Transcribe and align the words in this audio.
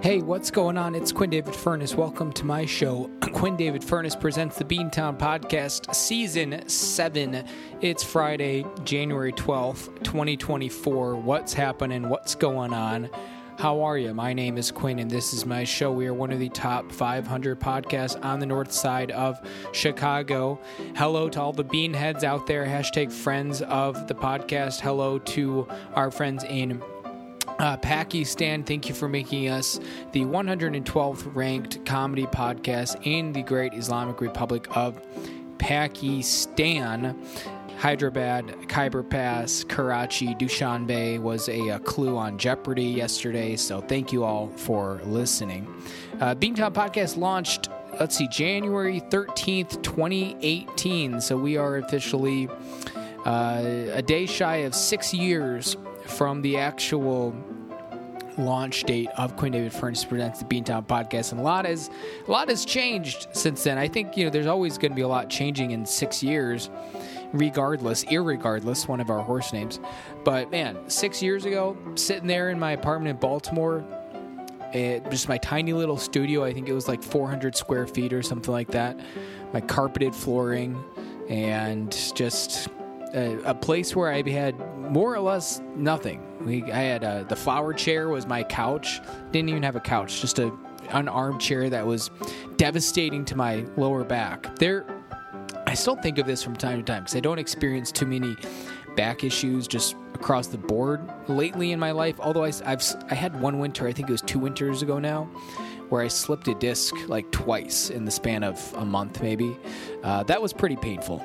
Hey, 0.00 0.22
what's 0.22 0.52
going 0.52 0.78
on? 0.78 0.94
It's 0.94 1.10
Quinn 1.10 1.28
David 1.28 1.56
Furness. 1.56 1.96
Welcome 1.96 2.32
to 2.34 2.44
my 2.44 2.64
show. 2.64 3.10
Quinn 3.20 3.56
David 3.56 3.82
Furness 3.82 4.14
presents 4.14 4.56
the 4.56 4.64
Beantown 4.64 5.18
Podcast, 5.18 5.92
Season 5.92 6.66
7. 6.68 7.44
It's 7.80 8.04
Friday, 8.04 8.64
January 8.84 9.32
12th, 9.32 10.04
2024. 10.04 11.16
What's 11.16 11.52
happening? 11.52 12.08
What's 12.08 12.36
going 12.36 12.72
on? 12.72 13.10
How 13.58 13.80
are 13.80 13.98
you? 13.98 14.14
My 14.14 14.32
name 14.34 14.56
is 14.56 14.70
Quinn, 14.70 15.00
and 15.00 15.10
this 15.10 15.34
is 15.34 15.44
my 15.44 15.64
show. 15.64 15.90
We 15.90 16.06
are 16.06 16.14
one 16.14 16.30
of 16.30 16.38
the 16.38 16.48
top 16.50 16.92
500 16.92 17.58
podcasts 17.58 18.24
on 18.24 18.38
the 18.38 18.46
north 18.46 18.70
side 18.70 19.10
of 19.10 19.40
Chicago. 19.72 20.60
Hello 20.94 21.28
to 21.28 21.40
all 21.40 21.52
the 21.52 21.64
beanheads 21.64 22.22
out 22.22 22.46
there. 22.46 22.64
Hashtag 22.64 23.10
friends 23.10 23.62
of 23.62 24.06
the 24.06 24.14
podcast. 24.14 24.78
Hello 24.78 25.18
to 25.18 25.66
our 25.94 26.12
friends 26.12 26.44
in 26.44 26.80
uh, 27.58 27.76
Pakistan, 27.78 28.62
thank 28.62 28.88
you 28.88 28.94
for 28.94 29.08
making 29.08 29.48
us 29.48 29.80
the 30.12 30.20
112th 30.20 31.34
ranked 31.34 31.84
comedy 31.84 32.26
podcast 32.26 33.00
in 33.04 33.32
the 33.32 33.42
great 33.42 33.74
Islamic 33.74 34.20
Republic 34.20 34.66
of 34.76 35.00
Pakistan. 35.58 37.16
Hyderabad, 37.78 38.68
Khyber 38.68 39.04
Pass, 39.04 39.62
Karachi, 39.62 40.34
Dushanbe 40.34 41.20
was 41.20 41.48
a, 41.48 41.68
a, 41.68 41.78
clue 41.78 42.16
on 42.16 42.36
Jeopardy 42.36 42.82
yesterday, 42.84 43.54
so 43.54 43.80
thank 43.80 44.12
you 44.12 44.24
all 44.24 44.48
for 44.48 45.00
listening. 45.04 45.64
Uh, 46.20 46.34
Beantown 46.34 46.72
Podcast 46.72 47.16
launched, 47.16 47.68
let's 48.00 48.16
see, 48.16 48.26
January 48.28 49.00
13th, 49.00 49.80
2018, 49.84 51.20
so 51.20 51.36
we 51.36 51.56
are 51.56 51.76
officially 51.76 52.48
uh, 53.24 53.62
a 53.92 54.02
day 54.02 54.26
shy 54.26 54.56
of 54.56 54.74
six 54.74 55.14
years 55.14 55.76
from 56.08 56.42
the 56.42 56.56
actual 56.56 57.34
launch 58.38 58.84
date 58.84 59.08
of 59.16 59.36
Quinn 59.36 59.52
David 59.52 59.72
Furness 59.72 60.04
presents 60.04 60.38
the 60.38 60.44
Beantown 60.44 60.86
podcast, 60.86 61.32
and 61.32 61.40
a 61.40 61.44
lot 61.44 61.64
has 61.64 61.90
a 62.26 62.30
lot 62.30 62.48
has 62.48 62.64
changed 62.64 63.28
since 63.32 63.64
then. 63.64 63.78
I 63.78 63.88
think 63.88 64.16
you 64.16 64.24
know 64.24 64.30
there's 64.30 64.46
always 64.46 64.78
going 64.78 64.92
to 64.92 64.96
be 64.96 65.02
a 65.02 65.08
lot 65.08 65.28
changing 65.28 65.72
in 65.72 65.84
six 65.84 66.22
years, 66.22 66.70
regardless, 67.32 68.04
irregardless, 68.04 68.88
one 68.88 69.00
of 69.00 69.10
our 69.10 69.20
horse 69.20 69.52
names. 69.52 69.80
But 70.24 70.50
man, 70.50 70.88
six 70.88 71.22
years 71.22 71.44
ago, 71.44 71.76
sitting 71.94 72.26
there 72.26 72.50
in 72.50 72.58
my 72.58 72.72
apartment 72.72 73.10
in 73.10 73.16
Baltimore, 73.16 73.84
it, 74.72 75.10
just 75.10 75.28
my 75.28 75.38
tiny 75.38 75.72
little 75.72 75.96
studio. 75.96 76.44
I 76.44 76.52
think 76.52 76.68
it 76.68 76.74
was 76.74 76.88
like 76.88 77.02
400 77.02 77.56
square 77.56 77.86
feet 77.86 78.12
or 78.12 78.22
something 78.22 78.52
like 78.52 78.68
that. 78.68 78.98
My 79.52 79.60
carpeted 79.60 80.14
flooring 80.14 80.82
and 81.28 81.90
just 82.14 82.68
a, 83.14 83.38
a, 83.44 83.54
place 83.54 83.94
where 83.94 84.12
I 84.12 84.22
had 84.28 84.58
more 84.78 85.14
or 85.14 85.20
less 85.20 85.60
nothing. 85.74 86.22
We, 86.44 86.62
I 86.64 86.80
had 86.80 87.04
a, 87.04 87.26
the 87.28 87.36
flower 87.36 87.72
chair 87.72 88.08
was 88.08 88.26
my 88.26 88.42
couch. 88.42 89.00
Didn't 89.32 89.48
even 89.48 89.62
have 89.62 89.76
a 89.76 89.80
couch, 89.80 90.20
just 90.20 90.38
a 90.38 90.52
an 90.90 91.08
armchair 91.08 91.68
that 91.70 91.86
was 91.86 92.10
devastating 92.56 93.24
to 93.26 93.36
my 93.36 93.64
lower 93.76 94.04
back. 94.04 94.56
There, 94.56 94.86
I 95.66 95.74
still 95.74 95.96
think 95.96 96.18
of 96.18 96.26
this 96.26 96.42
from 96.42 96.56
time 96.56 96.78
to 96.78 96.84
time 96.84 97.02
because 97.02 97.16
I 97.16 97.20
don't 97.20 97.38
experience 97.38 97.92
too 97.92 98.06
many 98.06 98.36
back 98.96 99.22
issues 99.22 99.68
just 99.68 99.96
across 100.14 100.48
the 100.48 100.58
board 100.58 101.00
lately 101.28 101.72
in 101.72 101.78
my 101.78 101.90
life. 101.90 102.16
Although 102.18 102.44
I, 102.44 102.52
have 102.64 103.04
I 103.10 103.14
had 103.14 103.40
one 103.40 103.58
winter, 103.58 103.86
I 103.86 103.92
think 103.92 104.08
it 104.08 104.12
was 104.12 104.22
two 104.22 104.38
winters 104.38 104.82
ago 104.82 104.98
now, 104.98 105.24
where 105.88 106.02
I 106.02 106.08
slipped 106.08 106.48
a 106.48 106.54
disc 106.54 106.94
like 107.06 107.30
twice 107.30 107.90
in 107.90 108.04
the 108.04 108.10
span 108.10 108.42
of 108.42 108.74
a 108.76 108.84
month, 108.84 109.22
maybe. 109.22 109.56
Uh, 110.02 110.22
that 110.24 110.40
was 110.40 110.52
pretty 110.52 110.76
painful 110.76 111.24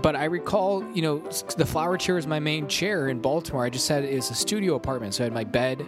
but 0.00 0.16
I 0.16 0.24
recall, 0.24 0.84
you 0.94 1.02
know, 1.02 1.18
the 1.56 1.66
flower 1.66 1.96
chair 1.96 2.14
was 2.14 2.26
my 2.26 2.40
main 2.40 2.66
chair 2.68 3.08
in 3.08 3.20
Baltimore. 3.20 3.64
I 3.64 3.70
just 3.70 3.88
had 3.88 4.04
it 4.04 4.14
was 4.14 4.30
a 4.30 4.34
studio 4.34 4.74
apartment, 4.74 5.14
so 5.14 5.24
I 5.24 5.26
had 5.26 5.32
my 5.32 5.44
bed 5.44 5.84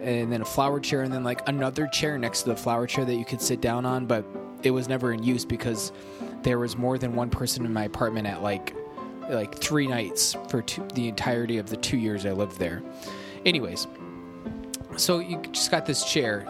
and 0.00 0.30
then 0.32 0.42
a 0.42 0.44
flower 0.44 0.80
chair 0.80 1.02
and 1.02 1.12
then 1.12 1.24
like 1.24 1.46
another 1.48 1.86
chair 1.86 2.18
next 2.18 2.42
to 2.42 2.50
the 2.50 2.56
flower 2.56 2.86
chair 2.86 3.04
that 3.04 3.14
you 3.14 3.24
could 3.24 3.40
sit 3.40 3.60
down 3.60 3.86
on, 3.86 4.06
but 4.06 4.24
it 4.62 4.70
was 4.70 4.88
never 4.88 5.12
in 5.12 5.22
use 5.22 5.44
because 5.44 5.92
there 6.42 6.58
was 6.58 6.76
more 6.76 6.98
than 6.98 7.14
one 7.14 7.30
person 7.30 7.64
in 7.64 7.72
my 7.72 7.84
apartment 7.84 8.26
at 8.26 8.42
like 8.42 8.74
like 9.30 9.54
three 9.56 9.86
nights 9.86 10.36
for 10.48 10.60
two, 10.60 10.86
the 10.94 11.08
entirety 11.08 11.56
of 11.56 11.70
the 11.70 11.76
two 11.78 11.96
years 11.96 12.26
I 12.26 12.32
lived 12.32 12.58
there. 12.58 12.82
Anyways, 13.46 13.86
so 14.96 15.18
you 15.18 15.40
just 15.52 15.70
got 15.70 15.86
this 15.86 16.04
chair 16.04 16.46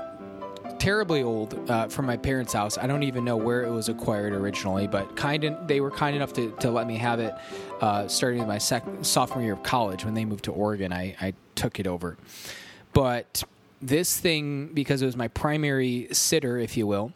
terribly 0.84 1.22
old 1.22 1.70
uh, 1.70 1.88
from 1.88 2.04
my 2.04 2.14
parents' 2.14 2.52
house. 2.52 2.76
I 2.76 2.86
don't 2.86 3.04
even 3.04 3.24
know 3.24 3.38
where 3.38 3.62
it 3.62 3.70
was 3.70 3.88
acquired 3.88 4.34
originally, 4.34 4.86
but 4.86 5.16
kind 5.16 5.42
of, 5.44 5.66
they 5.66 5.80
were 5.80 5.90
kind 5.90 6.14
enough 6.14 6.34
to, 6.34 6.50
to 6.60 6.70
let 6.70 6.86
me 6.86 6.98
have 6.98 7.20
it 7.20 7.34
uh, 7.80 8.06
starting 8.06 8.46
my 8.46 8.58
sophomore 8.58 9.42
year 9.42 9.54
of 9.54 9.62
college 9.62 10.04
when 10.04 10.12
they 10.12 10.26
moved 10.26 10.44
to 10.44 10.52
Oregon. 10.52 10.92
I, 10.92 11.16
I 11.22 11.32
took 11.54 11.80
it 11.80 11.86
over. 11.86 12.18
But 12.92 13.44
this 13.80 14.20
thing, 14.20 14.74
because 14.74 15.00
it 15.00 15.06
was 15.06 15.16
my 15.16 15.28
primary 15.28 16.08
sitter, 16.12 16.58
if 16.58 16.76
you 16.76 16.86
will, 16.86 17.14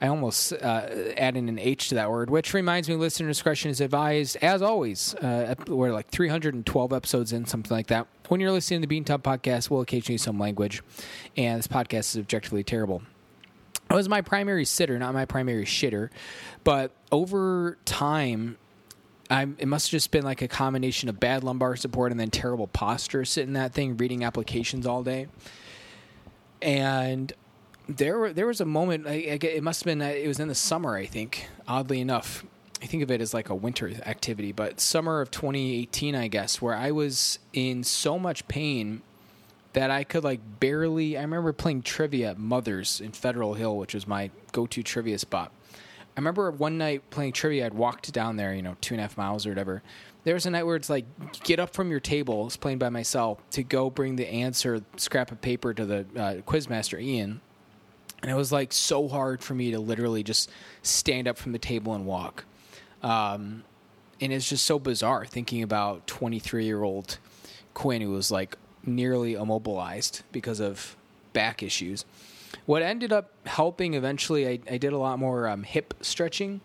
I 0.00 0.08
almost 0.08 0.54
uh, 0.54 0.86
added 1.16 1.44
an 1.44 1.58
H 1.58 1.90
to 1.90 1.96
that 1.96 2.10
word, 2.10 2.30
which 2.30 2.54
reminds 2.54 2.88
me, 2.88 2.94
listener 2.94 3.28
discretion 3.28 3.70
is 3.70 3.82
advised. 3.82 4.38
As 4.40 4.62
always, 4.62 5.14
uh, 5.16 5.54
we're 5.66 5.92
like 5.92 6.08
312 6.08 6.92
episodes 6.92 7.32
in, 7.34 7.44
something 7.44 7.74
like 7.76 7.88
that. 7.88 8.06
When 8.28 8.40
you're 8.40 8.50
listening 8.50 8.80
to 8.80 8.86
the 8.86 9.00
Beantown 9.00 9.22
podcast, 9.22 9.68
we'll 9.68 9.82
occasionally 9.82 10.14
use 10.14 10.22
some 10.22 10.38
language, 10.38 10.82
and 11.36 11.58
this 11.58 11.66
podcast 11.66 12.14
is 12.14 12.18
objectively 12.18 12.64
terrible. 12.64 13.02
It 13.90 13.94
was 13.94 14.08
my 14.08 14.22
primary 14.22 14.64
sitter, 14.64 14.98
not 14.98 15.12
my 15.12 15.26
primary 15.26 15.64
shitter, 15.64 16.10
but 16.64 16.92
over 17.12 17.76
time, 17.84 18.56
I'm, 19.28 19.56
it 19.58 19.68
must 19.68 19.88
have 19.88 19.92
just 19.92 20.10
been 20.12 20.24
like 20.24 20.42
a 20.42 20.48
combination 20.48 21.08
of 21.08 21.20
bad 21.20 21.44
lumbar 21.44 21.76
support 21.76 22.10
and 22.10 22.18
then 22.18 22.30
terrible 22.30 22.68
posture 22.68 23.24
sitting 23.24 23.52
that 23.54 23.74
thing, 23.74 23.96
reading 23.96 24.24
applications 24.24 24.86
all 24.86 25.02
day. 25.02 25.26
And 26.62 27.32
there 27.96 28.32
there 28.32 28.46
was 28.46 28.60
a 28.60 28.64
moment. 28.64 29.06
I, 29.06 29.12
I, 29.12 29.38
it 29.42 29.62
must 29.62 29.80
have 29.80 29.86
been. 29.86 30.02
It 30.02 30.26
was 30.26 30.40
in 30.40 30.48
the 30.48 30.54
summer, 30.54 30.96
I 30.96 31.06
think. 31.06 31.46
Oddly 31.66 32.00
enough, 32.00 32.44
I 32.82 32.86
think 32.86 33.02
of 33.02 33.10
it 33.10 33.20
as 33.20 33.34
like 33.34 33.48
a 33.48 33.54
winter 33.54 33.90
activity, 34.06 34.52
but 34.52 34.80
summer 34.80 35.20
of 35.20 35.30
2018, 35.30 36.14
I 36.14 36.28
guess, 36.28 36.62
where 36.62 36.74
I 36.74 36.90
was 36.92 37.38
in 37.52 37.84
so 37.84 38.18
much 38.18 38.46
pain 38.48 39.02
that 39.72 39.90
I 39.90 40.04
could 40.04 40.24
like 40.24 40.40
barely. 40.60 41.16
I 41.16 41.22
remember 41.22 41.52
playing 41.52 41.82
trivia 41.82 42.30
at 42.30 42.38
Mother's 42.38 43.00
in 43.00 43.12
Federal 43.12 43.54
Hill, 43.54 43.76
which 43.76 43.94
was 43.94 44.06
my 44.06 44.30
go-to 44.52 44.82
trivia 44.82 45.18
spot. 45.18 45.52
I 46.16 46.20
remember 46.20 46.50
one 46.50 46.76
night 46.76 47.08
playing 47.10 47.32
trivia. 47.32 47.66
I'd 47.66 47.74
walked 47.74 48.12
down 48.12 48.36
there, 48.36 48.52
you 48.52 48.62
know, 48.62 48.76
two 48.80 48.94
and 48.94 49.00
a 49.00 49.02
half 49.02 49.16
miles 49.16 49.46
or 49.46 49.50
whatever. 49.50 49.82
There 50.24 50.34
was 50.34 50.44
a 50.44 50.50
night 50.50 50.64
where 50.64 50.76
it's 50.76 50.90
like, 50.90 51.04
get 51.44 51.60
up 51.60 51.72
from 51.72 51.90
your 51.90 52.00
table, 52.00 52.46
it's 52.46 52.56
playing 52.56 52.78
by 52.78 52.88
myself, 52.88 53.38
to 53.50 53.62
go 53.62 53.90
bring 53.90 54.16
the 54.16 54.28
answer 54.28 54.82
scrap 54.96 55.30
of 55.30 55.40
paper 55.40 55.72
to 55.72 55.86
the 55.86 55.98
uh, 56.16 56.34
quizmaster 56.42 57.00
Ian 57.00 57.40
and 58.22 58.30
it 58.30 58.34
was 58.34 58.52
like 58.52 58.72
so 58.72 59.08
hard 59.08 59.42
for 59.42 59.54
me 59.54 59.70
to 59.70 59.80
literally 59.80 60.22
just 60.22 60.50
stand 60.82 61.26
up 61.26 61.38
from 61.38 61.52
the 61.52 61.58
table 61.58 61.94
and 61.94 62.06
walk. 62.06 62.44
Um, 63.02 63.64
and 64.20 64.32
it's 64.32 64.48
just 64.48 64.66
so 64.66 64.78
bizarre 64.78 65.24
thinking 65.24 65.62
about 65.62 66.06
23 66.06 66.64
year 66.64 66.82
old 66.82 67.18
Quinn 67.72 68.02
who 68.02 68.10
was 68.10 68.30
like 68.30 68.56
nearly 68.84 69.34
immobilized 69.34 70.22
because 70.32 70.60
of 70.60 70.96
back 71.32 71.62
issues. 71.62 72.04
What 72.66 72.82
ended 72.82 73.12
up 73.12 73.30
helping 73.46 73.94
eventually, 73.94 74.46
I, 74.46 74.58
I 74.70 74.78
did 74.78 74.92
a 74.92 74.98
lot 74.98 75.18
more 75.18 75.48
um, 75.48 75.62
hip 75.62 75.94
stretching. 76.00 76.60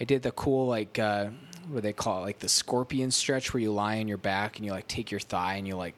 I 0.00 0.04
did 0.04 0.22
the 0.22 0.32
cool 0.32 0.66
like 0.66 0.98
uh, 0.98 1.28
what 1.68 1.82
they 1.82 1.92
call 1.92 2.22
it, 2.22 2.26
like 2.26 2.38
the 2.40 2.48
scorpion 2.48 3.10
stretch, 3.10 3.54
where 3.54 3.60
you 3.60 3.72
lie 3.72 4.00
on 4.00 4.08
your 4.08 4.18
back 4.18 4.56
and 4.56 4.66
you 4.66 4.72
like 4.72 4.88
take 4.88 5.10
your 5.10 5.20
thigh 5.20 5.54
and 5.54 5.66
you 5.66 5.76
like 5.76 5.94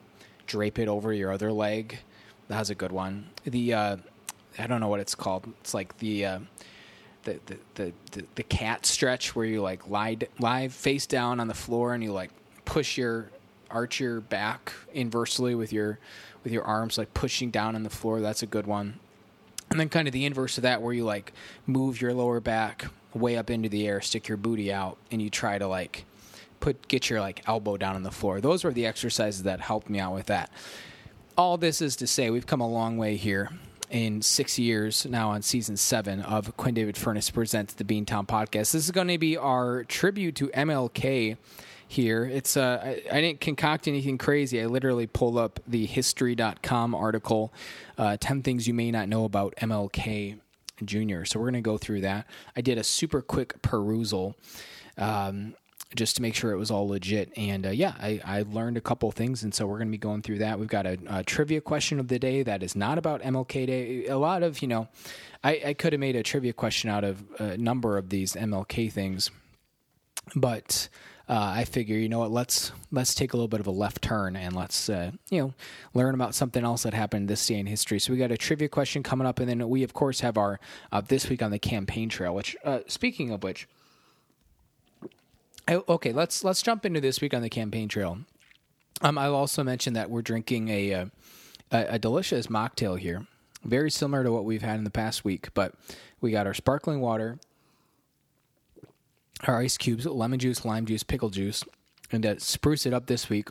drape 0.46 0.78
it 0.78 0.88
over 0.88 1.12
your 1.12 1.32
other 1.32 1.52
leg. 1.52 1.98
That 2.48 2.58
was 2.58 2.70
a 2.70 2.74
good 2.74 2.92
one. 2.92 3.28
The 3.44 3.72
uh, 3.72 3.96
I 4.58 4.66
don't 4.66 4.80
know 4.80 4.88
what 4.88 5.00
it's 5.00 5.14
called. 5.14 5.46
It's 5.60 5.74
like 5.74 5.96
the 5.98 6.26
uh, 6.26 6.38
the, 7.24 7.40
the, 7.46 7.58
the, 7.74 7.92
the, 8.12 8.24
the 8.34 8.42
cat 8.42 8.84
stretch 8.86 9.34
where 9.34 9.46
you 9.46 9.62
like 9.62 9.88
lie 9.88 10.16
lie 10.38 10.68
face 10.68 11.06
down 11.06 11.40
on 11.40 11.48
the 11.48 11.54
floor 11.54 11.94
and 11.94 12.02
you 12.02 12.12
like 12.12 12.30
push 12.64 12.98
your 12.98 13.30
arch 13.70 14.00
your 14.00 14.20
back 14.20 14.72
inversely 14.92 15.54
with 15.54 15.72
your 15.72 15.98
with 16.44 16.52
your 16.52 16.64
arms 16.64 16.98
like 16.98 17.14
pushing 17.14 17.50
down 17.50 17.74
on 17.74 17.82
the 17.82 17.90
floor. 17.90 18.20
That's 18.20 18.42
a 18.42 18.46
good 18.46 18.66
one. 18.66 18.98
And 19.70 19.80
then 19.80 19.88
kind 19.88 20.06
of 20.06 20.12
the 20.12 20.26
inverse 20.26 20.58
of 20.58 20.62
that 20.62 20.82
where 20.82 20.92
you 20.92 21.04
like 21.04 21.32
move 21.66 22.00
your 22.00 22.12
lower 22.12 22.40
back 22.40 22.86
way 23.14 23.36
up 23.36 23.50
into 23.50 23.68
the 23.68 23.86
air, 23.86 24.00
stick 24.00 24.28
your 24.28 24.36
booty 24.36 24.72
out, 24.72 24.98
and 25.10 25.22
you 25.22 25.30
try 25.30 25.58
to 25.58 25.66
like 25.66 26.04
put 26.60 26.88
get 26.88 27.08
your 27.08 27.20
like 27.20 27.42
elbow 27.46 27.76
down 27.76 27.94
on 27.94 28.02
the 28.02 28.10
floor. 28.10 28.40
Those 28.40 28.64
were 28.64 28.72
the 28.72 28.86
exercises 28.86 29.44
that 29.44 29.60
helped 29.60 29.88
me 29.88 29.98
out 29.98 30.14
with 30.14 30.26
that. 30.26 30.50
All 31.36 31.56
this 31.56 31.80
is 31.80 31.96
to 31.96 32.06
say 32.06 32.28
we've 32.28 32.46
come 32.46 32.60
a 32.60 32.68
long 32.68 32.98
way 32.98 33.16
here 33.16 33.50
in 33.92 34.22
six 34.22 34.58
years 34.58 35.06
now 35.06 35.30
on 35.30 35.42
season 35.42 35.76
seven 35.76 36.20
of 36.22 36.56
Quinn 36.56 36.74
David 36.74 36.96
Furness 36.96 37.30
Presents 37.30 37.74
the 37.74 37.84
Beantown 37.84 38.26
Podcast. 38.26 38.72
This 38.72 38.74
is 38.74 38.90
going 38.90 39.08
to 39.08 39.18
be 39.18 39.36
our 39.36 39.84
tribute 39.84 40.34
to 40.36 40.48
MLK 40.48 41.36
here. 41.86 42.24
It's 42.24 42.56
uh, 42.56 42.80
I, 42.82 43.02
I, 43.12 43.20
didn't 43.20 43.42
concoct 43.42 43.86
anything 43.86 44.16
crazy. 44.16 44.62
I 44.62 44.66
literally 44.66 45.06
pulled 45.06 45.36
up 45.36 45.60
the 45.66 45.84
history.com 45.84 46.94
article, 46.94 47.52
uh, 47.98 48.16
10 48.18 48.42
things 48.42 48.66
you 48.66 48.72
may 48.72 48.90
not 48.90 49.10
know 49.10 49.26
about 49.26 49.54
MLK 49.56 50.38
Jr. 50.82 51.24
So 51.24 51.38
we're 51.38 51.46
going 51.46 51.54
to 51.54 51.60
go 51.60 51.76
through 51.76 52.00
that. 52.00 52.26
I 52.56 52.62
did 52.62 52.78
a 52.78 52.84
super 52.84 53.20
quick 53.20 53.60
perusal. 53.60 54.36
Um, 54.96 55.54
just 55.94 56.16
to 56.16 56.22
make 56.22 56.34
sure 56.34 56.52
it 56.52 56.56
was 56.56 56.70
all 56.70 56.88
legit. 56.88 57.32
And 57.36 57.66
uh, 57.66 57.70
yeah, 57.70 57.94
I, 57.98 58.20
I 58.24 58.44
learned 58.48 58.76
a 58.76 58.80
couple 58.80 59.10
things, 59.10 59.42
and 59.42 59.54
so 59.54 59.66
we're 59.66 59.78
going 59.78 59.88
to 59.88 59.92
be 59.92 59.98
going 59.98 60.22
through 60.22 60.38
that. 60.38 60.58
We've 60.58 60.68
got 60.68 60.86
a, 60.86 60.98
a, 61.08 61.22
trivia 61.22 61.60
question 61.60 62.00
of 62.00 62.08
the 62.08 62.18
day 62.18 62.42
that 62.42 62.62
is 62.62 62.74
not 62.74 62.98
about 62.98 63.22
MLK 63.22 63.66
Day. 63.66 64.06
A 64.06 64.18
lot 64.18 64.42
of 64.42 64.62
you 64.62 64.68
know, 64.68 64.88
I, 65.42 65.60
I 65.66 65.74
could 65.74 65.92
have 65.92 66.00
made 66.00 66.16
a 66.16 66.22
trivia 66.22 66.52
question 66.52 66.90
out 66.90 67.04
of 67.04 67.24
a 67.38 67.56
number 67.56 67.98
of 67.98 68.08
these 68.08 68.34
MLK 68.34 68.90
things, 68.92 69.30
but. 70.34 70.88
Uh, 71.28 71.52
I 71.56 71.64
figure, 71.64 71.96
you 71.96 72.08
know 72.08 72.18
what? 72.18 72.32
Let's 72.32 72.72
let's 72.90 73.14
take 73.14 73.32
a 73.32 73.36
little 73.36 73.48
bit 73.48 73.60
of 73.60 73.68
a 73.68 73.70
left 73.70 74.02
turn 74.02 74.34
and 74.34 74.56
let's 74.56 74.88
uh, 74.88 75.12
you 75.30 75.40
know 75.40 75.54
learn 75.94 76.14
about 76.14 76.34
something 76.34 76.64
else 76.64 76.82
that 76.82 76.94
happened 76.94 77.28
this 77.28 77.46
day 77.46 77.54
in 77.54 77.66
history. 77.66 78.00
So 78.00 78.12
we 78.12 78.18
got 78.18 78.32
a 78.32 78.36
trivia 78.36 78.68
question 78.68 79.04
coming 79.04 79.26
up, 79.26 79.38
and 79.38 79.48
then 79.48 79.66
we 79.68 79.84
of 79.84 79.94
course 79.94 80.20
have 80.20 80.36
our 80.36 80.58
uh, 80.90 81.00
this 81.00 81.30
week 81.30 81.40
on 81.40 81.52
the 81.52 81.60
campaign 81.60 82.08
trail. 82.08 82.34
Which, 82.34 82.56
uh, 82.64 82.80
speaking 82.88 83.30
of 83.30 83.44
which, 83.44 83.68
I, 85.68 85.76
okay, 85.88 86.12
let's 86.12 86.44
let's 86.44 86.62
jump 86.62 86.84
into 86.84 87.00
this 87.00 87.20
week 87.20 87.34
on 87.34 87.42
the 87.42 87.48
campaign 87.48 87.88
trail. 87.88 88.18
Um, 89.00 89.18
I'll 89.18 89.34
also 89.34 89.64
mention 89.64 89.94
that 89.94 90.10
we're 90.10 90.22
drinking 90.22 90.68
a, 90.68 90.94
uh, 90.94 91.06
a, 91.70 91.86
a 91.90 91.98
delicious 91.98 92.46
mocktail 92.46 92.98
here, 92.98 93.26
very 93.64 93.90
similar 93.90 94.22
to 94.22 94.30
what 94.30 94.44
we've 94.44 94.62
had 94.62 94.76
in 94.78 94.84
the 94.84 94.90
past 94.90 95.24
week. 95.24 95.52
But 95.54 95.74
we 96.20 96.30
got 96.30 96.46
our 96.46 96.54
sparkling 96.54 97.00
water, 97.00 97.38
our 99.44 99.58
ice 99.58 99.76
cubes, 99.76 100.06
lemon 100.06 100.38
juice, 100.38 100.64
lime 100.64 100.86
juice, 100.86 101.02
pickle 101.02 101.30
juice, 101.30 101.64
and 102.12 102.22
to 102.22 102.38
spruce 102.38 102.86
it 102.86 102.94
up 102.94 103.06
this 103.06 103.28
week, 103.28 103.48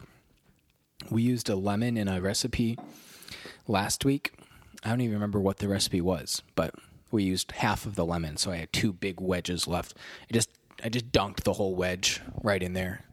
we 1.09 1.21
used 1.23 1.49
a 1.49 1.55
lemon 1.55 1.97
in 1.97 2.07
a 2.07 2.21
recipe 2.21 2.77
last 3.67 4.05
week. 4.05 4.33
I 4.83 4.89
don't 4.89 5.01
even 5.01 5.15
remember 5.15 5.39
what 5.39 5.57
the 5.57 5.67
recipe 5.67 6.01
was, 6.01 6.41
but 6.55 6.73
we 7.11 7.23
used 7.23 7.51
half 7.51 7.85
of 7.85 7.95
the 7.95 8.05
lemon, 8.05 8.37
so 8.37 8.51
I 8.51 8.57
had 8.57 8.71
two 8.71 8.93
big 8.93 9.19
wedges 9.19 9.67
left. 9.67 9.95
It 10.29 10.33
just 10.33 10.49
I 10.83 10.89
just 10.89 11.11
dunked 11.11 11.43
the 11.43 11.53
whole 11.53 11.75
wedge 11.75 12.21
right 12.43 12.61
in 12.61 12.73
there. 12.73 13.05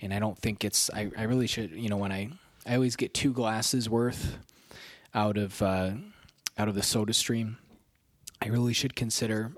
And 0.00 0.12
I 0.12 0.18
don't 0.18 0.38
think 0.38 0.64
it's 0.64 0.90
I, 0.90 1.10
I 1.16 1.24
really 1.24 1.46
should 1.46 1.70
you 1.72 1.88
know 1.88 1.96
when 1.96 2.12
I 2.12 2.30
I 2.66 2.74
always 2.74 2.96
get 2.96 3.14
two 3.14 3.32
glasses 3.32 3.88
worth 3.88 4.38
out 5.14 5.36
of 5.36 5.60
uh, 5.62 5.92
out 6.58 6.68
of 6.68 6.74
the 6.74 6.82
soda 6.82 7.12
stream. 7.12 7.58
I 8.40 8.48
really 8.48 8.72
should 8.72 8.96
consider. 8.96 9.52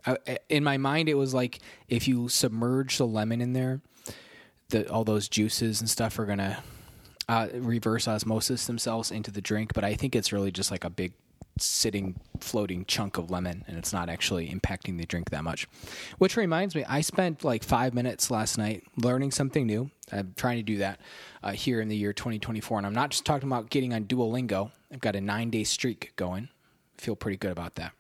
in 0.51 0.63
my 0.63 0.77
mind, 0.77 1.09
it 1.09 1.15
was 1.15 1.33
like 1.33 1.61
if 1.89 2.07
you 2.07 2.29
submerge 2.29 2.99
the 2.99 3.07
lemon 3.07 3.41
in 3.41 3.55
there, 3.55 3.81
the 4.69 4.91
all 4.91 5.05
those 5.05 5.29
juices 5.29 5.81
and 5.81 5.89
stuff 5.89 6.19
are 6.19 6.27
gonna 6.27 6.63
uh, 7.29 7.49
reverse 7.55 8.07
osmosis 8.07 8.67
themselves 8.67 9.11
into 9.11 9.31
the 9.31 9.41
drink. 9.41 9.73
But 9.73 9.85
I 9.85 9.95
think 9.95 10.15
it's 10.15 10.33
really 10.33 10.53
just 10.53 10.71
like 10.71 10.85
a 10.85 10.91
big 10.91 11.15
sitting 11.59 12.21
floating 12.41 12.85
chunk 12.85 13.17
of 13.17 13.31
lemon 13.31 13.65
and 13.69 13.79
it's 13.79 13.93
not 13.93 14.09
actually 14.09 14.49
impacting 14.49 14.99
the 14.99 15.07
drink 15.07 15.31
that 15.31 15.45
much. 15.45 15.69
Which 16.19 16.37
reminds 16.37 16.75
me, 16.75 16.85
I 16.89 17.01
spent 17.01 17.45
like 17.45 17.63
five 17.63 17.95
minutes 17.95 18.31
last 18.31 18.59
night 18.59 18.83
learning 18.97 19.31
something 19.31 19.67
new. 19.67 19.91
I'm 20.11 20.35
trying 20.37 20.57
to 20.57 20.63
do 20.63 20.79
that 20.79 21.01
uh, 21.43 21.53
here 21.53 21.81
in 21.81 21.89
the 21.89 21.97
year 21.97 22.13
2024. 22.13 22.79
And 22.79 22.87
I'm 22.87 22.95
not 22.95 23.11
just 23.11 23.25
talking 23.25 23.49
about 23.49 23.71
getting 23.71 23.95
on 23.95 24.05
Duolingo, 24.05 24.73
I've 24.93 25.01
got 25.01 25.17
a 25.17 25.21
nine 25.21 25.51
day 25.51 25.65
streak 25.65 26.13
going. 26.17 26.49
I 26.99 27.03
feel 27.03 27.17
pretty 27.17 27.37
good 27.37 27.53
about 27.53 27.75
that. 27.77 27.93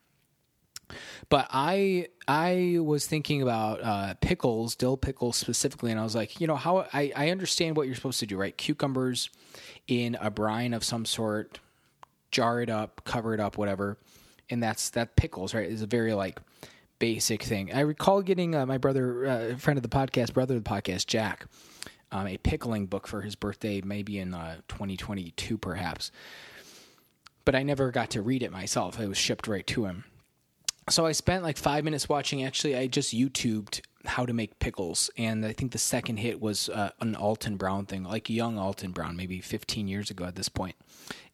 But 1.29 1.49
I 1.51 2.09
I 2.29 2.79
was 2.81 3.06
thinking 3.06 3.43
about 3.43 3.83
uh, 3.83 4.15
pickles, 4.21 4.77
dill 4.77 4.97
pickles 4.97 5.37
specifically, 5.37 5.91
and 5.91 5.99
I 5.99 6.05
was 6.05 6.15
like, 6.15 6.41
you 6.41 6.47
know, 6.47 6.56
how 6.56 6.87
I, 6.93 7.12
I 7.17 7.31
understand 7.31 7.77
what 7.77 7.87
you're 7.87 7.97
supposed 7.97 8.21
to 8.21 8.27
do, 8.27 8.37
right? 8.37 8.56
Cucumbers 8.56 9.31
in 9.87 10.17
a 10.21 10.31
brine 10.31 10.75
of 10.75 10.85
some 10.85 11.05
sort, 11.05 11.59
jar 12.35 12.61
it 12.61 12.69
up, 12.69 13.03
cover 13.05 13.33
it 13.33 13.41
up, 13.41 13.57
whatever. 13.57 13.97
And 14.51 14.63
that's 14.63 14.91
that 14.91 15.17
pickles, 15.17 15.55
right? 15.55 15.71
Is 15.71 15.83
a 15.83 15.87
very 15.87 16.13
like 16.13 16.41
basic 16.99 17.45
thing. 17.45 17.73
I 17.73 17.81
recall 17.81 18.23
getting 18.23 18.55
uh, 18.55 18.67
my 18.67 18.77
brother, 18.77 19.27
uh, 19.27 19.57
friend 19.57 19.79
of 19.79 19.83
the 19.83 19.89
podcast, 19.89 20.35
brother 20.35 20.57
of 20.57 20.65
the 20.65 20.69
podcast, 20.69 21.07
Jack, 21.07 21.47
um, 22.11 22.27
a 22.27 22.37
pickling 22.37 22.87
book 22.87 23.07
for 23.07 23.23
his 23.23 23.37
birthday, 23.37 23.81
maybe 23.83 24.19
in 24.19 24.35
uh, 24.35 24.57
2022, 24.69 25.57
perhaps. 25.57 26.11
But 27.45 27.55
I 27.55 27.63
never 27.63 27.91
got 27.93 28.11
to 28.11 28.23
read 28.23 28.43
it 28.43 28.51
myself. 28.51 28.99
It 28.99 29.09
was 29.09 29.17
shipped 29.17 29.47
right 29.47 29.67
to 29.69 29.85
him. 29.85 30.05
So 30.91 31.07
I 31.07 31.13
spent 31.13 31.43
like 31.43 31.57
five 31.57 31.85
minutes 31.85 32.09
watching. 32.09 32.45
Actually, 32.45 32.77
I 32.77 32.87
just 32.87 33.15
YouTubed 33.15 33.81
how 34.05 34.27
to 34.27 34.35
make 34.35 34.59
pickles, 34.59 35.09
and 35.17 35.47
I 35.47 35.53
think 35.53 35.73
the 35.73 35.79
second 35.79 36.19
hit 36.19 36.41
was 36.41 36.69
uh, 36.69 36.91
an 37.01 37.15
Alton 37.17 37.57
Brown 37.57 37.87
thing, 37.87 38.05
like 38.05 38.29
young 38.29 38.59
Alton 38.59 38.93
Brown, 38.93 39.17
maybe 39.17 39.41
15 39.41 39.89
years 39.89 40.11
ago 40.11 40.27
at 40.27 40.35
this 40.37 40.51
point. 40.51 40.77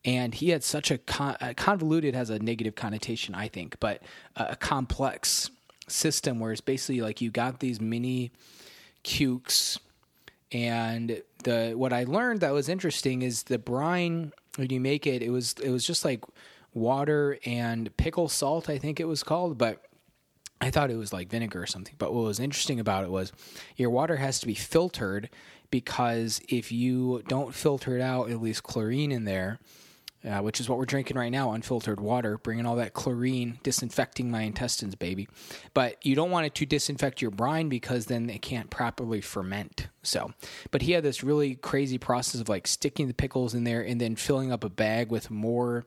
and 0.04 0.34
he 0.34 0.50
had 0.50 0.62
such 0.62 0.90
a, 0.90 0.98
con- 0.98 1.36
a 1.40 1.52
convoluted 1.52 2.14
has 2.14 2.30
a 2.30 2.38
negative 2.38 2.74
connotation, 2.74 3.34
I 3.34 3.48
think, 3.48 3.76
but 3.80 4.02
a, 4.36 4.50
a 4.50 4.56
complex 4.56 5.50
system 5.88 6.38
where 6.38 6.52
it's 6.52 6.60
basically 6.60 7.00
like 7.00 7.20
you 7.20 7.30
got 7.30 7.58
these 7.60 7.80
mini 7.80 8.30
cukes 9.02 9.78
and 10.52 11.22
the 11.44 11.72
what 11.76 11.92
I 11.92 12.04
learned 12.04 12.40
that 12.40 12.52
was 12.52 12.68
interesting 12.68 13.22
is 13.22 13.44
the 13.44 13.58
brine 13.58 14.32
when 14.56 14.70
you 14.70 14.80
make 14.80 15.06
it 15.06 15.22
it 15.22 15.30
was 15.30 15.54
it 15.62 15.70
was 15.70 15.84
just 15.86 16.04
like 16.04 16.22
water 16.72 17.38
and 17.44 17.94
pickle 17.96 18.28
salt 18.28 18.68
I 18.68 18.78
think 18.78 19.00
it 19.00 19.06
was 19.06 19.22
called 19.22 19.58
but 19.58 19.84
I 20.60 20.70
thought 20.70 20.90
it 20.90 20.96
was 20.96 21.12
like 21.12 21.28
vinegar 21.28 21.62
or 21.62 21.66
something 21.66 21.94
but 21.98 22.12
what 22.12 22.24
was 22.24 22.40
interesting 22.40 22.80
about 22.80 23.04
it 23.04 23.10
was 23.10 23.32
your 23.76 23.90
water 23.90 24.16
has 24.16 24.40
to 24.40 24.46
be 24.46 24.54
filtered 24.54 25.30
because 25.70 26.40
if 26.48 26.72
you 26.72 27.22
don't 27.28 27.54
filter 27.54 27.96
it 27.96 28.02
out 28.02 28.30
at 28.30 28.42
least 28.42 28.62
chlorine 28.62 29.12
in 29.12 29.24
there 29.24 29.58
uh, 30.24 30.40
which 30.40 30.60
is 30.60 30.68
what 30.68 30.78
we're 30.78 30.84
drinking 30.84 31.16
right 31.16 31.32
now, 31.32 31.52
unfiltered 31.52 32.00
water, 32.00 32.36
bringing 32.36 32.66
all 32.66 32.76
that 32.76 32.92
chlorine, 32.92 33.58
disinfecting 33.62 34.30
my 34.30 34.42
intestines, 34.42 34.94
baby. 34.94 35.28
But 35.72 36.04
you 36.04 36.14
don't 36.14 36.30
want 36.30 36.46
it 36.46 36.54
to 36.56 36.66
disinfect 36.66 37.22
your 37.22 37.30
brine 37.30 37.68
because 37.68 38.06
then 38.06 38.28
it 38.28 38.42
can't 38.42 38.68
properly 38.68 39.22
ferment. 39.22 39.88
So, 40.02 40.32
but 40.70 40.82
he 40.82 40.92
had 40.92 41.04
this 41.04 41.24
really 41.24 41.54
crazy 41.54 41.96
process 41.96 42.40
of 42.40 42.48
like 42.48 42.66
sticking 42.66 43.08
the 43.08 43.14
pickles 43.14 43.54
in 43.54 43.64
there 43.64 43.80
and 43.80 44.00
then 44.00 44.14
filling 44.14 44.52
up 44.52 44.62
a 44.62 44.68
bag 44.68 45.10
with 45.10 45.30
more 45.30 45.86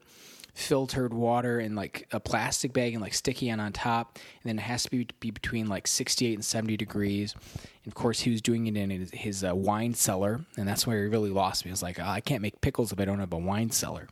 filtered 0.54 1.12
water 1.12 1.58
in 1.58 1.74
like 1.74 2.06
a 2.12 2.20
plastic 2.20 2.72
bag 2.72 2.94
and 2.94 3.02
like 3.02 3.12
sticky 3.12 3.50
on 3.50 3.58
on 3.58 3.72
top 3.72 4.18
and 4.42 4.48
then 4.48 4.58
it 4.58 4.62
has 4.62 4.84
to 4.84 4.90
be, 4.90 5.06
be 5.18 5.32
between 5.32 5.66
like 5.66 5.86
68 5.86 6.34
and 6.34 6.44
70 6.44 6.76
degrees 6.76 7.34
and 7.34 7.88
of 7.88 7.94
course 7.94 8.20
he 8.20 8.30
was 8.30 8.40
doing 8.40 8.68
it 8.68 8.76
in 8.76 8.88
his, 8.88 9.10
his 9.10 9.44
uh, 9.44 9.54
wine 9.54 9.94
cellar 9.94 10.44
and 10.56 10.68
that's 10.68 10.86
where 10.86 11.02
he 11.02 11.08
really 11.08 11.30
lost 11.30 11.64
me 11.64 11.70
i 11.70 11.72
was 11.72 11.82
like 11.82 11.98
oh, 11.98 12.06
i 12.06 12.20
can't 12.20 12.40
make 12.40 12.60
pickles 12.60 12.92
if 12.92 13.00
i 13.00 13.04
don't 13.04 13.18
have 13.18 13.32
a 13.32 13.38
wine 13.38 13.70
cellar 13.70 14.06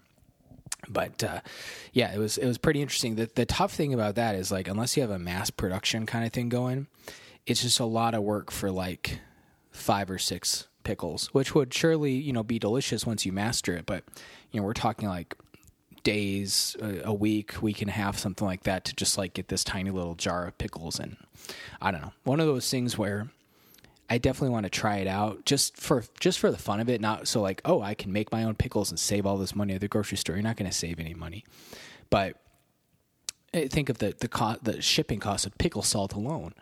but 0.88 1.22
uh, 1.22 1.40
yeah, 1.92 2.12
it 2.12 2.18
was 2.18 2.38
it 2.38 2.46
was 2.46 2.58
pretty 2.58 2.82
interesting. 2.82 3.14
The 3.14 3.30
the 3.34 3.46
tough 3.46 3.72
thing 3.72 3.94
about 3.94 4.16
that 4.16 4.34
is 4.34 4.50
like 4.50 4.68
unless 4.68 4.96
you 4.96 5.02
have 5.02 5.10
a 5.12 5.18
mass 5.18 5.50
production 5.50 6.06
kind 6.06 6.24
of 6.24 6.32
thing 6.32 6.48
going, 6.48 6.88
it's 7.46 7.62
just 7.62 7.78
a 7.80 7.84
lot 7.84 8.14
of 8.14 8.22
work 8.22 8.50
for 8.50 8.70
like 8.70 9.20
five 9.70 10.10
or 10.10 10.18
six 10.18 10.66
pickles, 10.82 11.28
which 11.28 11.54
would 11.54 11.72
surely 11.72 12.12
you 12.12 12.32
know 12.32 12.42
be 12.42 12.58
delicious 12.58 13.06
once 13.06 13.24
you 13.24 13.32
master 13.32 13.76
it. 13.76 13.86
But 13.86 14.04
you 14.50 14.60
know 14.60 14.66
we're 14.66 14.72
talking 14.72 15.08
like 15.08 15.36
days, 16.02 16.76
a, 16.80 17.12
week, 17.12 17.62
week 17.62 17.80
and 17.80 17.90
a 17.90 17.92
half, 17.92 18.18
something 18.18 18.46
like 18.46 18.64
that 18.64 18.84
to 18.86 18.94
just 18.94 19.16
like 19.16 19.34
get 19.34 19.48
this 19.48 19.64
tiny 19.64 19.90
little 19.90 20.14
jar 20.14 20.46
of 20.46 20.58
pickles. 20.58 20.98
And 20.98 21.16
I 21.80 21.90
don't 21.90 22.02
know, 22.02 22.12
one 22.24 22.40
of 22.40 22.46
those 22.46 22.70
things 22.70 22.98
where 22.98 23.28
I 24.10 24.18
definitely 24.18 24.50
want 24.50 24.64
to 24.64 24.70
try 24.70 24.96
it 24.96 25.06
out 25.06 25.44
just 25.44 25.76
for 25.76 26.04
just 26.20 26.38
for 26.38 26.50
the 26.50 26.58
fun 26.58 26.80
of 26.80 26.88
it. 26.88 27.00
Not 27.00 27.28
so 27.28 27.40
like, 27.40 27.62
oh, 27.64 27.80
I 27.80 27.94
can 27.94 28.12
make 28.12 28.30
my 28.30 28.44
own 28.44 28.54
pickles 28.54 28.90
and 28.90 28.98
save 28.98 29.24
all 29.24 29.38
this 29.38 29.54
money 29.54 29.74
at 29.74 29.80
the 29.80 29.88
grocery 29.88 30.18
store. 30.18 30.36
You're 30.36 30.42
not 30.42 30.56
going 30.56 30.70
to 30.70 30.76
save 30.76 31.00
any 31.00 31.14
money, 31.14 31.44
but 32.10 32.36
eh, 33.54 33.68
think 33.68 33.88
of 33.88 33.98
the 33.98 34.14
the 34.18 34.58
the 34.62 34.82
shipping 34.82 35.18
cost 35.18 35.46
of 35.46 35.56
pickle 35.56 35.82
salt 35.82 36.12
alone. 36.12 36.52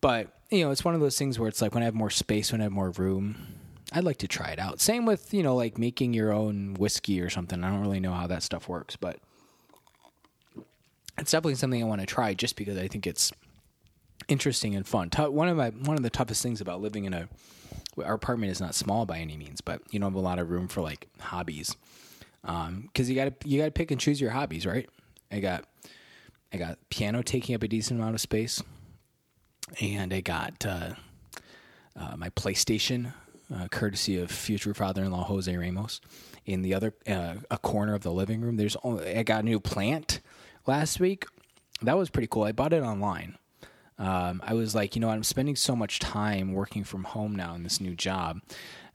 But 0.00 0.28
you 0.50 0.64
know, 0.64 0.70
it's 0.70 0.84
one 0.84 0.94
of 0.94 1.00
those 1.00 1.18
things 1.18 1.38
where 1.38 1.48
it's 1.48 1.60
like 1.60 1.74
when 1.74 1.82
I 1.82 1.86
have 1.86 1.94
more 1.94 2.10
space, 2.10 2.52
when 2.52 2.60
I 2.60 2.64
have 2.64 2.72
more 2.72 2.90
room, 2.90 3.36
I'd 3.96 4.04
like 4.04 4.18
to 4.18 4.28
try 4.28 4.50
it 4.50 4.58
out. 4.58 4.78
Same 4.78 5.06
with 5.06 5.32
you 5.32 5.42
know, 5.42 5.56
like 5.56 5.78
making 5.78 6.12
your 6.12 6.30
own 6.30 6.74
whiskey 6.74 7.18
or 7.20 7.30
something. 7.30 7.64
I 7.64 7.70
don't 7.70 7.80
really 7.80 8.00
know 8.00 8.12
how 8.12 8.26
that 8.26 8.42
stuff 8.42 8.68
works, 8.68 8.94
but 8.94 9.18
it's 11.16 11.30
definitely 11.30 11.54
something 11.54 11.82
I 11.82 11.86
want 11.86 12.02
to 12.02 12.06
try 12.06 12.34
just 12.34 12.56
because 12.56 12.76
I 12.76 12.88
think 12.88 13.06
it's 13.06 13.32
interesting 14.28 14.74
and 14.74 14.86
fun. 14.86 15.08
One 15.16 15.48
of 15.48 15.56
my 15.56 15.70
one 15.70 15.96
of 15.96 16.02
the 16.02 16.10
toughest 16.10 16.42
things 16.42 16.60
about 16.60 16.82
living 16.82 17.06
in 17.06 17.14
a 17.14 17.28
our 18.04 18.12
apartment 18.12 18.52
is 18.52 18.60
not 18.60 18.74
small 18.74 19.06
by 19.06 19.18
any 19.18 19.34
means, 19.34 19.62
but 19.62 19.80
you 19.90 19.98
don't 19.98 20.10
have 20.10 20.16
a 20.16 20.20
lot 20.20 20.38
of 20.38 20.50
room 20.50 20.68
for 20.68 20.82
like 20.82 21.08
hobbies. 21.18 21.74
Um, 22.44 22.90
you 22.94 23.14
got 23.14 23.40
to 23.40 23.48
you 23.48 23.58
got 23.58 23.64
to 23.64 23.70
pick 23.70 23.90
and 23.90 23.98
choose 23.98 24.20
your 24.20 24.30
hobbies, 24.30 24.66
right? 24.66 24.90
I 25.32 25.40
got 25.40 25.64
I 26.52 26.58
got 26.58 26.78
piano 26.90 27.22
taking 27.22 27.54
up 27.54 27.62
a 27.62 27.68
decent 27.68 27.98
amount 27.98 28.14
of 28.14 28.20
space, 28.20 28.62
and 29.80 30.12
I 30.12 30.20
got 30.20 30.66
uh, 30.66 30.90
uh, 31.98 32.16
my 32.18 32.28
PlayStation, 32.30 33.14
uh, 33.54 33.68
courtesy 33.68 34.18
of 34.18 34.30
future 34.30 34.74
father-in-law 34.74 35.24
Jose 35.24 35.54
Ramos, 35.54 36.00
in 36.44 36.62
the 36.62 36.74
other 36.74 36.94
uh, 37.06 37.36
a 37.50 37.58
corner 37.58 37.94
of 37.94 38.02
the 38.02 38.12
living 38.12 38.40
room. 38.40 38.56
There's 38.56 38.76
only, 38.82 39.16
I 39.16 39.22
got 39.22 39.40
a 39.40 39.46
new 39.46 39.60
plant 39.60 40.20
last 40.66 41.00
week. 41.00 41.26
That 41.82 41.96
was 41.96 42.10
pretty 42.10 42.28
cool. 42.28 42.44
I 42.44 42.52
bought 42.52 42.72
it 42.72 42.82
online 42.82 43.36
um, 43.98 44.42
I 44.44 44.54
was 44.54 44.74
like, 44.74 44.94
you 44.94 45.00
know, 45.00 45.08
I'm 45.08 45.22
spending 45.22 45.56
so 45.56 45.74
much 45.74 45.98
time 45.98 46.52
working 46.52 46.84
from 46.84 47.04
home 47.04 47.34
now 47.34 47.54
in 47.54 47.62
this 47.62 47.80
new 47.80 47.94
job. 47.94 48.40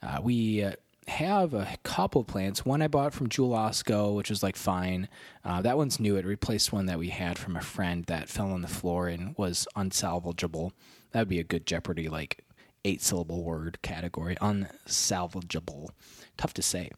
Uh, 0.01 0.19
we 0.21 0.63
uh, 0.63 0.73
have 1.07 1.53
a 1.53 1.67
couple 1.83 2.23
plants. 2.23 2.65
One 2.65 2.81
I 2.81 2.87
bought 2.87 3.13
from 3.13 3.29
Jewel 3.29 3.51
Osco, 3.51 4.15
which 4.15 4.29
was 4.29 4.43
like 4.43 4.55
fine. 4.55 5.09
Uh, 5.43 5.61
that 5.61 5.77
one's 5.77 5.99
new. 5.99 6.17
It 6.17 6.25
replaced 6.25 6.71
one 6.71 6.85
that 6.85 6.99
we 6.99 7.09
had 7.09 7.39
from 7.39 7.55
a 7.55 7.61
friend 7.61 8.05
that 8.05 8.29
fell 8.29 8.51
on 8.51 8.61
the 8.61 8.67
floor 8.67 9.07
and 9.07 9.35
was 9.37 9.67
unsalvageable. 9.75 10.71
That 11.11 11.21
would 11.21 11.29
be 11.29 11.39
a 11.39 11.43
good 11.43 11.65
Jeopardy 11.65 12.07
like 12.07 12.43
eight 12.85 13.01
syllable 13.01 13.43
word 13.43 13.81
category. 13.81 14.35
Unsalvageable. 14.41 15.89
Tough 16.37 16.53
to 16.55 16.61
say. 16.61 16.89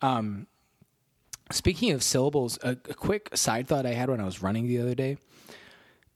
Um, 0.00 0.46
speaking 1.50 1.92
of 1.92 2.02
syllables, 2.02 2.58
a, 2.62 2.70
a 2.70 2.94
quick 2.94 3.30
side 3.34 3.68
thought 3.68 3.86
I 3.86 3.92
had 3.92 4.10
when 4.10 4.20
I 4.20 4.24
was 4.24 4.42
running 4.42 4.66
the 4.66 4.80
other 4.80 4.94
day 4.94 5.16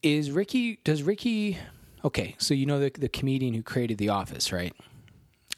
is 0.03 0.31
Ricky. 0.31 0.79
Does 0.85 1.03
Ricky? 1.03 1.59
Okay, 2.05 2.37
so 2.39 2.55
you 2.55 2.67
know 2.67 2.79
the 2.79 2.91
the 2.91 3.09
comedian 3.09 3.55
who 3.55 3.63
created 3.63 3.99
The 3.99 4.11
Office, 4.11 4.53
right? 4.53 4.75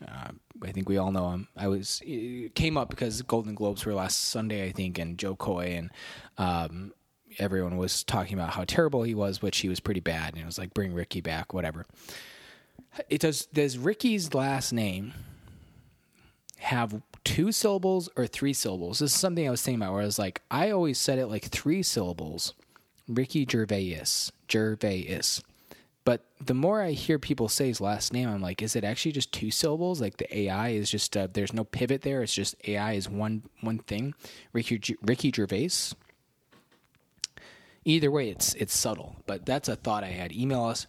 Uh, 0.06 0.30
I 0.62 0.72
think 0.72 0.88
we 0.88 0.96
all 0.96 1.12
know 1.12 1.30
him. 1.30 1.48
I 1.56 1.68
was 1.68 2.02
came 2.54 2.76
up 2.76 2.90
because 2.90 3.20
Golden 3.22 3.54
Globes 3.54 3.84
were 3.84 3.94
last 3.94 4.28
Sunday, 4.28 4.66
I 4.66 4.72
think, 4.72 4.98
and 4.98 5.18
Jo 5.18 5.36
Koy 5.36 5.74
and 5.76 5.90
um, 6.38 6.92
everyone 7.38 7.76
was 7.76 8.04
talking 8.04 8.34
about 8.34 8.50
how 8.50 8.64
terrible 8.64 9.02
he 9.02 9.14
was, 9.14 9.42
which 9.42 9.58
he 9.58 9.68
was 9.68 9.80
pretty 9.80 10.00
bad, 10.00 10.34
and 10.34 10.42
it 10.42 10.46
was 10.46 10.58
like 10.58 10.74
bring 10.74 10.94
Ricky 10.94 11.20
back, 11.20 11.52
whatever. 11.52 11.84
It 13.08 13.20
does. 13.20 13.46
Does 13.46 13.78
Ricky's 13.78 14.34
last 14.34 14.72
name 14.72 15.14
have 16.58 17.02
two 17.24 17.52
syllables 17.52 18.08
or 18.16 18.26
three 18.26 18.52
syllables? 18.52 18.98
This 18.98 19.12
is 19.12 19.20
something 19.20 19.46
I 19.46 19.50
was 19.50 19.62
thinking 19.62 19.82
about. 19.82 19.92
Where 19.92 20.02
I 20.02 20.06
was 20.06 20.18
like, 20.18 20.42
I 20.50 20.70
always 20.70 20.98
said 20.98 21.18
it 21.18 21.26
like 21.26 21.44
three 21.44 21.82
syllables. 21.82 22.54
Ricky 23.08 23.46
Gervais, 23.50 24.02
Gervais. 24.50 25.20
But 26.04 26.24
the 26.42 26.54
more 26.54 26.80
I 26.80 26.92
hear 26.92 27.18
people 27.18 27.48
say 27.48 27.68
his 27.68 27.82
last 27.82 28.14
name, 28.14 28.28
I'm 28.28 28.40
like, 28.40 28.62
is 28.62 28.74
it 28.76 28.84
actually 28.84 29.12
just 29.12 29.30
two 29.32 29.50
syllables? 29.50 30.00
Like 30.00 30.16
the 30.16 30.38
AI 30.38 30.70
is 30.70 30.90
just 30.90 31.16
uh, 31.16 31.28
there's 31.30 31.52
no 31.52 31.64
pivot 31.64 32.00
there. 32.02 32.22
It's 32.22 32.32
just 32.32 32.54
AI 32.66 32.94
is 32.94 33.10
one 33.10 33.42
one 33.60 33.78
thing. 33.80 34.14
Ricky 34.52 34.96
Ricky 35.02 35.30
Gervais. 35.34 35.94
Either 37.84 38.10
way, 38.10 38.30
it's 38.30 38.54
it's 38.54 38.76
subtle, 38.76 39.16
but 39.26 39.44
that's 39.44 39.68
a 39.68 39.76
thought 39.76 40.02
I 40.04 40.08
had. 40.08 40.32
Email 40.32 40.64
us, 40.64 40.86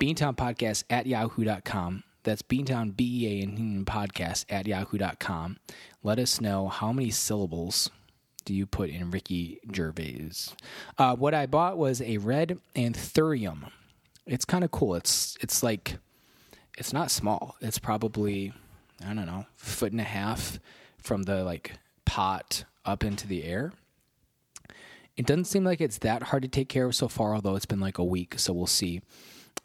beantownpodcast 0.00 0.84
at 0.90 1.06
yahoo.com. 1.06 2.02
That's 2.22 2.42
Beantown, 2.42 2.96
B 2.96 3.24
E 3.24 3.40
A 3.40 3.42
N 3.44 3.84
podcast 3.86 4.44
at 4.48 4.66
yahoo.com. 4.66 5.58
Let 6.02 6.18
us 6.18 6.40
know 6.40 6.68
how 6.68 6.92
many 6.92 7.10
syllables 7.10 7.90
do 8.44 8.52
you 8.52 8.66
put 8.66 8.90
in 8.90 9.10
Ricky 9.10 9.60
Gervais. 9.72 10.30
Uh, 10.98 11.14
what 11.14 11.34
I 11.34 11.46
bought 11.46 11.78
was 11.78 12.02
a 12.02 12.18
red 12.18 12.58
anthurium 12.74 13.70
it's 14.30 14.44
kind 14.44 14.64
of 14.64 14.70
cool. 14.70 14.94
It's 14.94 15.36
it's 15.40 15.62
like 15.62 15.98
it's 16.78 16.92
not 16.92 17.10
small. 17.10 17.56
It's 17.60 17.78
probably 17.78 18.52
I 19.04 19.12
don't 19.12 19.26
know 19.26 19.46
foot 19.56 19.92
and 19.92 20.00
a 20.00 20.04
half 20.04 20.58
from 20.98 21.24
the 21.24 21.44
like 21.44 21.72
pot 22.04 22.64
up 22.84 23.04
into 23.04 23.26
the 23.26 23.44
air. 23.44 23.72
It 25.16 25.26
doesn't 25.26 25.46
seem 25.46 25.64
like 25.64 25.80
it's 25.80 25.98
that 25.98 26.24
hard 26.24 26.42
to 26.42 26.48
take 26.48 26.68
care 26.68 26.86
of 26.86 26.94
so 26.94 27.08
far, 27.08 27.34
although 27.34 27.56
it's 27.56 27.66
been 27.66 27.80
like 27.80 27.98
a 27.98 28.04
week, 28.04 28.38
so 28.38 28.52
we'll 28.52 28.66
see. 28.66 29.02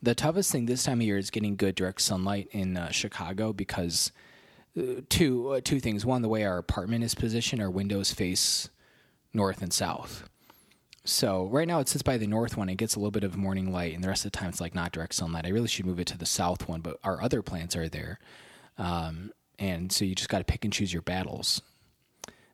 The 0.01 0.15
toughest 0.15 0.51
thing 0.51 0.65
this 0.65 0.83
time 0.83 0.99
of 0.99 1.05
year 1.05 1.17
is 1.17 1.29
getting 1.29 1.55
good 1.55 1.75
direct 1.75 2.01
sunlight 2.01 2.47
in 2.51 2.77
uh, 2.77 2.91
Chicago 2.91 3.53
because 3.53 4.11
uh, 4.77 5.01
two 5.09 5.49
uh, 5.49 5.61
two 5.63 5.79
things. 5.79 6.05
One, 6.05 6.21
the 6.21 6.29
way 6.29 6.43
our 6.43 6.57
apartment 6.57 7.03
is 7.03 7.15
positioned, 7.15 7.61
our 7.61 7.69
windows 7.69 8.11
face 8.11 8.69
north 9.33 9.61
and 9.61 9.73
south. 9.73 10.27
So 11.05 11.45
right 11.45 11.67
now 11.67 11.79
it 11.79 11.87
sits 11.87 12.01
by 12.01 12.17
the 12.17 12.27
north 12.27 12.57
one. 12.57 12.67
It 12.67 12.75
gets 12.75 12.95
a 12.95 12.99
little 12.99 13.11
bit 13.11 13.23
of 13.23 13.37
morning 13.37 13.71
light, 13.71 13.93
and 13.93 14.03
the 14.03 14.07
rest 14.07 14.25
of 14.25 14.31
the 14.31 14.37
time 14.37 14.49
it's 14.49 14.61
like 14.61 14.73
not 14.73 14.91
direct 14.91 15.13
sunlight. 15.13 15.45
I 15.45 15.49
really 15.49 15.67
should 15.67 15.85
move 15.85 15.99
it 15.99 16.07
to 16.07 16.17
the 16.17 16.25
south 16.25 16.67
one, 16.67 16.81
but 16.81 16.97
our 17.03 17.21
other 17.21 17.41
plants 17.41 17.75
are 17.75 17.87
there, 17.87 18.19
um, 18.77 19.31
and 19.59 19.91
so 19.91 20.03
you 20.03 20.15
just 20.15 20.29
got 20.29 20.39
to 20.39 20.43
pick 20.43 20.65
and 20.65 20.73
choose 20.73 20.91
your 20.91 21.03
battles. 21.03 21.61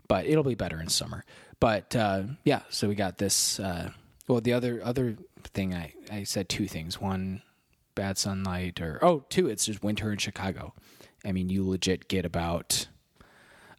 But 0.08 0.26
it'll 0.26 0.44
be 0.44 0.56
better 0.56 0.82
in 0.82 0.90
summer. 0.90 1.24
But 1.62 1.96
uh, 1.96 2.24
yeah, 2.44 2.64
so 2.70 2.90
we 2.90 2.96
got 2.96 3.18
this. 3.18 3.60
Uh, 3.60 3.92
well, 4.28 4.42
the 4.42 4.54
other 4.54 4.82
other 4.84 5.18
thing 5.50 5.74
I 5.74 5.94
I 6.12 6.24
said 6.24 6.50
two 6.50 6.68
things. 6.68 7.00
One, 7.00 7.42
bad 7.96 8.18
sunlight, 8.18 8.82
or 8.82 9.00
oh, 9.02 9.26
two, 9.30 9.48
it's 9.48 9.66
just 9.66 9.84
winter 9.84 10.12
in 10.12 10.18
Chicago. 10.18 10.74
I 11.24 11.32
mean, 11.32 11.50
you 11.50 11.68
legit 11.68 12.08
get 12.08 12.26
about 12.26 12.88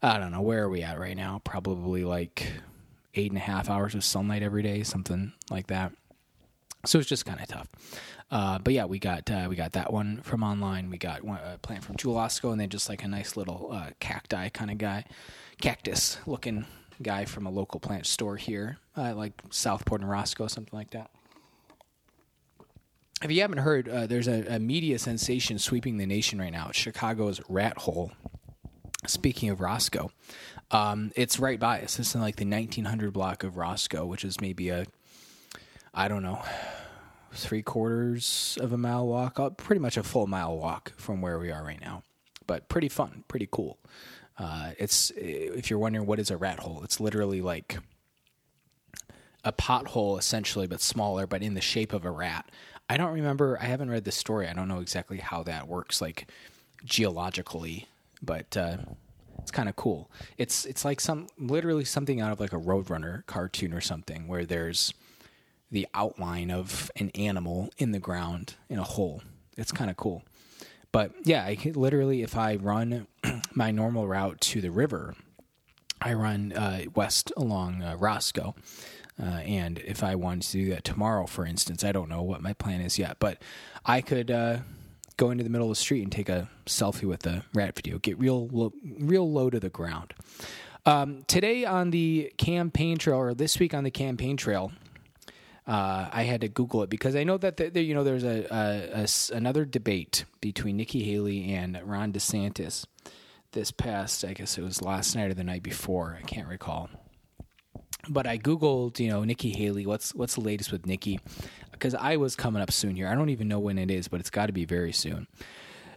I 0.03 0.19
don't 0.19 0.33
know 0.33 0.43
where 0.43 0.65
are 0.65 0.69
we 0.69 0.83
at 0.83 0.99
right 0.99 1.17
now? 1.17 1.41
Probably 1.45 2.05
like 2.05 2.53
eight 3.15 3.31
and 3.31 3.39
a 3.39 3.43
half 3.43 3.71
hours 3.71 3.95
of 3.95 4.03
sunlight 4.03 4.43
every 4.43 4.63
day, 4.63 4.83
something 4.83 5.33
like 5.51 5.69
that. 5.69 5.93
So 6.85 6.99
it's 6.99 7.09
just 7.09 7.25
kind 7.25 7.41
of 7.41 7.47
tough. 7.47 7.69
Uh, 8.29 8.59
but 8.59 8.73
yeah, 8.73 8.87
we 8.87 8.99
got 8.99 9.31
uh, 9.31 9.47
we 9.49 9.55
got 9.55 9.73
that 9.73 9.93
one 9.93 10.21
from 10.23 10.43
online. 10.43 10.91
We 10.91 10.99
got 10.99 11.23
one, 11.23 11.39
a 11.45 11.59
plant 11.59 11.85
from 11.85 11.97
Jewel-Osco, 11.97 12.51
and 12.51 12.61
then 12.61 12.71
just 12.71 12.89
like 12.89 13.05
a 13.05 13.09
nice 13.09 13.37
little 13.37 13.69
uh, 13.71 13.91
cacti 14.01 14.49
kind 14.49 14.71
of 14.71 14.79
guy, 14.79 15.05
cactus 15.61 16.19
looking 16.27 16.65
guy 17.01 17.25
from 17.25 17.47
a 17.47 17.51
local 17.51 17.79
plant 17.79 18.07
store 18.07 18.37
here, 18.37 18.79
uh, 18.97 19.15
like 19.15 19.35
Southport 19.51 20.01
and 20.01 20.11
Roscoe, 20.11 20.47
something 20.49 20.77
like 20.77 20.91
that. 20.91 21.11
If 23.23 23.31
you 23.31 23.41
haven't 23.43 23.59
heard, 23.59 23.89
uh, 23.89 24.07
there's 24.07 24.27
a, 24.27 24.57
a, 24.57 24.59
media 24.59 24.99
sensation 24.99 25.59
sweeping 25.59 25.97
the 25.97 26.07
nation 26.07 26.41
right 26.41 26.53
now. 26.53 26.67
It's 26.71 26.79
Chicago's 26.79 27.41
rat 27.49 27.79
hole. 27.79 28.11
Speaking 29.07 29.51
of 29.51 29.61
Roscoe, 29.61 30.11
um, 30.71 31.13
it's 31.17 31.39
right 31.39 31.59
by 31.59 31.83
us. 31.83 31.99
It's 31.99 32.15
in 32.15 32.21
like 32.21 32.37
the 32.37 32.45
1900 32.45 33.13
block 33.13 33.45
of 33.45 33.57
Roscoe, 33.57 34.07
which 34.07 34.25
is 34.25 34.41
maybe 34.41 34.71
a, 34.71 34.87
I 35.93 36.09
don't 36.09 36.23
know, 36.23 36.43
three 37.33 37.63
quarters 37.63 38.59
of 38.61 38.73
a 38.73 38.79
mile 38.79 39.07
walk, 39.07 39.41
uh, 39.41 39.51
pretty 39.51 39.81
much 39.81 39.97
a 39.97 40.03
full 40.03 40.27
mile 40.27 40.57
walk 40.57 40.93
from 40.97 41.21
where 41.21 41.39
we 41.39 41.51
are 41.51 41.65
right 41.65 41.81
now. 41.81 42.03
But 42.47 42.69
pretty 42.69 42.89
fun, 42.89 43.25
pretty 43.29 43.49
cool. 43.51 43.79
Uh, 44.39 44.73
it's 44.79 45.13
if 45.17 45.71
you're 45.71 45.79
wondering 45.79 46.07
what 46.07 46.19
is 46.19 46.31
a 46.31 46.37
rat 46.37 46.61
hole, 46.61 46.81
it's 46.85 47.01
literally 47.01 47.41
like 47.41 47.79
a 49.45 49.53
pothole 49.53 50.19
essentially, 50.19 50.67
but 50.67 50.81
smaller, 50.81 51.27
but 51.27 51.43
in 51.43 51.55
the 51.55 51.61
shape 51.61 51.93
of 51.93 52.05
a 52.05 52.11
rat. 52.11 52.51
I 52.93 52.99
don't 52.99 53.15
remember. 53.15 53.59
I 53.59 53.65
haven't 53.65 53.89
read 53.89 54.05
the 54.05 54.13
story. 54.13 54.47
I 54.47 54.53
don't 54.53 54.69
know 54.69 54.81
exactly 54.81 55.17
how 55.17 55.43
that 55.45 55.67
works, 55.67 56.03
like 56.03 56.31
geologically, 56.85 57.89
but 58.21 58.55
uh, 58.55 58.77
it's 59.39 59.51
kind 59.51 59.71
of 59.71 59.77
cool. 59.77 60.11
It's 60.37 60.67
it's 60.67 60.85
like 60.85 61.01
some 61.01 61.29
literally 61.39 61.87
something 61.87 62.21
out 62.21 62.33
of 62.33 62.39
like 62.39 62.53
a 62.53 62.59
Roadrunner 62.59 63.25
cartoon 63.25 63.73
or 63.73 63.81
something 63.81 64.29
where 64.29 64.45
there's 64.45 64.93
the 65.71 65.89
outline 65.95 66.51
of 66.51 66.91
an 66.97 67.09
animal 67.15 67.71
in 67.79 67.93
the 67.93 67.99
ground 67.99 68.57
in 68.69 68.79
a 68.79 68.85
hole. 68.85 69.23
It's 69.57 69.73
kind 69.73 69.91
of 69.91 69.97
cool. 69.97 70.23
But 70.93 71.13
yeah, 71.25 71.45
I 71.45 71.57
literally 71.75 72.21
if 72.21 72.37
I 72.37 72.57
run 72.57 73.07
my 73.55 73.71
normal 73.71 74.07
route 74.07 74.39
to 74.43 74.61
the 74.61 74.71
river, 74.71 75.15
I 76.03 76.13
run 76.13 76.53
uh, 76.53 76.83
west 76.95 77.33
along 77.39 77.83
uh, 77.83 77.97
Roscoe. 77.99 78.55
Uh, 79.23 79.27
and 79.27 79.79
if 79.79 80.03
I 80.03 80.17
wanted 80.17 80.43
to 80.51 80.53
do 80.53 80.71
that 80.71 80.85
tomorrow, 80.85 81.27
for 81.27 81.47
instance, 81.47 81.85
I 81.85 81.93
don't 81.93 82.09
know 82.09 82.23
what 82.23 82.43
my 82.43 82.55
plan 82.55 82.81
is 82.81 82.99
yet, 82.99 83.19
but 83.21 83.41
I 83.87 84.01
could 84.01 84.33
uh, 84.33 84.59
go 85.17 85.31
into 85.31 85.45
the 85.45 85.51
middle 85.51 85.71
of 85.71 85.77
the 85.77 85.81
street 85.81 86.03
and 86.03 86.11
take 86.11 86.29
a 86.29 86.49
selfie 86.67 87.05
with 87.05 87.21
the 87.21 87.45
rat 87.55 87.77
video, 87.77 87.99
get 87.99 88.19
real, 88.19 88.49
lo- 88.49 88.73
real 88.99 89.31
low 89.31 89.49
to 89.49 89.61
the 89.61 89.71
ground. 89.71 90.13
Um, 90.85 91.23
today 91.29 91.65
on 91.65 91.91
the 91.91 92.33
campaign 92.37 92.99
trail, 92.99 93.19
or 93.19 93.35
this 93.35 93.61
week 93.61 93.75
on 93.75 93.85
the 93.85 93.93
campaign 93.93 94.37
trail, 94.37 94.73
uh, 95.69 96.09
I 96.13 96.25
had 96.25 96.41
to 96.41 96.49
Google 96.49 96.83
it 96.83 96.91
because 96.91 97.15
I 97.15 97.23
know 97.23 97.39
that 97.39 97.57
the, 97.57 97.71
the, 97.71 97.81
you 97.81 97.95
know 97.95 98.03
there's 98.03 98.25
a, 98.25 98.47
a, 98.51 99.05
a, 99.05 99.37
another 99.37 99.65
debate 99.65 100.25
between 100.41 100.77
Nikki 100.77 101.05
Haley 101.05 101.53
and 101.55 101.81
Ron 101.85 102.13
DeSantis 102.13 102.85
this 103.53 103.71
past. 103.71 104.25
I 104.25 104.33
guess 104.33 104.59
it 104.59 104.63
was 104.63 104.83
last 104.83 105.15
night 105.15 105.31
or 105.31 105.35
the 105.35 105.45
night 105.45 105.63
before. 105.63 106.19
I 106.19 106.27
can't 106.27 106.49
recall. 106.49 106.91
But 108.09 108.27
I 108.27 108.37
googled, 108.37 108.99
you 108.99 109.09
know, 109.09 109.23
Nikki 109.25 109.51
Haley. 109.51 109.87
What's 109.87 110.15
what's 110.15 110.35
the 110.35 110.41
latest 110.41 110.73
with 110.73 110.87
Nikki? 110.87 111.21
because 111.83 111.97
I 111.97 112.17
was 112.17 112.37
coming 112.37 112.63
up 112.63 112.71
soon 112.71 112.95
here. 112.95 113.09
I 113.09 113.17
don't 113.17 113.31
even 113.31 113.49
know 113.49 113.59
when 113.59 113.77
it 113.77 113.91
is, 113.91 114.07
but 114.07 114.21
it's 114.21 114.31
got 114.31 114.47
to 114.47 114.53
be 114.53 114.65
very 114.65 114.93
soon. 114.93 115.27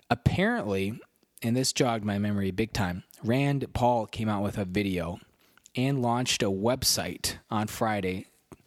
Apparently, 0.10 1.00
and 1.44 1.56
this 1.56 1.72
jogged 1.72 2.04
my 2.04 2.18
memory 2.18 2.50
big 2.50 2.74
time, 2.74 3.04
Rand 3.24 3.68
Paul 3.72 4.08
came 4.08 4.28
out 4.28 4.42
with 4.42 4.58
a 4.58 4.66
video 4.66 5.20
and 5.76 6.02
launched 6.02 6.42
a 6.42 6.50
website 6.50 7.38
on 7.52 7.68
Friday. 7.68 8.26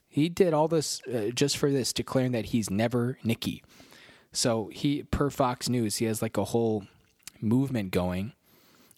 He 0.08 0.28
did 0.28 0.54
all 0.54 0.68
this 0.68 1.02
uh, 1.08 1.30
just 1.34 1.56
for 1.56 1.72
this, 1.72 1.92
declaring 1.92 2.30
that 2.32 2.46
he's 2.46 2.70
never 2.70 3.18
Nikki. 3.24 3.64
So 4.30 4.70
he, 4.72 5.02
per 5.02 5.28
Fox 5.28 5.68
News, 5.68 5.96
he 5.96 6.04
has 6.04 6.22
like 6.22 6.36
a 6.36 6.44
whole 6.44 6.86
movement 7.40 7.90
going, 7.90 8.32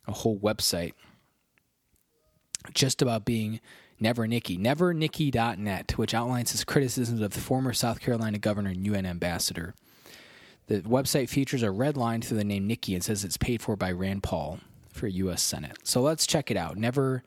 a 0.06 0.12
whole 0.12 0.38
website 0.38 0.92
just 2.74 3.00
about 3.00 3.24
being 3.24 3.60
Never 4.02 4.26
Nikki, 4.26 4.56
nevernikki.net, 4.56 5.98
which 5.98 6.14
outlines 6.14 6.52
his 6.52 6.64
criticisms 6.64 7.20
of 7.20 7.34
the 7.34 7.40
former 7.40 7.74
South 7.74 8.00
Carolina 8.00 8.38
governor 8.38 8.70
and 8.70 8.86
UN 8.86 9.04
ambassador. 9.04 9.74
The 10.68 10.80
website 10.80 11.28
features 11.28 11.62
a 11.62 11.70
red 11.70 11.98
line 11.98 12.22
through 12.22 12.38
the 12.38 12.44
name 12.44 12.66
Nikki 12.66 12.94
and 12.94 13.04
says 13.04 13.24
it's 13.24 13.36
paid 13.36 13.60
for 13.60 13.76
by 13.76 13.92
Rand 13.92 14.22
Paul 14.22 14.60
for 14.90 15.06
U.S. 15.06 15.42
Senate. 15.42 15.76
So 15.82 16.00
let's 16.00 16.26
check 16.26 16.50
it 16.50 16.56
out. 16.56 16.78
Never 16.78 17.22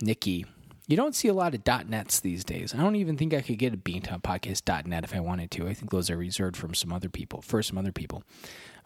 Nikki. 0.00 0.44
You 0.88 0.96
don't 0.96 1.14
see 1.14 1.28
a 1.28 1.34
lot 1.34 1.54
of 1.54 1.88
.nets 1.88 2.18
these 2.18 2.44
days. 2.44 2.74
I 2.74 2.78
don't 2.78 2.96
even 2.96 3.16
think 3.16 3.34
I 3.34 3.42
could 3.42 3.58
get 3.58 3.74
a 3.74 3.76
Beantown 3.76 4.22
Podcast 4.22 4.86
.net 4.86 5.04
if 5.04 5.14
I 5.14 5.20
wanted 5.20 5.50
to. 5.52 5.68
I 5.68 5.74
think 5.74 5.90
those 5.90 6.10
are 6.10 6.16
reserved 6.16 6.56
from 6.56 6.74
some 6.74 6.92
other 6.92 7.10
people, 7.10 7.42
for 7.42 7.62
some 7.62 7.76
other 7.78 7.92
people. 7.92 8.24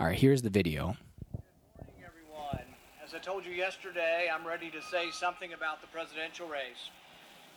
All 0.01 0.09
right, 0.09 0.19
here's 0.19 0.43
the 0.43 0.51
video. 0.51 0.97
Good 1.33 1.43
morning, 1.79 2.05
everyone. 2.05 2.67
As 3.07 3.15
I 3.15 3.19
told 3.19 3.47
you 3.47 3.53
yesterday, 3.53 4.29
I'm 4.35 4.45
ready 4.45 4.69
to 4.71 4.83
say 4.83 5.11
something 5.13 5.53
about 5.53 5.81
the 5.81 5.87
presidential 5.87 6.49
race. 6.49 6.91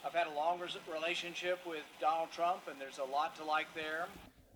I've 0.05 0.13
had 0.13 0.27
a 0.27 0.35
long 0.35 0.59
relationship 0.93 1.59
with 1.65 1.83
Donald 1.99 2.31
Trump, 2.31 2.61
and 2.69 2.79
there's 2.79 2.99
a 2.99 3.03
lot 3.03 3.35
to 3.37 3.43
like 3.43 3.65
there. 3.73 4.05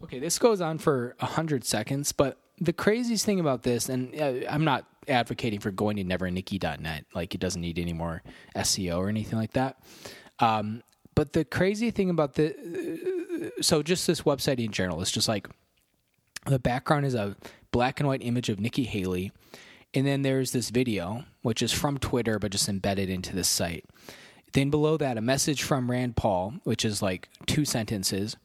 Okay, 0.04 0.20
this 0.20 0.38
goes 0.38 0.62
on 0.62 0.78
for 0.78 1.16
a 1.20 1.26
hundred 1.26 1.66
seconds, 1.66 2.12
but 2.12 2.38
the 2.60 2.72
craziest 2.72 3.26
thing 3.26 3.40
about 3.40 3.64
this, 3.64 3.90
and 3.90 4.14
uh, 4.20 4.48
I'm 4.50 4.64
not 4.64 4.86
advocating 5.08 5.60
for 5.60 5.72
going 5.72 5.98
to 5.98 6.04
nevernikki.net, 6.04 7.06
like 7.16 7.34
it 7.34 7.42
doesn't 7.42 7.62
need 7.62 7.80
any 7.80 7.94
more 7.94 8.22
SEO 8.56 8.98
or 8.98 9.10
anything 9.10 9.40
like 9.40 9.54
that. 9.54 9.82
Um, 10.40 10.84
but 11.16 11.34
the 11.34 11.44
crazy 11.44 11.90
thing 11.90 12.12
about 12.12 12.36
the, 12.36 13.50
uh, 13.58 13.62
so 13.62 13.82
just 13.82 14.06
this 14.06 14.22
website 14.22 14.64
in 14.64 14.72
general, 14.72 15.02
it's 15.02 15.12
just 15.12 15.28
like 15.28 15.50
the 16.46 16.60
background 16.60 17.06
is 17.06 17.16
a 17.16 17.36
black 17.72 18.00
and 18.00 18.08
white 18.08 18.24
image 18.24 18.50
of 18.50 18.60
Nikki 18.60 18.84
Haley. 18.84 19.32
And 19.94 20.06
then 20.06 20.22
there's 20.22 20.52
this 20.52 20.70
video, 20.70 21.26
which 21.42 21.64
is 21.64 21.72
from 21.72 21.98
Twitter, 21.98 22.38
but 22.38 22.52
just 22.52 22.70
embedded 22.70 23.10
into 23.10 23.36
this 23.36 23.50
site. 23.50 23.86
Then 24.54 24.70
below 24.70 24.98
that, 24.98 25.18
a 25.18 25.22
message 25.22 25.64
from 25.64 25.90
Rand 25.90 26.16
Paul, 26.16 26.56
which 26.64 26.84
is 26.84 27.02
like 27.02 27.30
two 27.46 27.66
sentences. 27.66 28.36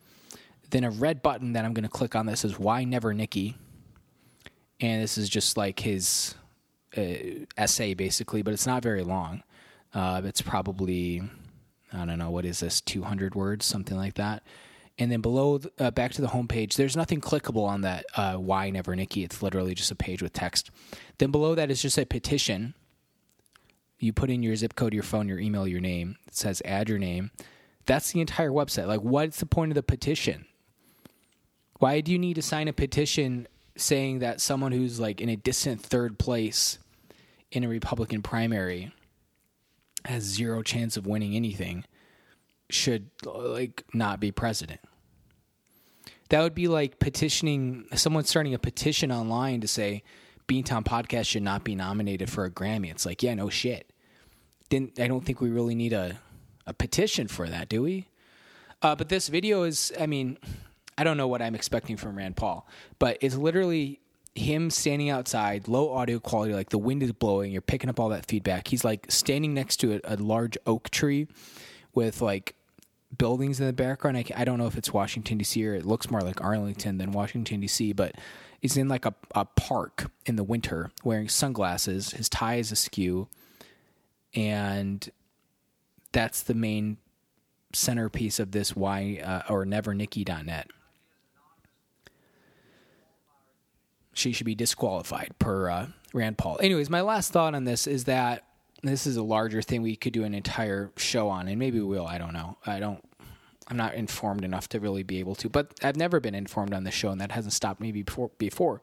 Then 0.70 0.84
a 0.84 0.90
red 0.90 1.22
button 1.22 1.52
that 1.52 1.64
I'm 1.64 1.72
going 1.72 1.84
to 1.84 1.88
click 1.90 2.14
on 2.14 2.26
that 2.26 2.38
says, 2.38 2.58
Why 2.58 2.84
Never 2.84 3.14
Nikki? 3.14 3.56
And 4.80 5.02
this 5.02 5.16
is 5.16 5.28
just 5.28 5.56
like 5.56 5.80
his 5.80 6.34
uh, 6.96 7.46
essay, 7.56 7.94
basically, 7.94 8.42
but 8.42 8.52
it's 8.52 8.66
not 8.66 8.82
very 8.82 9.02
long. 9.02 9.42
Uh, 9.94 10.20
it's 10.24 10.42
probably, 10.42 11.22
I 11.92 12.04
don't 12.04 12.18
know, 12.18 12.30
what 12.30 12.44
is 12.44 12.60
this, 12.60 12.80
200 12.80 13.34
words, 13.34 13.64
something 13.64 13.96
like 13.96 14.14
that. 14.14 14.42
And 14.98 15.10
then 15.10 15.20
below, 15.20 15.60
uh, 15.78 15.90
back 15.90 16.12
to 16.12 16.22
the 16.22 16.28
homepage, 16.28 16.76
there's 16.76 16.96
nothing 16.96 17.20
clickable 17.20 17.66
on 17.66 17.80
that 17.80 18.04
uh, 18.16 18.34
Why 18.34 18.70
Never 18.70 18.94
Nikki. 18.94 19.24
It's 19.24 19.42
literally 19.42 19.74
just 19.74 19.90
a 19.90 19.96
page 19.96 20.22
with 20.22 20.32
text. 20.32 20.70
Then 21.18 21.30
below 21.30 21.54
that 21.54 21.70
is 21.70 21.82
just 21.82 21.98
a 21.98 22.06
petition. 22.06 22.74
You 24.04 24.12
put 24.12 24.30
in 24.30 24.42
your 24.42 24.54
zip 24.56 24.74
code, 24.74 24.94
your 24.94 25.02
phone, 25.02 25.28
your 25.28 25.38
email, 25.38 25.66
your 25.66 25.80
name. 25.80 26.16
It 26.26 26.36
says 26.36 26.62
add 26.64 26.88
your 26.88 26.98
name. 26.98 27.30
That's 27.86 28.12
the 28.12 28.20
entire 28.20 28.50
website. 28.50 28.86
Like, 28.86 29.00
what's 29.00 29.38
the 29.38 29.46
point 29.46 29.70
of 29.70 29.74
the 29.74 29.82
petition? 29.82 30.46
Why 31.78 32.00
do 32.00 32.12
you 32.12 32.18
need 32.18 32.34
to 32.34 32.42
sign 32.42 32.68
a 32.68 32.72
petition 32.72 33.48
saying 33.76 34.20
that 34.20 34.40
someone 34.40 34.72
who's 34.72 35.00
like 35.00 35.20
in 35.20 35.28
a 35.28 35.36
distant 35.36 35.82
third 35.82 36.18
place 36.18 36.78
in 37.50 37.64
a 37.64 37.68
Republican 37.68 38.22
primary 38.22 38.92
has 40.04 40.22
zero 40.22 40.62
chance 40.62 40.96
of 40.96 41.06
winning 41.06 41.34
anything? 41.34 41.84
should 42.70 43.10
like 43.24 43.84
not 43.92 44.20
be 44.20 44.30
president. 44.32 44.80
That 46.30 46.42
would 46.42 46.54
be 46.54 46.68
like 46.68 46.98
petitioning 46.98 47.86
someone 47.94 48.24
starting 48.24 48.54
a 48.54 48.58
petition 48.58 49.12
online 49.12 49.60
to 49.60 49.68
say 49.68 50.02
Beantown 50.48 50.84
podcast 50.84 51.26
should 51.26 51.42
not 51.42 51.64
be 51.64 51.74
nominated 51.74 52.30
for 52.30 52.44
a 52.44 52.50
Grammy. 52.50 52.90
It's 52.90 53.06
like, 53.06 53.22
yeah, 53.22 53.34
no 53.34 53.48
shit. 53.50 53.90
Didn't 54.68 54.98
I 54.98 55.06
don't 55.08 55.24
think 55.24 55.40
we 55.40 55.50
really 55.50 55.74
need 55.74 55.92
a 55.92 56.18
a 56.66 56.72
petition 56.72 57.28
for 57.28 57.48
that, 57.48 57.68
do 57.68 57.82
we? 57.82 58.06
Uh, 58.82 58.94
but 58.94 59.08
this 59.08 59.28
video 59.28 59.62
is, 59.62 59.92
I 59.98 60.06
mean, 60.06 60.38
I 60.98 61.04
don't 61.04 61.16
know 61.16 61.28
what 61.28 61.42
I'm 61.42 61.54
expecting 61.54 61.96
from 61.96 62.16
Rand 62.16 62.36
Paul, 62.36 62.68
but 62.98 63.18
it's 63.20 63.34
literally 63.34 64.00
him 64.34 64.70
standing 64.70 65.10
outside, 65.10 65.68
low 65.68 65.92
audio 65.92 66.18
quality, 66.18 66.54
like 66.54 66.70
the 66.70 66.78
wind 66.78 67.02
is 67.02 67.12
blowing, 67.12 67.52
you're 67.52 67.62
picking 67.62 67.88
up 67.88 68.00
all 68.00 68.08
that 68.10 68.26
feedback. 68.26 68.68
He's 68.68 68.84
like 68.84 69.06
standing 69.08 69.54
next 69.54 69.76
to 69.78 69.94
a, 69.94 70.00
a 70.04 70.16
large 70.16 70.58
oak 70.66 70.90
tree 70.90 71.28
with 71.94 72.20
like 72.20 72.54
buildings 73.16 73.60
in 73.60 73.66
the 73.66 73.72
background. 73.72 74.16
I, 74.16 74.24
I 74.36 74.44
don't 74.44 74.58
know 74.58 74.66
if 74.66 74.76
it's 74.76 74.92
Washington 74.92 75.38
D.C. 75.38 75.66
or 75.66 75.74
it 75.74 75.86
looks 75.86 76.10
more 76.10 76.20
like 76.20 76.42
Arlington 76.42 76.98
than 76.98 77.12
Washington 77.12 77.60
D.C. 77.60 77.92
But 77.92 78.16
he's 78.60 78.76
in 78.76 78.88
like 78.88 79.06
a, 79.06 79.14
a 79.34 79.44
park 79.44 80.10
in 80.26 80.36
the 80.36 80.44
winter, 80.44 80.90
wearing 81.04 81.28
sunglasses. 81.28 82.10
His 82.10 82.28
tie 82.28 82.56
is 82.56 82.72
askew, 82.72 83.28
and 84.34 85.08
that's 86.12 86.42
the 86.42 86.54
main 86.54 86.98
centerpiece 87.72 88.38
of 88.38 88.52
this 88.52 88.74
why 88.76 89.20
uh, 89.24 89.52
or 89.52 89.64
nevernikki.net. 89.64 90.70
She 94.12 94.32
should 94.32 94.46
be 94.46 94.54
disqualified 94.54 95.34
per 95.38 95.68
uh, 95.68 95.86
Rand 96.12 96.38
Paul. 96.38 96.58
Anyways, 96.60 96.88
my 96.88 97.00
last 97.00 97.32
thought 97.32 97.54
on 97.54 97.64
this 97.64 97.86
is 97.86 98.04
that 98.04 98.44
this 98.82 99.06
is 99.06 99.16
a 99.16 99.22
larger 99.22 99.60
thing 99.60 99.82
we 99.82 99.96
could 99.96 100.12
do 100.12 100.24
an 100.24 100.34
entire 100.34 100.92
show 100.96 101.28
on, 101.28 101.48
and 101.48 101.58
maybe 101.58 101.80
we 101.80 101.86
will. 101.86 102.06
I 102.06 102.18
don't 102.18 102.32
know. 102.32 102.56
I 102.64 102.78
don't. 102.78 103.02
I'm 103.66 103.76
not 103.76 103.94
informed 103.94 104.44
enough 104.44 104.68
to 104.68 104.78
really 104.78 105.02
be 105.02 105.20
able 105.20 105.34
to, 105.36 105.48
but 105.48 105.72
I've 105.82 105.96
never 105.96 106.20
been 106.20 106.34
informed 106.34 106.74
on 106.74 106.84
the 106.84 106.90
show, 106.90 107.08
and 107.08 107.20
that 107.20 107.32
hasn't 107.32 107.54
stopped 107.54 107.80
me 107.80 107.90
before. 107.90 108.30
Before 108.38 108.82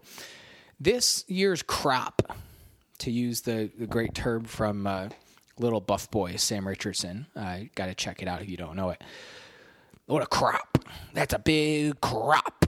this 0.80 1.24
year's 1.30 1.62
crop, 1.62 2.36
to 3.02 3.12
use 3.12 3.42
the, 3.42 3.70
the 3.78 3.88
great 3.88 4.14
term 4.14 4.44
from 4.44 4.86
uh, 4.86 5.10
Little 5.60 5.82
Buff 5.82 6.10
Boy 6.12 6.36
Sam 6.38 6.68
Richardson, 6.68 7.28
I 7.36 7.40
uh, 7.40 7.64
got 7.76 7.88
to 7.88 7.96
check 7.96 8.22
it 8.22 8.28
out 8.28 8.42
if 8.42 8.50
you 8.50 8.58
don't 8.58 8.76
know 8.76 8.90
it. 8.90 9.04
What 10.06 10.24
a 10.24 10.28
crop! 10.28 10.78
That's 11.14 11.34
a 11.34 11.40
big 11.40 12.02
crop. 12.02 12.66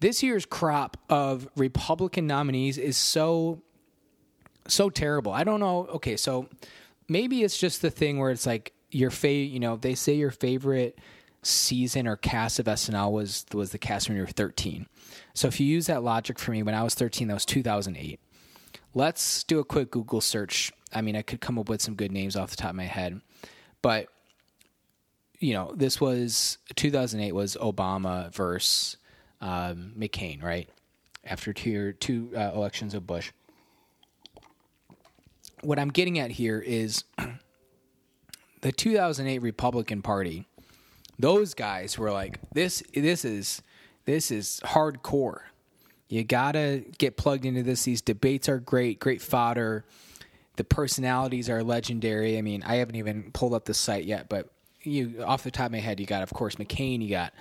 This 0.00 0.22
year's 0.22 0.46
crop 0.46 0.96
of 1.08 1.48
Republican 1.56 2.26
nominees 2.26 2.78
is 2.78 2.96
so 2.96 3.62
so 4.66 4.90
terrible. 4.90 5.32
I 5.32 5.44
don't 5.44 5.60
know. 5.60 5.86
Okay, 5.94 6.16
so 6.16 6.48
maybe 7.08 7.42
it's 7.42 7.58
just 7.58 7.82
the 7.82 7.90
thing 7.90 8.18
where 8.18 8.30
it's 8.30 8.46
like 8.46 8.72
your 8.90 9.10
favorite. 9.10 9.52
You 9.52 9.60
know, 9.60 9.76
they 9.76 9.94
say 9.94 10.14
your 10.14 10.30
favorite 10.30 10.98
season 11.42 12.06
or 12.06 12.16
cast 12.16 12.58
of 12.58 12.66
SNL 12.66 13.12
was 13.12 13.46
was 13.52 13.70
the 13.70 13.78
cast 13.78 14.08
when 14.08 14.16
you 14.16 14.22
were 14.22 14.28
13. 14.28 14.86
So 15.34 15.48
if 15.48 15.60
you 15.60 15.66
use 15.66 15.86
that 15.86 16.02
logic 16.02 16.38
for 16.38 16.50
me, 16.50 16.62
when 16.62 16.74
I 16.74 16.82
was 16.82 16.94
13, 16.94 17.28
that 17.28 17.34
was 17.34 17.46
2008. 17.46 18.20
Let's 18.94 19.44
do 19.44 19.58
a 19.58 19.64
quick 19.64 19.90
Google 19.90 20.20
search. 20.20 20.72
I 20.92 21.00
mean, 21.02 21.16
I 21.16 21.22
could 21.22 21.40
come 21.40 21.58
up 21.58 21.68
with 21.68 21.82
some 21.82 21.94
good 21.94 22.12
names 22.12 22.36
off 22.36 22.50
the 22.50 22.56
top 22.56 22.70
of 22.70 22.76
my 22.76 22.84
head, 22.84 23.20
but 23.82 24.08
you 25.40 25.54
know, 25.54 25.72
this 25.76 26.00
was 26.00 26.58
2008 26.74 27.32
was 27.32 27.56
Obama 27.60 28.32
versus 28.34 28.96
um, 29.40 29.92
McCain, 29.96 30.42
right? 30.42 30.68
After 31.24 31.52
two 31.52 31.92
two 31.94 32.30
uh, 32.36 32.52
elections 32.54 32.94
of 32.94 33.06
Bush 33.06 33.30
what 35.62 35.78
I'm 35.78 35.90
getting 35.90 36.18
at 36.18 36.30
here 36.30 36.58
is 36.58 37.04
the 38.60 38.72
2008 38.72 39.40
Republican 39.40 40.02
Party. 40.02 40.46
Those 41.18 41.54
guys 41.54 41.98
were 41.98 42.12
like, 42.12 42.38
this, 42.52 42.82
this 42.94 43.24
is, 43.24 43.62
this 44.04 44.30
is 44.30 44.60
hardcore. 44.64 45.40
You 46.08 46.24
gotta 46.24 46.84
get 46.98 47.16
plugged 47.16 47.44
into 47.44 47.62
this. 47.62 47.82
These 47.82 48.02
debates 48.02 48.48
are 48.48 48.58
great, 48.58 48.98
great 48.98 49.20
fodder. 49.20 49.84
The 50.58 50.64
personalities 50.64 51.48
are 51.48 51.62
legendary. 51.62 52.36
I 52.36 52.42
mean, 52.42 52.64
I 52.64 52.76
haven't 52.76 52.96
even 52.96 53.30
pulled 53.32 53.54
up 53.54 53.64
the 53.64 53.74
site 53.74 54.04
yet, 54.04 54.28
but 54.28 54.50
you, 54.82 55.22
off 55.24 55.44
the 55.44 55.52
top 55.52 55.66
of 55.66 55.72
my 55.72 55.78
head, 55.78 56.00
you 56.00 56.06
got, 56.06 56.22
of 56.22 56.30
course, 56.30 56.56
McCain. 56.56 57.00
You 57.00 57.10
got 57.10 57.32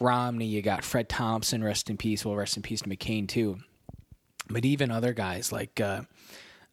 Romney. 0.00 0.46
You 0.46 0.62
got 0.62 0.82
Fred 0.82 1.08
Thompson. 1.10 1.62
Rest 1.62 1.90
in 1.90 1.98
peace. 1.98 2.24
Well, 2.24 2.34
rest 2.34 2.56
in 2.56 2.62
peace 2.62 2.80
to 2.80 2.88
McCain 2.88 3.28
too. 3.28 3.58
But 4.48 4.64
even 4.64 4.90
other 4.90 5.12
guys 5.12 5.52
like 5.52 5.80
uh, 5.80 6.02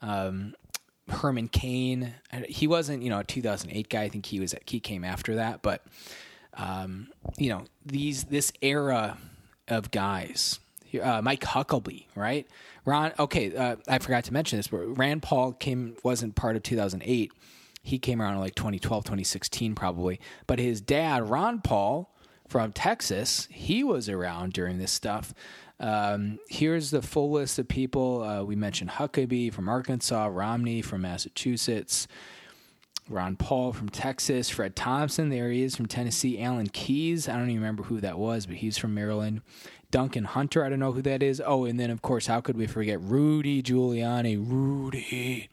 um, 0.02 0.56
Herman 1.10 1.50
Cain. 1.50 2.16
He 2.48 2.66
wasn't, 2.66 3.04
you 3.04 3.10
know, 3.10 3.20
a 3.20 3.24
2008 3.26 3.90
guy. 3.90 4.04
I 4.04 4.10
think 4.10 4.26
he 4.26 4.40
was. 4.40 4.56
He 4.66 4.80
came 4.80 5.04
after 5.04 5.36
that, 5.36 5.62
but 5.62 5.84
um, 6.56 7.10
you 7.38 7.50
know, 7.50 7.66
these 7.86 8.26
this 8.26 8.54
era 8.62 9.18
of 9.68 9.92
guys. 9.92 10.60
Uh, 11.02 11.22
Mike 11.22 11.42
Huckabee, 11.42 12.06
right? 12.16 12.48
Ron. 12.86 13.14
Okay, 13.20 13.56
uh, 13.56 13.76
I 13.88 14.00
forgot 14.00 14.24
to 14.26 14.34
mention 14.34 14.58
this, 14.58 14.68
but 14.68 14.78
Rand 14.98 15.22
Paul 15.22 15.54
came 15.54 15.96
wasn't 16.04 16.36
part 16.36 16.56
of 16.56 16.64
2008. 16.64 17.32
He 17.82 18.00
came 18.00 18.22
around 18.22 18.34
in 18.36 18.40
like 18.40 18.56
2012, 18.56 19.04
2016, 19.04 19.76
probably. 19.76 20.20
But 20.48 20.60
his 20.60 20.82
dad, 20.82 21.30
Ron 21.30 21.62
Paul 21.62 22.14
from 22.48 22.74
Texas, 22.74 23.48
he 23.52 23.84
was 23.84 24.10
around 24.10 24.54
during 24.54 24.80
this 24.80 24.92
stuff. 24.92 25.34
Um, 25.80 26.40
here's 26.50 26.92
the 26.92 27.02
full 27.02 27.32
list 27.32 27.58
of 27.58 27.68
people. 27.68 28.22
Uh, 28.22 28.44
we 28.44 28.56
mentioned 28.56 28.92
Huckabee 28.92 29.54
from 29.54 29.70
Arkansas, 29.70 30.28
Romney 30.28 30.82
from 30.82 31.02
Massachusetts, 31.02 32.08
Ron 33.08 33.38
Paul 33.38 33.74
from 33.74 33.90
Texas, 33.90 34.50
Fred 34.50 34.76
Thompson, 34.76 35.30
there 35.30 35.50
he 35.50 35.64
is 35.64 35.76
from 35.76 35.88
Tennessee, 35.88 36.40
Alan 36.42 36.68
Keyes, 36.68 37.28
I 37.28 37.34
don't 37.34 37.50
even 37.50 37.62
remember 37.62 37.84
who 37.84 38.02
that 38.02 38.20
was, 38.20 38.46
but 38.46 38.58
he's 38.58 38.78
from 38.78 38.94
Maryland. 38.94 39.42
Duncan 39.92 40.26
Hunter, 40.26 40.64
I 40.64 40.70
don't 40.70 40.80
know 40.80 40.92
who 40.92 41.02
that 41.02 41.24
is. 41.24 41.42
Oh, 41.44 41.66
and 41.66 41.80
then 41.80 41.90
of 41.90 42.02
course, 42.02 42.28
how 42.28 42.42
could 42.42 42.58
we 42.58 42.68
forget 42.68 43.02
Rudy 43.02 43.64
Giuliani? 43.64 44.38
Rudy. 44.40 45.50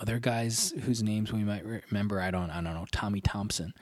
Other 0.00 0.18
guys 0.18 0.72
whose 0.84 1.02
names 1.02 1.32
we 1.32 1.44
might 1.44 1.64
remember, 1.64 2.20
I 2.20 2.30
don't, 2.30 2.50
I 2.50 2.62
don't 2.62 2.74
know. 2.74 2.86
Tommy 2.90 3.20
Thompson. 3.20 3.74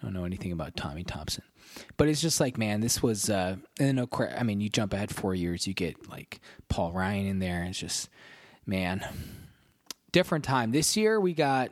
I 0.00 0.06
don't 0.06 0.14
know 0.14 0.24
anything 0.24 0.50
about 0.50 0.76
Tommy 0.76 1.04
Thompson. 1.04 1.44
But 1.96 2.08
it's 2.08 2.20
just 2.20 2.40
like, 2.40 2.58
man, 2.58 2.80
this 2.80 3.02
was, 3.02 3.30
uh, 3.30 3.56
and 3.78 4.00
of 4.00 4.10
course, 4.10 4.32
I 4.36 4.42
mean, 4.42 4.60
you 4.60 4.68
jump 4.68 4.92
ahead 4.92 5.14
four 5.14 5.34
years, 5.34 5.66
you 5.66 5.74
get 5.74 6.08
like 6.08 6.40
Paul 6.68 6.90
Ryan 6.92 7.26
in 7.26 7.38
there. 7.38 7.60
And 7.60 7.68
it's 7.68 7.78
just, 7.78 8.08
man, 8.66 9.04
different 10.10 10.44
time. 10.44 10.72
This 10.72 10.96
year 10.96 11.20
we 11.20 11.34
got 11.34 11.70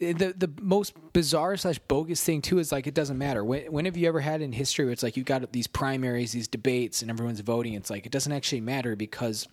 the 0.00 0.34
the 0.36 0.50
most 0.60 0.94
bizarre 1.12 1.56
slash 1.58 1.78
bogus 1.78 2.24
thing 2.24 2.40
too 2.40 2.58
is 2.58 2.72
like 2.72 2.86
it 2.86 2.94
doesn't 2.94 3.18
matter. 3.18 3.44
When, 3.44 3.70
when 3.70 3.84
have 3.84 3.96
you 3.96 4.08
ever 4.08 4.20
had 4.20 4.40
in 4.40 4.52
history 4.52 4.86
where 4.86 4.92
it's 4.92 5.02
like 5.02 5.16
you 5.16 5.22
got 5.22 5.52
these 5.52 5.66
primaries, 5.66 6.32
these 6.32 6.48
debates, 6.48 7.02
and 7.02 7.10
everyone's 7.10 7.40
voting? 7.40 7.74
It's 7.74 7.90
like 7.90 8.06
it 8.06 8.12
doesn't 8.12 8.32
actually 8.32 8.62
matter 8.62 8.96
because 8.96 9.46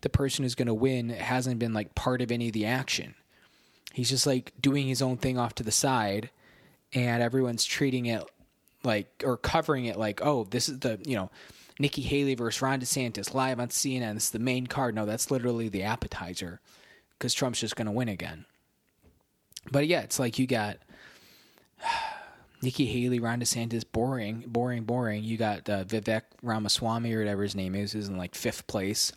the 0.00 0.08
person 0.08 0.42
who's 0.42 0.54
going 0.54 0.68
to 0.68 0.74
win 0.74 1.10
hasn't 1.10 1.58
been 1.58 1.74
like 1.74 1.94
part 1.94 2.22
of 2.22 2.32
any 2.32 2.46
of 2.46 2.54
the 2.54 2.64
action. 2.64 3.14
He's 3.92 4.08
just 4.08 4.26
like 4.26 4.52
doing 4.58 4.86
his 4.86 5.02
own 5.02 5.18
thing 5.18 5.36
off 5.36 5.54
to 5.56 5.62
the 5.62 5.70
side, 5.70 6.30
and 6.94 7.22
everyone's 7.22 7.66
treating 7.66 8.06
it 8.06 8.24
like 8.82 9.22
or 9.26 9.36
covering 9.36 9.84
it 9.84 9.98
like 9.98 10.24
oh 10.24 10.44
this 10.44 10.70
is 10.70 10.78
the 10.78 10.98
you 11.04 11.14
know 11.14 11.30
Nikki 11.78 12.00
Haley 12.00 12.34
versus 12.34 12.62
Ron 12.62 12.80
DeSantis 12.80 13.34
live 13.34 13.60
on 13.60 13.68
CNN. 13.68 14.14
This 14.14 14.24
is 14.24 14.30
the 14.30 14.38
main 14.38 14.66
card. 14.66 14.94
No, 14.94 15.04
that's 15.04 15.30
literally 15.30 15.68
the 15.68 15.82
appetizer 15.82 16.60
because 17.18 17.34
Trump's 17.34 17.60
just 17.60 17.74
going 17.74 17.86
to 17.86 17.92
win 17.92 18.08
again. 18.08 18.44
But 19.70 19.86
yeah, 19.86 20.00
it's 20.00 20.18
like 20.18 20.38
you 20.38 20.46
got 20.46 20.78
Nikki 22.62 22.86
Haley, 22.86 23.20
Ron 23.20 23.40
DeSantis, 23.40 23.84
boring, 23.90 24.44
boring, 24.46 24.84
boring. 24.84 25.24
You 25.24 25.36
got 25.36 25.68
uh, 25.68 25.84
Vivek 25.84 26.22
Ramaswamy 26.42 27.12
or 27.14 27.20
whatever 27.20 27.42
his 27.42 27.54
name 27.54 27.74
is, 27.74 27.94
is 27.94 28.08
in 28.08 28.16
like 28.16 28.34
fifth 28.34 28.66
place. 28.66 29.12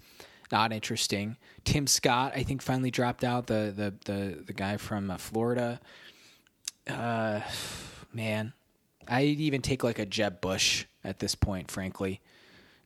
Not 0.51 0.71
interesting. 0.71 1.37
Tim 1.63 1.87
Scott, 1.87 2.33
I 2.35 2.43
think, 2.43 2.61
finally 2.61 2.91
dropped 2.91 3.23
out. 3.23 3.47
The 3.47 3.73
the 3.75 3.93
the 4.05 4.43
the 4.43 4.53
guy 4.53 4.77
from 4.77 5.09
uh, 5.09 5.17
Florida. 5.17 5.79
Uh, 6.87 7.41
man, 8.13 8.53
I'd 9.07 9.39
even 9.39 9.61
take 9.61 9.83
like 9.83 9.99
a 9.99 10.05
Jeb 10.05 10.41
Bush 10.41 10.85
at 11.03 11.19
this 11.19 11.35
point, 11.35 11.71
frankly. 11.71 12.21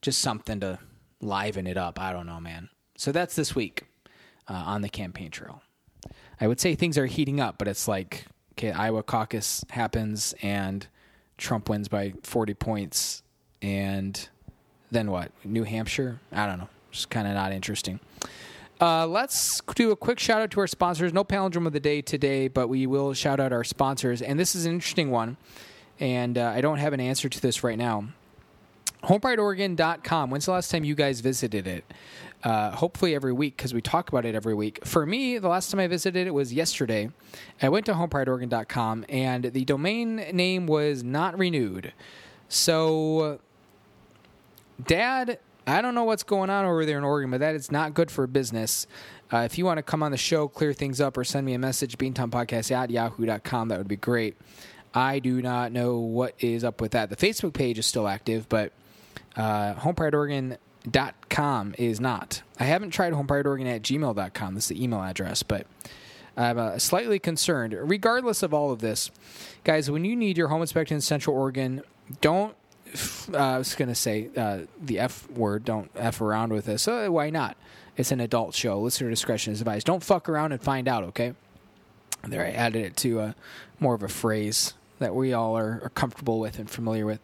Just 0.02 0.22
something 0.22 0.60
to 0.62 0.80
liven 1.22 1.68
it 1.68 1.78
up. 1.78 2.00
I 2.00 2.14
don't 2.14 2.28
know, 2.28 2.40
man. 2.40 2.70
So 2.98 3.12
that's 3.12 3.36
this 3.36 3.56
week 3.56 3.84
uh, 4.48 4.54
on 4.54 4.82
the 4.82 4.90
campaign 4.90 5.32
trail. 5.32 5.62
I 6.40 6.48
would 6.48 6.60
say 6.60 6.76
things 6.76 6.98
are 6.98 7.06
heating 7.06 7.40
up, 7.40 7.58
but 7.58 7.68
it's 7.68 7.88
like 7.88 8.26
okay, 8.54 8.72
Iowa 8.72 9.04
caucus 9.04 9.64
happens 9.70 10.34
and 10.42 10.88
Trump 11.38 11.70
wins 11.70 11.88
by 11.88 12.14
40 12.24 12.54
points, 12.56 13.22
and 13.62 14.28
then 14.90 15.12
what? 15.12 15.32
New 15.44 15.64
Hampshire? 15.64 16.20
I 16.32 16.48
don't 16.48 16.58
know. 16.58 16.70
Just 16.92 17.10
kind 17.10 17.28
of 17.28 17.36
not 17.36 17.52
interesting. 17.52 18.00
Uh, 18.80 19.08
let's 19.08 19.62
do 19.76 19.92
a 19.92 19.96
quick 19.96 20.20
shout 20.20 20.42
out 20.42 20.52
to 20.52 20.60
our 20.60 20.68
sponsors. 20.68 21.14
No 21.14 21.24
palindrome 21.24 21.68
of 21.68 21.74
the 21.74 21.80
day 21.80 22.02
today, 22.02 22.48
but 22.48 22.68
we 22.68 22.86
will 22.88 23.14
shout 23.14 23.40
out 23.40 23.52
our 23.52 23.64
sponsors. 23.64 24.22
And 24.22 24.40
this 24.40 24.56
is 24.56 24.66
an 24.66 24.74
interesting 24.74 25.12
one, 25.12 25.38
and 26.00 26.38
uh, 26.38 26.54
I 26.56 26.62
don't 26.62 26.78
have 26.78 26.94
an 26.94 27.00
answer 27.00 27.30
to 27.30 27.42
this 27.42 27.64
right 27.64 27.78
now. 27.78 28.10
HomePrideOregon.com. 29.04 30.32
When's 30.32 30.46
the 30.46 30.52
last 30.52 30.72
time 30.72 30.84
you 30.84 30.96
guys 30.96 31.22
visited 31.22 31.68
it? 31.68 31.86
Uh, 32.44 32.70
hopefully 32.72 33.16
every 33.16 33.34
week 33.34 33.58
because 33.58 33.74
we 33.74 33.82
talk 33.82 34.10
about 34.10 34.24
it 34.24 34.36
every 34.36 34.54
week. 34.54 34.86
For 34.86 35.06
me, 35.06 35.40
the 35.40 35.48
last 35.48 35.72
time 35.72 35.80
I 35.80 35.88
visited 35.88 36.28
it 36.28 36.32
was 36.32 36.54
yesterday. 36.54 37.10
I 37.62 37.70
went 37.70 37.88
to 37.88 37.94
HomePrideOregon.com 37.94 39.06
and 39.10 39.46
the 39.46 39.66
domain 39.66 40.18
name 40.34 40.68
was 40.68 41.04
not 41.04 41.38
renewed. 41.38 41.94
So, 42.48 43.40
Dad, 44.86 45.40
I 45.66 45.82
don't 45.82 45.96
know 45.96 46.06
what's 46.06 46.24
going 46.24 46.50
on 46.50 46.64
over 46.64 46.86
there 46.86 46.98
in 46.98 47.04
Oregon, 47.04 47.32
but 47.32 47.42
that 47.42 47.56
is 47.56 47.72
not 47.72 47.94
good 47.94 48.10
for 48.10 48.26
business. 48.28 48.88
Uh, 49.34 49.40
if 49.40 49.58
you 49.58 49.66
want 49.66 49.80
to 49.80 49.84
come 49.84 50.02
on 50.02 50.12
the 50.12 50.18
show, 50.18 50.48
clear 50.48 50.72
things 50.72 51.02
up, 51.02 51.18
or 51.18 51.26
send 51.26 51.46
me 51.46 51.54
a 51.54 51.60
message, 51.60 51.98
beantownpodcast 51.98 52.72
at 52.72 52.90
yahoo.com, 52.90 53.68
that 53.68 53.78
would 53.78 53.88
be 53.88 53.98
great. 53.98 54.38
I 54.94 55.20
do 55.20 55.42
not 55.42 55.74
know 55.74 55.98
what 55.98 56.36
is 56.40 56.64
up 56.64 56.80
with 56.80 56.92
that. 56.92 57.10
The 57.10 57.18
Facebook 57.18 57.54
page 57.54 57.78
is 57.78 57.86
still 57.86 58.08
active, 58.08 58.48
but 58.48 58.72
uh, 59.36 59.74
homeprideoregon.com 60.88 61.76
is 61.78 62.00
not. 62.00 62.42
I 62.60 62.64
haven't 62.66 62.92
tried 62.92 63.14
homeprideoregon 63.14 63.68
at 63.68 63.82
gmail.com. 63.82 64.56
This 64.56 64.66
is 64.66 64.70
the 64.70 64.84
email 64.84 65.02
address, 65.02 65.44
but 65.44 65.68
I'm 66.36 66.58
uh, 66.58 66.80
slightly 66.80 67.20
concerned. 67.20 67.74
Regardless 67.74 68.44
of 68.44 68.54
all 68.54 68.72
of 68.72 68.80
this, 68.80 69.12
guys, 69.64 69.90
when 69.90 70.06
you 70.06 70.16
need 70.16 70.38
your 70.38 70.48
home 70.50 70.62
inspection 70.62 70.96
in 70.96 71.02
Central 71.02 71.36
Oregon, 71.36 71.82
don't. 72.22 72.56
Uh, 73.34 73.38
I 73.38 73.58
was 73.58 73.76
going 73.76 73.90
to 73.90 73.96
say 73.96 74.30
uh, 74.38 74.60
the 74.82 75.00
F 75.00 75.30
word. 75.32 75.66
Don't 75.66 75.92
F 75.96 76.22
around 76.22 76.54
with 76.54 76.66
this. 76.66 76.88
Uh, 76.88 77.08
why 77.10 77.30
not? 77.30 77.58
It's 77.98 78.12
an 78.12 78.22
adult 78.22 78.56
show. 78.56 78.80
Listener 78.80 79.10
discretion 79.10 79.52
is 79.52 79.60
advised. 79.60 79.86
Don't 79.86 80.04
fuck 80.04 80.30
around 80.30 80.54
and 80.54 80.62
find 80.62 80.88
out, 80.88 81.04
okay? 81.06 81.34
There, 82.24 82.46
I 82.46 82.52
added 82.52 82.86
it 82.86 82.98
to 82.98 83.20
uh, 83.20 83.34
more 83.80 83.94
of 83.94 84.04
a 84.04 84.08
phrase 84.08 84.74
that 85.00 85.14
we 85.14 85.34
all 85.34 85.58
are, 85.58 85.82
are 85.84 85.92
comfortable 85.94 86.40
with 86.40 86.60
and 86.60 86.70
familiar 86.70 87.06
with. 87.06 87.20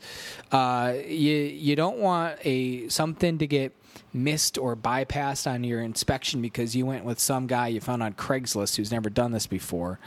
Uh, 0.51 0.93
you 1.07 1.35
you 1.35 1.75
don't 1.75 1.97
want 1.97 2.37
a 2.43 2.87
something 2.89 3.37
to 3.37 3.47
get 3.47 3.73
missed 4.13 4.57
or 4.57 4.75
bypassed 4.75 5.49
on 5.49 5.63
your 5.63 5.81
inspection 5.81 6.41
because 6.41 6.75
you 6.75 6.85
went 6.85 7.05
with 7.05 7.19
some 7.19 7.47
guy 7.47 7.67
you 7.67 7.79
found 7.81 8.03
on 8.03 8.13
Craigslist 8.13 8.75
who's 8.75 8.91
never 8.91 9.09
done 9.09 9.31
this 9.31 9.47
before. 9.47 9.99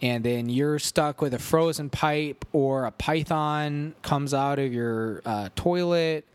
And 0.00 0.24
then 0.24 0.48
you're 0.48 0.80
stuck 0.80 1.20
with 1.20 1.32
a 1.32 1.38
frozen 1.38 1.88
pipe, 1.88 2.44
or 2.52 2.86
a 2.86 2.90
python 2.90 3.94
comes 4.02 4.34
out 4.34 4.58
of 4.58 4.72
your 4.72 5.22
uh, 5.24 5.48
toilet, 5.54 6.26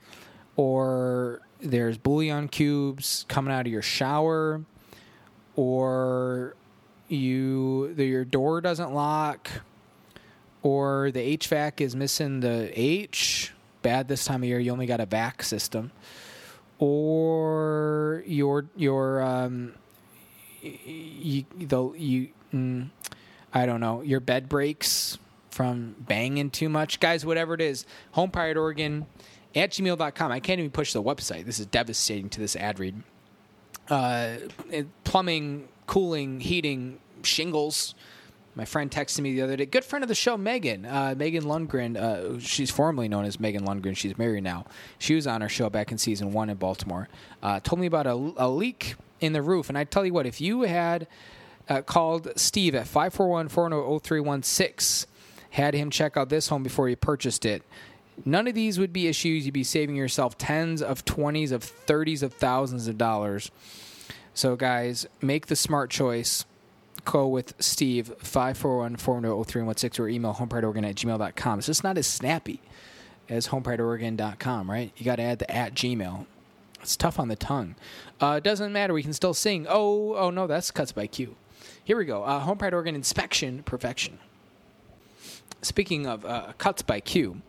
or 0.55 1.41
there's 1.59 1.97
bouillon 1.97 2.47
cubes 2.47 3.25
coming 3.27 3.53
out 3.53 3.65
of 3.65 3.71
your 3.71 3.81
shower, 3.81 4.63
or 5.57 6.55
you 7.09 7.93
your 7.97 8.23
door 8.23 8.61
doesn't 8.61 8.93
lock, 8.93 9.49
or 10.67 11.11
the 11.11 11.37
HVAC 11.37 11.79
is 11.79 11.95
missing 11.95 12.41
the 12.41 12.69
H. 12.77 13.53
Bad 13.83 14.09
this 14.09 14.25
time 14.25 14.43
of 14.43 14.49
year. 14.49 14.59
You 14.59 14.73
only 14.73 14.85
got 14.85 14.99
a 14.99 15.05
vac 15.05 15.41
system, 15.41 15.93
or 16.77 18.21
your 18.27 18.65
your 18.75 19.21
um, 19.21 19.75
you 20.61 21.45
the 21.57 21.93
you. 21.93 22.29
Mm, 22.53 22.89
I 23.53 23.65
don't 23.65 23.79
know. 23.79 24.01
Your 24.01 24.19
bed 24.19 24.49
breaks 24.49 25.17
from 25.51 25.95
banging 25.99 26.49
too 26.49 26.67
much, 26.67 26.99
guys. 26.99 27.25
Whatever 27.25 27.53
it 27.53 27.61
is, 27.61 27.85
Home 28.11 28.29
Pride 28.29 28.57
Oregon 28.57 29.05
at 29.55 29.71
gmail.com. 29.71 30.31
I 30.33 30.41
can't 30.41 30.59
even 30.59 30.71
push 30.71 30.91
the 30.91 31.01
website. 31.01 31.45
This 31.45 31.59
is 31.59 31.65
devastating 31.67 32.29
to 32.31 32.41
this 32.41 32.57
ad 32.57 32.77
read. 32.77 33.03
Uh, 33.89 34.35
plumbing, 35.05 35.69
cooling, 35.85 36.41
heating, 36.41 36.99
shingles 37.23 37.95
my 38.57 38.65
friend 38.65 38.89
texted 38.89 39.21
me 39.21 39.35
the 39.35 39.43
other 39.43 39.55
day. 39.55 39.67
Good 39.67 39.85
friend 39.85 40.03
of 40.03 40.07
the 40.07 40.15
show, 40.15 40.35
Megan. 40.35 40.83
Uh, 40.83 41.13
Megan 41.15 41.43
Lundgren. 41.43 41.95
Uh, 41.95 42.39
she's 42.39 42.71
formerly 42.71 43.07
known 43.07 43.23
as 43.23 43.39
Megan 43.39 43.63
Lundgren. 43.63 43.95
She's 43.95 44.17
married 44.17 44.43
now. 44.43 44.65
She 44.97 45.13
was 45.13 45.27
on 45.27 45.43
our 45.43 45.47
show 45.47 45.69
back 45.69 45.91
in 45.91 45.99
season 45.99 46.33
one 46.33 46.49
in 46.49 46.57
Baltimore. 46.57 47.07
Uh, 47.43 47.59
told 47.59 47.79
me 47.79 47.85
about 47.85 48.07
a, 48.07 48.13
a, 48.37 48.49
leak 48.49 48.95
in 49.19 49.33
the 49.33 49.43
roof. 49.43 49.69
And 49.69 49.77
I 49.77 49.83
tell 49.83 50.03
you 50.07 50.11
what, 50.11 50.25
if 50.25 50.41
you 50.41 50.63
had 50.63 51.05
uh, 51.69 51.83
called 51.83 52.29
Steve 52.35 52.73
at 52.73 52.87
541 52.87 53.47
400 53.49 53.99
0316, 53.99 55.07
had 55.51 55.75
him 55.75 55.91
check 55.91 56.17
out 56.17 56.29
this 56.29 56.47
home 56.47 56.63
before 56.63 56.89
you 56.89 56.95
purchased 56.95 57.45
it, 57.45 57.61
none 58.25 58.47
of 58.47 58.55
these 58.55 58.79
would 58.79 58.91
be 58.91 59.07
issues. 59.07 59.45
You'd 59.45 59.53
be 59.53 59.63
saving 59.63 59.95
yourself 59.95 60.35
tens 60.35 60.81
of 60.81 61.05
twenties 61.05 61.51
of 61.51 61.63
thirties 61.63 62.23
of 62.23 62.33
thousands 62.33 62.87
of 62.87 62.97
dollars. 62.97 63.51
So, 64.33 64.55
guys, 64.55 65.05
make 65.21 65.45
the 65.45 65.55
smart 65.55 65.91
choice 65.91 66.45
co 67.07 67.25
with 67.25 67.55
Steve, 67.57 68.13
541-410-0316 68.19 69.99
or 69.99 70.09
email 70.09 70.33
homeprideoregon 70.33 70.87
at 70.87 70.95
gmail.com. 70.95 71.59
It's 71.59 71.67
just 71.67 71.83
not 71.83 71.97
as 71.97 72.05
snappy 72.05 72.61
as 73.29 73.47
homeprideoregon.com, 73.47 74.69
right? 74.69 74.91
You 74.97 75.05
got 75.05 75.15
to 75.15 75.23
add 75.23 75.39
the 75.39 75.49
at 75.49 75.73
gmail. 75.73 76.25
It's 76.81 76.97
tough 76.97 77.17
on 77.17 77.29
the 77.29 77.35
tongue. 77.35 77.75
Uh, 78.19 78.39
doesn't 78.39 78.73
matter. 78.73 78.93
We 78.93 79.03
can 79.03 79.13
still 79.13 79.33
sing. 79.33 79.65
Oh, 79.69 80.15
oh 80.15 80.29
no, 80.29 80.47
that's 80.47 80.69
cuts 80.69 80.91
by 80.91 81.07
Q. 81.07 81.35
Here 81.83 81.97
we 81.97 82.05
go. 82.05 82.23
Uh, 82.23 82.39
Home 82.39 82.57
Pride 82.57 82.73
inspection 82.73 83.63
perfection. 83.63 84.19
Speaking 85.61 86.05
of 86.05 86.25
uh, 86.25 86.53
cuts 86.57 86.81
by 86.81 86.99
Q, 86.99 87.41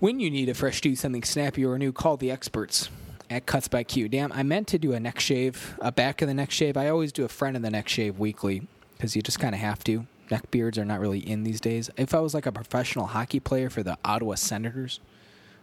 when 0.00 0.18
you 0.18 0.28
need 0.28 0.48
a 0.48 0.54
fresh 0.54 0.80
do 0.80 0.96
something 0.96 1.22
snappy 1.22 1.64
or 1.64 1.78
new, 1.78 1.92
call 1.92 2.16
the 2.16 2.30
experts 2.30 2.90
at 3.30 3.46
Cuts 3.46 3.68
by 3.68 3.84
Q. 3.84 4.08
Damn, 4.08 4.32
I 4.32 4.42
meant 4.42 4.66
to 4.68 4.78
do 4.78 4.92
a 4.92 5.00
neck 5.00 5.20
shave, 5.20 5.76
a 5.80 5.92
back 5.92 6.20
of 6.20 6.28
the 6.28 6.34
neck 6.34 6.50
shave. 6.50 6.76
I 6.76 6.88
always 6.88 7.12
do 7.12 7.24
a 7.24 7.28
front 7.28 7.56
of 7.56 7.62
the 7.62 7.70
neck 7.70 7.88
shave 7.88 8.18
weekly 8.18 8.66
because 9.02 9.16
you 9.16 9.22
just 9.22 9.40
kind 9.40 9.52
of 9.52 9.60
have 9.60 9.82
to. 9.82 10.06
Neck 10.30 10.48
beards 10.52 10.78
are 10.78 10.84
not 10.84 11.00
really 11.00 11.18
in 11.18 11.42
these 11.42 11.60
days. 11.60 11.90
If 11.96 12.14
I 12.14 12.20
was 12.20 12.34
like 12.34 12.46
a 12.46 12.52
professional 12.52 13.06
hockey 13.06 13.40
player 13.40 13.68
for 13.68 13.82
the 13.82 13.98
Ottawa 14.04 14.36
Senators, 14.36 15.00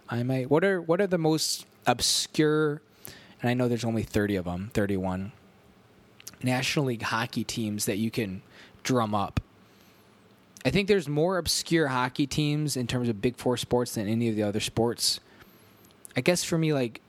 I 0.10 0.24
might. 0.24 0.50
What 0.50 0.66
are 0.66 0.82
what 0.82 1.00
are 1.00 1.08
the 1.08 1.18
most 1.18 1.66
obscure? 1.88 2.82
And 3.42 3.50
I 3.50 3.54
know 3.54 3.70
there's 3.70 3.86
only 3.86 4.04
thirty 4.04 4.36
of 4.36 4.44
them, 4.44 4.72
thirty-one 4.74 5.32
National 6.44 6.88
League 6.88 7.04
hockey 7.04 7.46
teams 7.46 7.86
that 7.86 7.96
you 7.96 8.12
can 8.12 8.42
drum 8.84 9.16
up. 9.16 9.40
I 10.66 10.70
think 10.70 10.90
there's 10.90 11.08
more 11.08 11.38
obscure 11.38 11.88
hockey 11.88 12.28
teams 12.28 12.76
in 12.76 12.88
terms 12.88 13.08
of 13.08 13.22
Big 13.22 13.38
Four 13.38 13.56
sports 13.56 13.96
than 13.96 14.10
any 14.10 14.28
of 14.28 14.36
the 14.36 14.44
other 14.44 14.60
sports. 14.60 15.22
I 16.14 16.20
guess 16.20 16.44
for 16.44 16.58
me, 16.58 16.74
like 16.74 17.00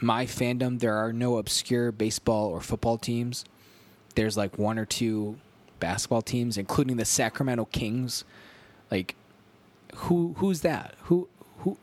my 0.00 0.24
fandom, 0.24 0.78
there 0.78 0.96
are 0.96 1.12
no 1.12 1.36
obscure 1.36 1.92
baseball 1.92 2.46
or 2.48 2.62
football 2.62 2.96
teams. 2.96 3.44
There's 4.14 4.38
like 4.38 4.56
one 4.56 4.78
or 4.78 4.86
two 4.86 5.36
basketball 5.80 6.22
teams, 6.22 6.56
including 6.56 6.96
the 6.96 7.04
Sacramento 7.04 7.66
Kings. 7.66 8.24
Like, 8.90 9.14
who 9.94 10.34
who's 10.38 10.60
that? 10.60 10.94
Who 11.04 11.28
who? 11.58 11.78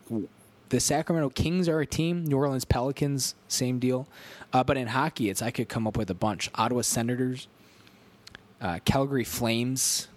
The 0.69 0.79
Sacramento 0.79 1.29
Kings 1.29 1.69
are 1.69 1.82
a 1.82 1.86
team. 1.86 2.25
New 2.25 2.38
Orleans 2.38 2.65
Pelicans, 2.65 3.36
same 3.47 3.77
deal. 3.77 4.08
Uh, 4.51 4.63
but 4.63 4.75
in 4.75 4.88
hockey, 4.88 5.29
it's 5.29 5.41
I 5.41 5.51
could 5.51 5.69
come 5.69 5.86
up 5.86 5.97
with 5.97 6.10
a 6.10 6.15
bunch. 6.15 6.49
Ottawa 6.56 6.82
Senators, 6.82 7.47
uh, 8.60 8.79
Calgary 8.86 9.23
Flames, 9.23 10.08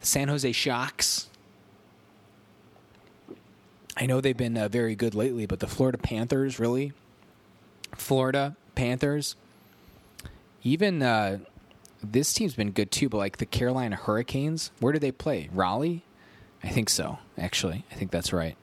San 0.00 0.28
Jose 0.28 0.50
Sharks. 0.52 1.28
I 3.96 4.06
know 4.06 4.22
they've 4.22 4.36
been 4.36 4.56
uh, 4.56 4.68
very 4.68 4.94
good 4.94 5.14
lately, 5.14 5.44
but 5.44 5.60
the 5.60 5.66
Florida 5.66 5.98
Panthers, 5.98 6.58
really? 6.58 6.92
Florida 7.94 8.56
Panthers. 8.74 9.36
Even 10.62 11.02
uh, 11.02 11.40
this 12.02 12.32
team's 12.32 12.54
been 12.54 12.70
good 12.70 12.90
too, 12.90 13.08
but 13.08 13.18
like 13.18 13.38
the 13.38 13.46
Carolina 13.46 13.96
Hurricanes, 13.96 14.70
where 14.80 14.92
do 14.92 14.98
they 14.98 15.12
play? 15.12 15.48
Raleigh? 15.52 16.02
I 16.62 16.68
think 16.68 16.90
so, 16.90 17.18
actually. 17.38 17.84
I 17.90 17.94
think 17.94 18.10
that's 18.10 18.32
right. 18.32 18.56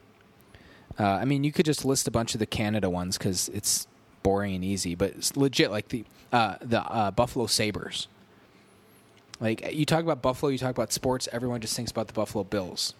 Uh, 0.98 1.04
I 1.04 1.24
mean, 1.24 1.44
you 1.44 1.52
could 1.52 1.66
just 1.66 1.84
list 1.84 2.08
a 2.08 2.10
bunch 2.10 2.34
of 2.34 2.40
the 2.40 2.46
Canada 2.46 2.90
ones 2.90 3.18
because 3.18 3.48
it's 3.50 3.86
boring 4.22 4.54
and 4.54 4.64
easy, 4.64 4.94
but 4.94 5.10
it's 5.10 5.36
legit 5.36 5.70
like 5.70 5.88
the 5.88 6.04
uh, 6.32 6.56
the 6.60 6.80
uh, 6.82 7.10
Buffalo 7.10 7.46
Sabres. 7.46 8.08
Like 9.40 9.72
you 9.72 9.84
talk 9.86 10.02
about 10.02 10.20
Buffalo, 10.22 10.50
you 10.50 10.58
talk 10.58 10.70
about 10.70 10.92
sports. 10.92 11.28
Everyone 11.32 11.60
just 11.60 11.76
thinks 11.76 11.90
about 11.90 12.08
the 12.08 12.12
Buffalo 12.12 12.44
Bills, 12.44 12.94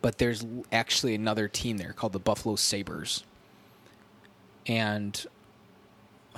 but 0.00 0.18
there's 0.18 0.46
actually 0.70 1.14
another 1.14 1.48
team 1.48 1.76
there 1.78 1.92
called 1.92 2.12
the 2.12 2.20
Buffalo 2.20 2.56
Sabres. 2.56 3.24
And 4.66 5.26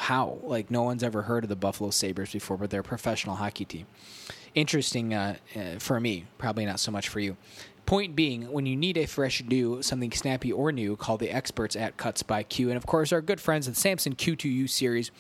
how? 0.01 0.39
Like 0.43 0.71
no 0.71 0.83
one's 0.83 1.03
ever 1.03 1.23
heard 1.23 1.45
of 1.45 1.49
the 1.49 1.57
Buffalo 1.57 1.91
Sabres 1.91 2.33
before, 2.33 2.57
but 2.57 2.71
they're 2.71 2.81
a 2.81 2.85
professional 2.85 3.37
hockey 3.37 3.65
team. 3.65 3.87
Interesting 4.55 5.15
uh, 5.15 5.37
uh, 5.55 5.79
for 5.79 6.01
me, 6.01 6.27
probably 6.39 6.67
not 6.67 6.81
so 6.81 6.91
much 6.91 7.09
for 7.09 7.21
you. 7.21 7.37
Point 7.87 8.15
being, 8.15 8.53
when 8.53 8.67
you 8.67 8.77
need 8.77 8.97
a 8.97 9.07
fresh 9.07 9.43
new, 9.43 9.83
something 9.83 10.13
snappy 10.13 10.53
or 10.53 10.71
new, 10.73 10.97
call 10.97 11.17
the 11.17 11.31
experts 11.31 11.77
at 11.77 11.97
Cuts 11.97 12.23
by 12.23 12.43
Q. 12.43 12.69
And 12.69 12.77
of 12.77 12.87
course, 12.87 13.13
our 13.13 13.21
good 13.21 13.41
friends 13.41 13.69
at 13.69 13.77
Samson 13.77 14.15
Q2U 14.15 14.69
series. 14.69 15.11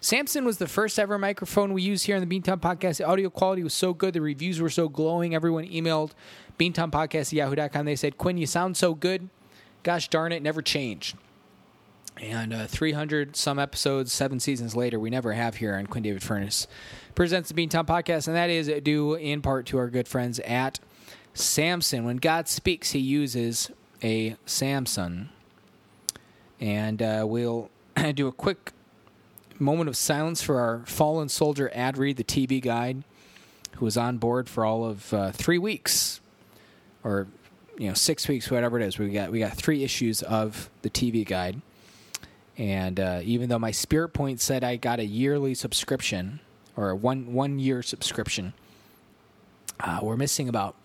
Samson 0.00 0.44
was 0.44 0.58
the 0.58 0.66
first 0.66 0.98
ever 0.98 1.18
microphone 1.18 1.74
we 1.74 1.82
used 1.82 2.06
here 2.06 2.16
on 2.16 2.26
the 2.26 2.40
Beantown 2.40 2.60
Podcast. 2.60 2.98
The 2.98 3.06
audio 3.06 3.28
quality 3.28 3.62
was 3.62 3.74
so 3.74 3.92
good, 3.92 4.14
the 4.14 4.20
reviews 4.20 4.60
were 4.60 4.70
so 4.70 4.88
glowing. 4.88 5.34
Everyone 5.34 5.66
emailed 5.66 6.12
Podcast 6.58 7.28
at 7.28 7.32
yahoo.com. 7.32 7.86
They 7.86 7.96
said, 7.96 8.18
Quinn, 8.18 8.38
you 8.38 8.46
sound 8.46 8.76
so 8.76 8.94
good. 8.94 9.28
Gosh 9.82 10.08
darn 10.08 10.32
it, 10.32 10.42
never 10.42 10.62
changed. 10.62 11.16
And 12.20 12.52
uh, 12.52 12.66
300 12.66 13.34
some 13.34 13.58
episodes, 13.58 14.12
seven 14.12 14.40
seasons 14.40 14.76
later, 14.76 15.00
we 15.00 15.08
never 15.08 15.32
have 15.32 15.56
here 15.56 15.74
on 15.74 15.86
Quinn 15.86 16.02
David 16.02 16.22
Furness 16.22 16.66
presents 17.14 17.48
the 17.50 17.54
Beantown 17.54 17.86
Podcast, 17.86 18.28
and 18.28 18.36
that 18.36 18.50
is 18.50 18.70
due 18.82 19.14
in 19.14 19.40
part 19.40 19.64
to 19.66 19.78
our 19.78 19.88
good 19.88 20.06
friends 20.06 20.38
at 20.40 20.80
Samson. 21.32 22.04
When 22.04 22.18
God 22.18 22.46
speaks, 22.46 22.90
he 22.90 22.98
uses 22.98 23.70
a 24.02 24.36
Samson. 24.44 25.30
And 26.60 27.00
uh, 27.00 27.24
we'll 27.26 27.70
do 28.14 28.28
a 28.28 28.32
quick 28.32 28.72
moment 29.58 29.88
of 29.88 29.96
silence 29.96 30.42
for 30.42 30.60
our 30.60 30.82
fallen 30.86 31.28
soldier 31.28 31.70
ad 31.74 31.96
read, 31.96 32.18
the 32.18 32.24
TV 32.24 32.60
guide, 32.60 33.02
who 33.76 33.84
was 33.84 33.96
on 33.96 34.18
board 34.18 34.48
for 34.48 34.64
all 34.64 34.84
of 34.84 35.12
uh, 35.14 35.32
three 35.32 35.58
weeks, 35.58 36.20
or 37.02 37.28
you 37.78 37.88
know 37.88 37.94
six 37.94 38.28
weeks, 38.28 38.50
whatever 38.50 38.78
it 38.78 38.84
is. 38.84 38.98
We 38.98 39.08
got 39.10 39.30
we 39.30 39.38
got 39.38 39.54
three 39.54 39.84
issues 39.84 40.22
of 40.22 40.68
the 40.82 40.90
TV 40.90 41.24
guide, 41.24 41.60
and 42.60 43.00
uh, 43.00 43.20
even 43.24 43.48
though 43.48 43.58
my 43.58 43.70
Spirit 43.70 44.10
Point 44.10 44.38
said 44.38 44.62
I 44.62 44.76
got 44.76 45.00
a 45.00 45.04
yearly 45.04 45.54
subscription 45.54 46.40
or 46.76 46.90
a 46.90 46.94
one 46.94 47.32
one 47.32 47.58
year 47.58 47.82
subscription, 47.82 48.52
uh, 49.80 50.00
we're 50.02 50.18
missing 50.18 50.46
about 50.46 50.76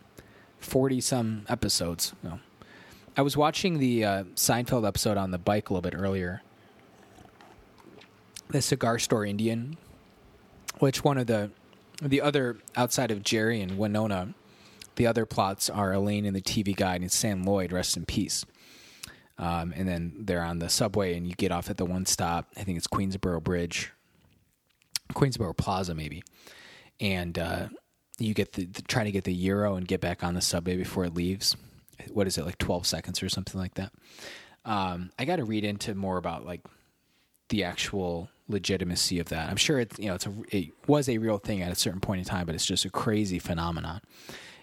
forty 0.57 1.01
some 1.01 1.45
episodes. 1.49 2.13
No. 2.23 2.39
I 3.17 3.23
was 3.23 3.35
watching 3.35 3.79
the 3.79 4.05
uh, 4.05 4.23
Seinfeld 4.35 4.87
episode 4.87 5.17
on 5.17 5.31
the 5.31 5.37
bike 5.37 5.69
a 5.69 5.73
little 5.73 5.89
bit 5.89 5.97
earlier, 5.97 6.41
the 8.47 8.61
cigar 8.61 8.97
store 8.97 9.25
Indian, 9.25 9.75
which 10.79 11.03
one 11.03 11.17
of 11.17 11.27
the 11.27 11.51
the 12.01 12.21
other 12.21 12.57
outside 12.77 13.11
of 13.11 13.21
Jerry 13.21 13.59
and 13.59 13.77
Winona, 13.77 14.33
the 14.95 15.07
other 15.07 15.25
plots 15.25 15.69
are 15.69 15.91
Elaine 15.91 16.23
in 16.23 16.33
the 16.33 16.41
TV 16.41 16.73
guide 16.73 17.01
and 17.01 17.11
Sam 17.11 17.43
Lloyd, 17.43 17.73
rest 17.73 17.97
in 17.97 18.05
peace. 18.05 18.45
Um, 19.37 19.73
and 19.75 19.87
then 19.87 20.13
they're 20.19 20.43
on 20.43 20.59
the 20.59 20.69
subway, 20.69 21.15
and 21.15 21.27
you 21.27 21.33
get 21.35 21.51
off 21.51 21.69
at 21.69 21.77
the 21.77 21.85
one 21.85 22.05
stop. 22.05 22.47
I 22.55 22.63
think 22.63 22.77
it's 22.77 22.87
Queensboro 22.87 23.43
Bridge, 23.43 23.91
Queensboro 25.13 25.55
Plaza, 25.55 25.93
maybe. 25.93 26.23
And 27.01 27.37
uh, 27.37 27.67
you 28.17 28.33
get 28.33 28.53
the, 28.53 28.65
the 28.65 28.81
try 28.83 29.03
to 29.03 29.11
get 29.11 29.25
the 29.25 29.33
euro 29.33 29.75
and 29.75 29.87
get 29.87 29.99
back 29.99 30.23
on 30.23 30.33
the 30.33 30.41
subway 30.41 30.77
before 30.77 31.05
it 31.05 31.13
leaves. 31.13 31.55
What 32.11 32.27
is 32.27 32.37
it 32.37 32.45
like 32.45 32.57
twelve 32.57 32.85
seconds 32.87 33.21
or 33.21 33.29
something 33.29 33.59
like 33.59 33.73
that? 33.75 33.91
Um, 34.63 35.11
I 35.19 35.25
got 35.25 35.37
to 35.37 35.43
read 35.43 35.63
into 35.63 35.93
more 35.95 36.17
about 36.17 36.45
like 36.45 36.61
the 37.49 37.63
actual 37.63 38.29
legitimacy 38.47 39.19
of 39.19 39.29
that. 39.29 39.49
I'm 39.49 39.57
sure 39.57 39.79
it's 39.79 39.99
you 39.99 40.07
know 40.07 40.15
it's 40.15 40.25
a 40.25 40.33
it 40.51 40.69
was 40.87 41.09
a 41.09 41.17
real 41.17 41.37
thing 41.37 41.61
at 41.61 41.71
a 41.71 41.75
certain 41.75 41.99
point 41.99 42.19
in 42.19 42.25
time, 42.25 42.45
but 42.45 42.55
it's 42.55 42.65
just 42.65 42.85
a 42.85 42.89
crazy 42.89 43.39
phenomenon. 43.39 44.01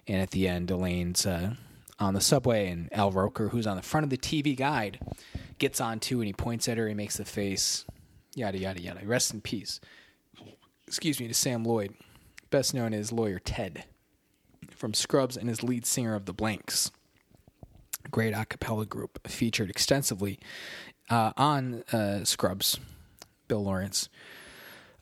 And 0.08 0.20
at 0.20 0.30
the 0.30 0.48
end, 0.48 0.70
Elaine's 0.70 1.26
uh, 1.26 1.54
on 2.02 2.14
the 2.14 2.20
subway, 2.20 2.68
and 2.68 2.92
Al 2.92 3.10
Roker, 3.10 3.48
who's 3.48 3.66
on 3.66 3.76
the 3.76 3.82
front 3.82 4.04
of 4.04 4.10
the 4.10 4.18
TV 4.18 4.56
guide, 4.56 4.98
gets 5.58 5.80
on 5.80 6.00
too, 6.00 6.20
and 6.20 6.26
he 6.26 6.32
points 6.32 6.68
at 6.68 6.76
her. 6.76 6.88
He 6.88 6.94
makes 6.94 7.16
the 7.16 7.24
face, 7.24 7.84
yada 8.34 8.58
yada 8.58 8.80
yada. 8.80 9.00
Rest 9.04 9.32
in 9.32 9.40
peace. 9.40 9.80
Excuse 10.86 11.20
me 11.20 11.28
to 11.28 11.34
Sam 11.34 11.64
Lloyd, 11.64 11.94
best 12.50 12.74
known 12.74 12.92
as 12.92 13.12
lawyer 13.12 13.38
Ted 13.38 13.84
from 14.70 14.94
Scrubs, 14.94 15.36
and 15.36 15.48
his 15.48 15.62
lead 15.62 15.86
singer 15.86 16.14
of 16.14 16.26
the 16.26 16.32
Blanks. 16.32 16.90
Great 18.10 18.34
a 18.34 18.44
cappella 18.44 18.84
group 18.84 19.26
featured 19.28 19.70
extensively 19.70 20.38
uh, 21.08 21.32
on 21.36 21.84
uh, 21.92 22.24
Scrubs 22.24 22.78
Bill 23.46 23.64
Lawrence, 23.64 24.08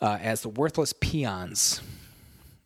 uh, 0.00 0.18
as 0.20 0.42
the 0.42 0.48
Worthless 0.48 0.92
Peons, 0.92 1.80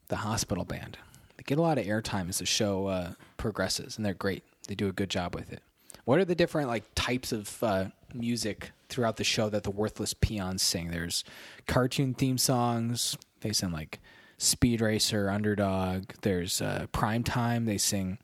the 0.09 0.17
hospital 0.17 0.65
band. 0.65 0.97
Get 1.45 1.57
a 1.57 1.61
lot 1.61 1.77
of 1.77 1.85
airtime 1.85 2.29
as 2.29 2.39
the 2.39 2.45
show 2.45 2.87
uh, 2.87 3.11
progresses, 3.37 3.97
and 3.97 4.05
they're 4.05 4.13
great. 4.13 4.43
They 4.67 4.75
do 4.75 4.87
a 4.87 4.91
good 4.91 5.09
job 5.09 5.35
with 5.35 5.51
it. 5.51 5.61
What 6.05 6.19
are 6.19 6.25
the 6.25 6.35
different 6.35 6.67
like 6.67 6.83
types 6.95 7.31
of 7.31 7.63
uh, 7.63 7.85
music 8.13 8.71
throughout 8.89 9.17
the 9.17 9.23
show 9.23 9.49
that 9.49 9.63
the 9.63 9.71
Worthless 9.71 10.13
Peons 10.13 10.61
sing? 10.61 10.89
There's 10.89 11.23
cartoon 11.67 12.13
theme 12.13 12.37
songs. 12.37 13.17
They 13.41 13.51
sing 13.51 13.71
like 13.71 13.99
Speed 14.37 14.81
Racer, 14.81 15.29
Underdog. 15.29 16.11
There's 16.21 16.61
uh, 16.61 16.87
Prime 16.91 17.23
Time. 17.23 17.65
They 17.65 17.77
sing 17.77 18.17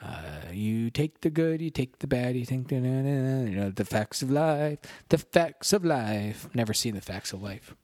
uh, 0.00 0.52
you 0.52 0.90
take 0.90 1.22
the 1.22 1.30
good, 1.30 1.60
you 1.60 1.70
take 1.70 1.98
the 1.98 2.06
bad, 2.06 2.36
you 2.36 2.44
think 2.44 2.70
you 2.70 2.80
know 2.80 3.70
the 3.70 3.84
facts 3.84 4.22
of 4.22 4.30
life, 4.30 4.78
the 5.08 5.18
facts 5.18 5.72
of 5.72 5.84
life. 5.84 6.48
Never 6.54 6.72
seen 6.72 6.94
the 6.94 7.00
facts 7.00 7.32
of 7.32 7.42
life. 7.42 7.74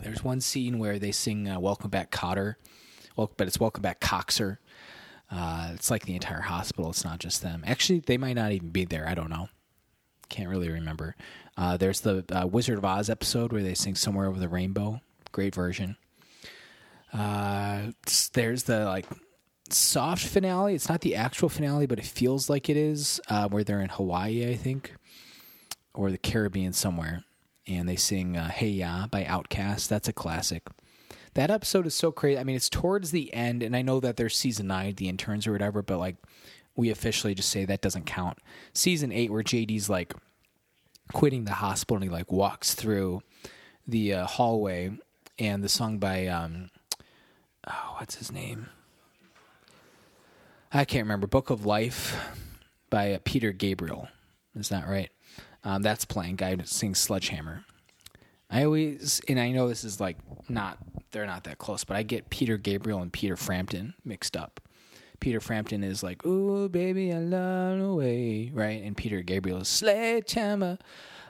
There's 0.00 0.22
one 0.22 0.40
scene 0.40 0.78
where 0.78 0.98
they 0.98 1.12
sing 1.12 1.48
uh, 1.48 1.58
"Welcome 1.58 1.90
Back, 1.90 2.10
Kotter," 2.10 2.56
well, 3.18 3.32
but 3.36 3.48
it's 3.48 3.58
"Welcome 3.58 3.82
Back, 3.82 4.00
Coxer." 4.00 4.58
Uh, 5.30 5.72
it's 5.74 5.90
like 5.90 6.06
the 6.06 6.14
entire 6.14 6.40
hospital. 6.40 6.88
It's 6.88 7.04
not 7.04 7.18
just 7.18 7.42
them. 7.42 7.64
Actually, 7.66 7.98
they 8.00 8.16
might 8.16 8.34
not 8.34 8.52
even 8.52 8.70
be 8.70 8.84
there. 8.86 9.06
I 9.06 9.14
don't 9.14 9.28
know. 9.28 9.48
Can't 10.30 10.48
really 10.48 10.70
remember. 10.70 11.16
Uh, 11.56 11.76
there's 11.76 12.00
the 12.00 12.24
uh, 12.30 12.46
Wizard 12.46 12.78
of 12.78 12.84
Oz 12.84 13.10
episode 13.10 13.52
where 13.52 13.62
they 13.62 13.74
sing 13.74 13.96
"Somewhere 13.96 14.26
Over 14.26 14.38
the 14.38 14.48
Rainbow." 14.48 15.00
Great 15.32 15.54
version. 15.54 15.96
Uh, 17.12 17.88
there's 18.34 18.62
the 18.62 18.84
like 18.84 19.06
soft 19.68 20.24
finale. 20.24 20.74
It's 20.74 20.88
not 20.88 21.00
the 21.00 21.16
actual 21.16 21.48
finale, 21.48 21.86
but 21.86 21.98
it 21.98 22.06
feels 22.06 22.48
like 22.48 22.70
it 22.70 22.76
is. 22.76 23.20
Uh, 23.28 23.48
where 23.48 23.64
they're 23.64 23.80
in 23.80 23.88
Hawaii, 23.88 24.48
I 24.48 24.54
think, 24.54 24.94
or 25.92 26.12
the 26.12 26.18
Caribbean 26.18 26.72
somewhere, 26.72 27.24
and 27.66 27.88
they 27.88 27.96
sing 27.96 28.36
uh, 28.36 28.48
"Hey 28.48 28.68
Ya" 28.68 29.08
by 29.08 29.24
Outkast. 29.24 29.88
That's 29.88 30.08
a 30.08 30.12
classic. 30.12 30.62
That 31.38 31.52
episode 31.52 31.86
is 31.86 31.94
so 31.94 32.10
crazy. 32.10 32.36
I 32.36 32.42
mean, 32.42 32.56
it's 32.56 32.68
towards 32.68 33.12
the 33.12 33.32
end, 33.32 33.62
and 33.62 33.76
I 33.76 33.80
know 33.80 34.00
that 34.00 34.16
there's 34.16 34.36
season 34.36 34.66
nine, 34.66 34.96
the 34.96 35.08
interns 35.08 35.46
or 35.46 35.52
whatever, 35.52 35.82
but 35.82 35.98
like 35.98 36.16
we 36.74 36.90
officially 36.90 37.32
just 37.32 37.50
say 37.50 37.64
that 37.64 37.80
doesn't 37.80 38.06
count. 38.06 38.38
Season 38.72 39.12
eight, 39.12 39.30
where 39.30 39.44
JD's 39.44 39.88
like 39.88 40.14
quitting 41.12 41.44
the 41.44 41.52
hospital 41.52 41.98
and 41.98 42.02
he 42.02 42.10
like 42.10 42.32
walks 42.32 42.74
through 42.74 43.22
the 43.86 44.14
uh, 44.14 44.26
hallway, 44.26 44.98
and 45.38 45.62
the 45.62 45.68
song 45.68 45.98
by 45.98 46.26
um, 46.26 46.70
oh, 47.68 47.94
what's 47.98 48.16
his 48.16 48.32
name? 48.32 48.70
I 50.72 50.84
can't 50.84 51.04
remember. 51.04 51.28
Book 51.28 51.50
of 51.50 51.64
Life 51.64 52.16
by 52.90 53.12
uh, 53.12 53.18
Peter 53.22 53.52
Gabriel. 53.52 54.08
Is 54.56 54.70
that 54.70 54.88
right? 54.88 55.10
Um, 55.62 55.82
that's 55.82 56.04
playing. 56.04 56.34
Guy 56.34 56.56
sings 56.64 56.98
Sledgehammer. 56.98 57.64
I 58.50 58.64
always, 58.64 59.20
and 59.28 59.38
I 59.38 59.50
know 59.50 59.68
this 59.68 59.84
is 59.84 60.00
like 60.00 60.16
not, 60.48 60.78
they're 61.10 61.26
not 61.26 61.44
that 61.44 61.58
close, 61.58 61.84
but 61.84 61.96
I 61.96 62.02
get 62.02 62.30
Peter 62.30 62.56
Gabriel 62.56 63.02
and 63.02 63.12
Peter 63.12 63.36
Frampton 63.36 63.94
mixed 64.04 64.36
up. 64.36 64.60
Peter 65.20 65.40
Frampton 65.40 65.82
is 65.82 66.02
like, 66.02 66.24
"Ooh, 66.24 66.68
baby, 66.68 67.12
I 67.12 67.18
love 67.18 67.80
the 67.80 67.92
way," 67.92 68.50
right? 68.54 68.82
And 68.82 68.96
Peter 68.96 69.20
Gabriel 69.20 69.60
is 69.60 69.68
Sledgehammer. 69.68 70.78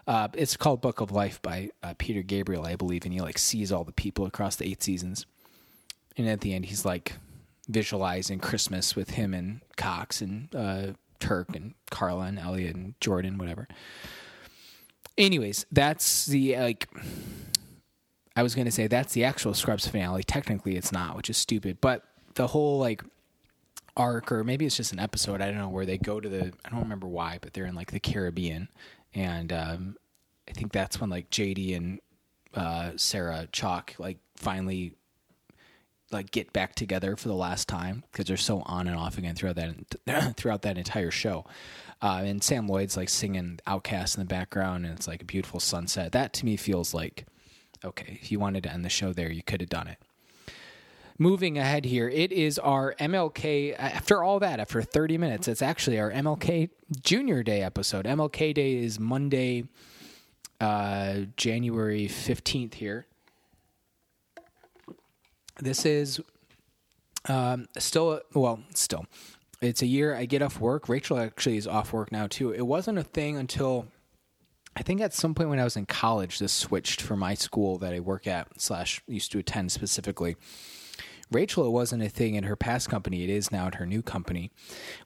Uh, 0.07 0.29
it's 0.35 0.57
called 0.57 0.81
Book 0.81 1.01
of 1.01 1.11
Life 1.11 1.41
by 1.43 1.71
uh, 1.83 1.95
Peter 1.99 2.23
Gabriel, 2.23 2.67
I 2.67 2.77
believe, 2.77 3.05
and 3.05 3.15
he 3.15 3.21
like 3.21 3.39
sees 3.39 3.73
all 3.73 3.85
the 3.85 3.93
people 3.93 4.27
across 4.27 4.57
the 4.57 4.67
eight 4.67 4.83
seasons. 4.83 5.27
And 6.17 6.29
at 6.29 6.41
the 6.41 6.53
end, 6.53 6.67
he's 6.67 6.85
like, 6.85 7.15
visualizing 7.69 8.39
Christmas 8.39 8.97
with 8.97 9.11
him 9.11 9.35
and 9.35 9.61
Cox 9.77 10.21
and 10.21 10.55
uh, 10.55 10.87
Turk 11.21 11.55
and 11.55 11.75
Carla 11.91 12.25
and 12.25 12.39
Elliot 12.39 12.75
and 12.75 12.95
Jordan, 13.01 13.39
whatever. 13.39 13.69
Anyways, 15.19 15.67
that's 15.71 16.27
the 16.27 16.57
like. 16.57 16.89
I 18.37 18.43
was 18.45 18.55
to 18.55 18.71
say 18.71 18.87
that's 18.87 19.15
the 19.15 19.25
actual 19.25 19.53
Scrubs 19.53 19.89
finale. 19.89 20.23
Technically, 20.23 20.77
it's 20.77 20.93
not, 20.93 21.17
which 21.17 21.29
is 21.29 21.37
stupid. 21.37 21.79
But 21.81 22.05
the 22.35 22.47
whole 22.47 22.79
like 22.79 23.03
arc, 23.97 24.31
or 24.31 24.45
maybe 24.45 24.65
it's 24.65 24.77
just 24.77 24.93
an 24.93 25.01
episode. 25.01 25.43
I 25.43 25.47
don't 25.47 25.59
know 25.59 25.69
where 25.69 25.85
they 25.85 25.99
go 25.99 26.21
to 26.21 26.29
the. 26.29 26.53
I 26.65 26.71
don't 26.71 26.83
remember 26.83 27.09
why, 27.09 27.39
but 27.41 27.53
they're 27.53 27.67
in 27.67 27.75
like 27.75 27.91
the 27.91 27.99
Caribbean, 27.99 28.69
and 29.13 29.53
um, 29.53 29.97
I 30.49 30.53
think 30.53 30.73
that's 30.73 31.01
when 31.01 31.11
like 31.11 31.31
JD 31.31 31.77
and 31.77 32.01
uh, 32.55 32.93
Sarah 32.97 33.49
Chalke 33.53 33.99
like 33.99 34.19
finally 34.37 34.95
like 36.11 36.31
get 36.31 36.53
back 36.53 36.75
together 36.75 37.17
for 37.17 37.29
the 37.29 37.35
last 37.35 37.69
time 37.69 38.05
because 38.11 38.27
they're 38.27 38.37
so 38.37 38.63
on 38.65 38.87
and 38.87 38.97
off 38.97 39.19
again 39.19 39.35
throughout 39.35 39.57
that 39.57 40.37
throughout 40.37 40.63
that 40.63 40.79
entire 40.79 41.11
show. 41.11 41.45
Uh, 42.01 42.23
and 42.25 42.43
Sam 42.43 42.69
Lloyd's 42.69 42.97
like 42.97 43.09
singing 43.09 43.59
OutKast 43.67 44.17
in 44.17 44.21
the 44.21 44.27
background, 44.27 44.87
and 44.87 44.97
it's 44.97 45.09
like 45.09 45.23
a 45.23 45.25
beautiful 45.25 45.61
sunset. 45.61 46.13
That 46.13 46.33
to 46.35 46.45
me 46.45 46.57
feels 46.57 46.95
like 46.95 47.27
okay. 47.85 48.19
If 48.21 48.31
you 48.31 48.39
wanted 48.39 48.63
to 48.65 48.73
end 48.73 48.85
the 48.85 48.89
show 48.89 49.13
there, 49.13 49.31
you 49.31 49.43
could 49.43 49.61
have 49.61 49.71
done 49.71 49.89
it. 49.89 49.99
Moving 51.21 51.59
ahead 51.59 51.85
here, 51.85 52.09
it 52.09 52.31
is 52.31 52.61
our 52.61 52.95
MLK. 53.01 53.75
After 53.77 54.23
all 54.23 54.39
that, 54.39 54.61
after 54.61 54.81
30 54.83 55.19
minutes, 55.19 55.49
it's 55.49 55.63
actually 55.63 55.99
our 55.99 56.13
MLK 56.13 56.71
Junior 57.03 57.43
Day 57.43 57.61
episode. 57.63 58.05
MLK 58.05 58.55
Day 58.55 58.77
is 58.77 59.01
Monday, 59.01 59.65
uh, 60.61 61.23
January 61.37 62.07
15th 62.07 62.75
here. 62.75 63.07
This 65.61 65.85
is 65.85 66.21
um, 67.29 67.67
still, 67.77 68.21
well, 68.33 68.61
still, 68.73 69.07
it's 69.61 69.83
a 69.83 69.87
year 69.87 70.15
I 70.15 70.27
get 70.27 70.43
off 70.43 70.61
work. 70.61 70.89
Rachel 70.89 71.19
actually 71.19 71.57
is 71.57 71.67
off 71.67 71.93
work 71.93 72.13
now 72.13 72.27
too. 72.27 72.53
It 72.53 72.67
wasn't 72.67 72.99
a 72.99 73.03
thing 73.03 73.37
until 73.37 73.87
I 74.77 74.83
think 74.83 75.01
at 75.01 75.13
some 75.13 75.35
point 75.35 75.49
when 75.49 75.59
I 75.59 75.65
was 75.65 75.77
in 75.77 75.87
college, 75.87 76.39
this 76.39 76.53
switched 76.53 77.01
for 77.01 77.17
my 77.17 77.35
school 77.35 77.79
that 77.79 77.93
I 77.93 78.01
work 78.01 78.27
at 78.27 78.61
slash 78.61 79.03
used 79.09 79.33
to 79.33 79.39
attend 79.39 79.73
specifically. 79.73 80.37
Rachel, 81.31 81.67
it 81.67 81.71
wasn't 81.71 82.03
a 82.03 82.09
thing 82.09 82.37
in 82.37 82.45
her 82.45 82.57
past 82.57 82.89
company. 82.89 83.25
It 83.25 83.31
is 83.31 83.51
now 83.51 83.67
at 83.67 83.75
her 83.75 83.87
new 83.87 84.03
company, 84.03 84.51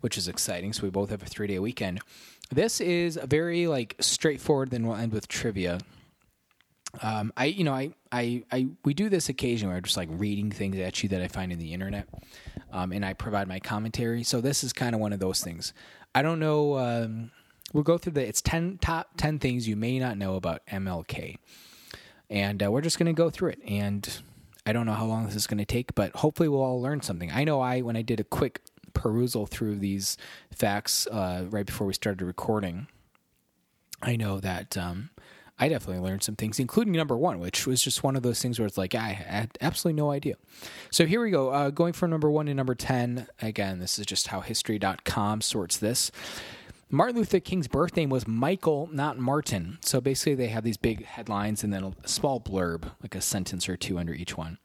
which 0.01 0.17
is 0.17 0.29
exciting. 0.29 0.73
So 0.73 0.85
we 0.85 0.91
both 0.91 1.11
have 1.11 1.23
a 1.23 1.27
three 1.27 1.47
day 1.47 1.59
weekend. 1.59 2.01
This 2.51 2.81
is 2.81 3.19
very 3.25 3.67
like 3.67 3.97
straightforward. 3.99 4.71
Then 4.71 4.87
we'll 4.87 4.97
end 4.97 5.13
with 5.13 5.27
trivia. 5.27 5.79
Um, 7.01 7.33
I, 7.37 7.47
you 7.47 7.65
know, 7.65 7.73
I, 7.73 7.95
I, 8.13 8.45
I, 8.53 8.69
we 8.85 8.93
do 8.93 9.09
this 9.09 9.31
occasionally 9.31 9.75
I'm 9.75 9.83
just 9.83 9.97
like 9.97 10.11
reading 10.13 10.51
things 10.51 10.79
at 10.79 11.03
you 11.03 11.09
that 11.09 11.23
I 11.23 11.29
find 11.29 11.51
in 11.51 11.59
the 11.59 11.73
internet, 11.73 12.07
um, 12.73 12.93
and 12.93 13.05
I 13.05 13.13
provide 13.13 13.47
my 13.47 13.61
commentary. 13.61 14.23
So 14.23 14.41
this 14.41 14.65
is 14.65 14.73
kind 14.73 14.95
of 14.95 15.01
one 15.01 15.13
of 15.13 15.21
those 15.21 15.41
things. 15.43 15.73
I 16.15 16.23
don't 16.23 16.41
know. 16.41 16.79
Um, 16.79 17.31
we'll 17.73 17.85
go 17.85 17.99
through 17.99 18.13
the. 18.13 18.27
It's 18.27 18.43
ten 18.43 18.79
top 18.79 19.11
ten 19.17 19.39
things 19.39 19.69
you 19.69 19.77
may 19.77 19.99
not 19.99 20.19
know 20.19 20.37
about 20.37 20.63
MLK, 20.67 21.39
and 22.31 22.63
uh, 22.63 22.71
we're 22.71 22.81
just 22.81 22.99
going 22.99 23.07
to 23.07 23.13
go 23.13 23.31
through 23.31 23.51
it. 23.51 23.61
And 23.67 24.09
I 24.67 24.73
don't 24.73 24.87
know 24.87 24.95
how 24.95 25.07
long 25.07 25.27
this 25.27 25.37
is 25.37 25.47
going 25.47 25.59
to 25.59 25.65
take, 25.65 25.95
but 25.95 26.17
hopefully 26.17 26.49
we'll 26.49 26.63
all 26.63 26.81
learn 26.81 27.03
something. 27.03 27.31
I 27.31 27.45
know 27.45 27.61
I 27.61 27.81
when 27.81 27.97
I 27.97 28.03
did 28.03 28.21
a 28.21 28.25
quick 28.25 28.61
perusal 28.95 29.47
through 29.47 29.77
these 29.77 30.17
facts 30.51 31.07
uh, 31.07 31.47
right 31.51 31.67
before 31.67 31.87
we 31.87 31.95
started 31.95 32.25
recording, 32.25 32.87
I 34.03 34.17
know 34.17 34.41
that 34.41 34.77
um, 34.77 35.11
I 35.59 35.69
definitely 35.69 36.03
learned 36.03 36.23
some 36.23 36.35
things, 36.35 36.59
including 36.59 36.93
number 36.95 37.17
one, 37.17 37.39
which 37.39 37.67
was 37.67 37.83
just 37.83 38.03
one 38.03 38.17
of 38.17 38.23
those 38.23 38.41
things 38.41 38.59
where 38.59 38.67
it's 38.67 38.79
like, 38.79 38.95
I 38.95 39.11
had 39.11 39.57
absolutely 39.61 40.01
no 40.01 40.11
idea. 40.11 40.35
So 40.91 41.07
here 41.07 41.23
we 41.23 41.31
go. 41.31 41.51
Uh, 41.51 41.71
going 41.71 41.93
from 41.93 42.11
number 42.11 42.31
one 42.31 42.47
to 42.47 42.55
number 42.55 42.75
10. 42.75 43.29
Again, 43.41 43.79
this 43.79 43.99
is 43.99 44.07
just 44.07 44.29
how 44.29 44.41
history.com 44.41 45.41
sorts 45.41 45.77
this. 45.77 46.11
Martin 46.95 47.17
Luther 47.17 47.41
King's 47.41 47.69
birth 47.69 47.97
name 47.97 48.11
was 48.11 48.29
Michael, 48.29 48.87
not 48.93 49.19
Martin. 49.19 49.79
So 49.81 49.99
basically, 49.99 50.35
they 50.35 50.49
have 50.49 50.63
these 50.63 50.77
big 50.77 51.07
headlines 51.07 51.65
and 51.65 51.73
then 51.73 51.85
a 51.85 52.07
small 52.07 52.39
blurb, 52.39 52.91
like 53.03 53.15
a 53.15 53.23
sentence 53.23 53.67
or 53.67 53.79
two 53.79 53.99
under 53.99 54.13
each 54.13 54.37
one. 54.37 54.59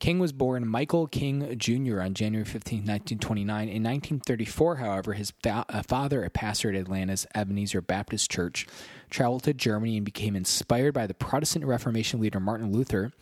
King 0.00 0.18
was 0.18 0.32
born 0.32 0.66
Michael 0.66 1.06
King 1.06 1.56
Jr. 1.56 2.00
on 2.00 2.14
January 2.14 2.44
15, 2.44 2.78
1929. 2.78 3.68
In 3.68 3.84
1934, 3.84 4.76
however, 4.76 5.12
his 5.12 5.32
fa- 5.40 5.66
father, 5.86 6.24
a 6.24 6.30
pastor 6.30 6.70
at 6.70 6.74
Atlanta's 6.74 7.28
Ebenezer 7.32 7.80
Baptist 7.80 8.28
Church, 8.28 8.66
traveled 9.10 9.44
to 9.44 9.54
Germany 9.54 9.96
and 9.96 10.04
became 10.04 10.36
inspired 10.36 10.94
by 10.94 11.06
the 11.06 11.14
Protestant 11.14 11.64
Reformation 11.64 12.20
leader 12.20 12.40
Martin 12.40 12.72
Luther. 12.72 13.12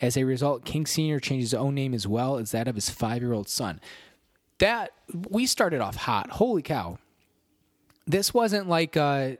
As 0.00 0.16
a 0.16 0.24
result, 0.24 0.64
King 0.64 0.86
Sr. 0.86 1.20
changed 1.20 1.42
his 1.42 1.54
own 1.54 1.74
name 1.74 1.92
as 1.92 2.06
well 2.06 2.38
as 2.38 2.52
that 2.52 2.68
of 2.68 2.74
his 2.74 2.88
five 2.88 3.22
year 3.22 3.32
old 3.32 3.48
son. 3.48 3.80
That, 4.58 4.92
we 5.28 5.46
started 5.46 5.80
off 5.80 5.96
hot. 5.96 6.30
Holy 6.32 6.62
cow 6.62 6.98
this 8.10 8.34
wasn't 8.34 8.68
like 8.68 8.96
uh, 8.96 9.32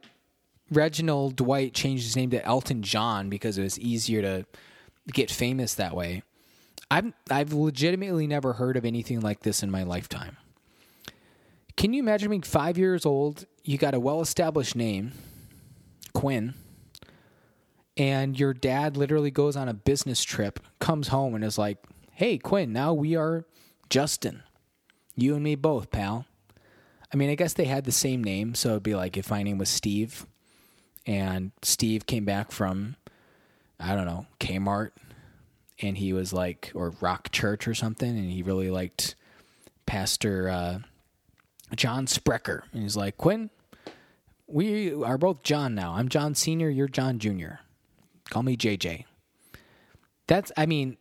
Reginald 0.71 1.37
Dwight 1.37 1.75
changed 1.75 2.05
his 2.05 2.17
name 2.17 2.31
to 2.31 2.45
Elton 2.45 2.83
John 2.83 3.29
because 3.29 3.59
it 3.59 3.63
was 3.63 3.79
easier 3.79 4.23
to 4.23 4.47
get 5.13 5.31
famous 5.31 5.75
that 5.75 5.95
way. 5.95 6.23
I've 6.91 7.13
I've 7.31 7.53
legitimately 7.53 8.27
never 8.27 8.55
heard 8.55 8.77
of 8.77 8.85
anything 8.85 9.21
like 9.21 9.41
this 9.41 9.63
in 9.63 9.71
my 9.71 9.83
lifetime. 9.83 10.37
Can 11.77 11.93
you 11.93 12.03
imagine 12.03 12.31
being 12.31 12.43
five 12.43 12.77
years 12.77 13.07
old? 13.07 13.47
You 13.65 13.79
got 13.79 13.95
a 13.95 14.01
well 14.01 14.21
established 14.21 14.77
name, 14.77 15.13
Quinn, 16.13 16.55
and 17.97 18.39
your 18.39 18.55
dad 18.55 18.97
literally 18.97 19.31
goes 19.31 19.57
on 19.57 19.69
a 19.69 19.75
business 19.75 20.23
trip, 20.23 20.61
comes 20.79 21.09
home, 21.09 21.35
and 21.35 21.45
is 21.45 21.59
like, 21.59 21.79
"Hey, 22.13 22.39
Quinn, 22.39 22.73
now 22.73 22.93
we 22.93 23.17
are 23.17 23.45
Justin. 23.89 24.43
You 25.17 25.35
and 25.35 25.43
me 25.43 25.55
both, 25.55 25.91
pal." 25.91 26.27
I 27.13 27.17
mean, 27.17 27.31
I 27.31 27.35
guess 27.35 27.55
they 27.55 27.65
had 27.65 27.85
the 27.85 27.93
same 27.93 28.23
name, 28.23 28.55
so 28.55 28.71
it'd 28.71 28.83
be 28.83 28.95
like 28.95 29.17
if 29.17 29.31
my 29.31 29.43
name 29.43 29.59
was 29.59 29.69
Steve, 29.69 30.27
and 31.07 31.51
Steve 31.63 32.07
came 32.07 32.25
back 32.25 32.53
from, 32.53 32.97
I 33.81 33.97
don't 33.97 34.07
know, 34.07 34.27
Kmart, 34.39 34.91
and 35.83 35.99
he 35.99 36.13
was 36.13 36.33
like, 36.33 36.71
or 36.75 36.95
Rock 37.01 37.33
Church 37.33 37.67
or 37.67 37.75
something, 37.75 38.09
and 38.09 38.31
he 38.31 38.43
really 38.43 38.71
liked 38.71 39.17
Pastor 39.87 40.49
uh, 40.49 40.79
John 41.75 42.07
Sprecher, 42.07 42.65
and 42.73 42.83
he's 42.83 42.97
like, 42.97 43.17
Quinn, 43.17 43.51
we 44.51 44.93
are 45.03 45.19
both 45.19 45.43
John 45.43 45.75
now. 45.75 45.95
I'm 45.95 46.09
John 46.09 46.35
Senior, 46.35 46.69
you're 46.69 46.89
John 46.89 47.19
Junior. 47.19 47.61
Call 48.29 48.43
me 48.43 48.57
JJ. 48.57 49.05
That's, 50.27 50.53
I 50.57 50.67
mean, 50.67 50.97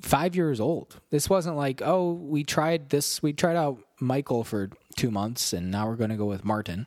five 0.00 0.36
years 0.36 0.60
old. 0.60 1.00
This 1.10 1.30
wasn't 1.30 1.56
like, 1.56 1.82
oh, 1.84 2.12
we 2.12 2.44
tried 2.44 2.90
this, 2.90 3.22
we 3.22 3.32
tried 3.32 3.56
out 3.56 3.78
Michael 4.00 4.44
for 4.44 4.70
two 4.96 5.10
months, 5.10 5.52
and 5.52 5.70
now 5.70 5.88
we're 5.88 5.96
going 5.96 6.10
to 6.10 6.16
go 6.16 6.26
with 6.26 6.44
Martin. 6.44 6.86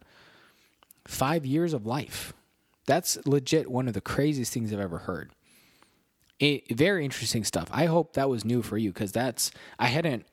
Five 1.08 1.46
years 1.46 1.74
of 1.74 1.86
life. 1.86 2.34
That's 2.88 3.18
legit 3.26 3.70
one 3.72 3.88
of 3.88 3.94
the 3.94 4.02
craziest 4.02 4.54
things 4.54 4.72
I've 4.72 4.80
ever 4.80 5.00
heard. 5.00 5.32
It, 6.40 6.76
very 6.76 7.06
interesting 7.06 7.44
stuff. 7.44 7.70
I 7.72 7.86
hope 7.86 8.14
that 8.14 8.30
was 8.30 8.44
new 8.44 8.62
for 8.62 8.78
you 8.78 8.92
because 8.92 9.12
that's 9.12 9.52
I 9.80 9.88
hadn't 9.88 10.26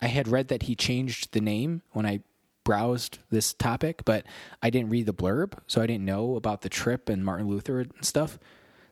I 0.00 0.06
had 0.06 0.26
read 0.26 0.48
that 0.48 0.64
he 0.64 0.74
changed 0.74 1.32
the 1.32 1.40
name 1.40 1.82
when 1.92 2.06
I 2.06 2.20
browsed 2.64 3.18
this 3.30 3.52
topic, 3.52 4.04
but 4.04 4.24
I 4.62 4.70
didn't 4.70 4.90
read 4.90 5.06
the 5.06 5.14
blurb, 5.14 5.54
so 5.66 5.82
I 5.82 5.86
didn't 5.86 6.04
know 6.04 6.36
about 6.36 6.62
the 6.62 6.68
trip 6.68 7.08
and 7.08 7.24
Martin 7.24 7.48
Luther 7.48 7.80
and 7.80 7.92
stuff. 8.00 8.38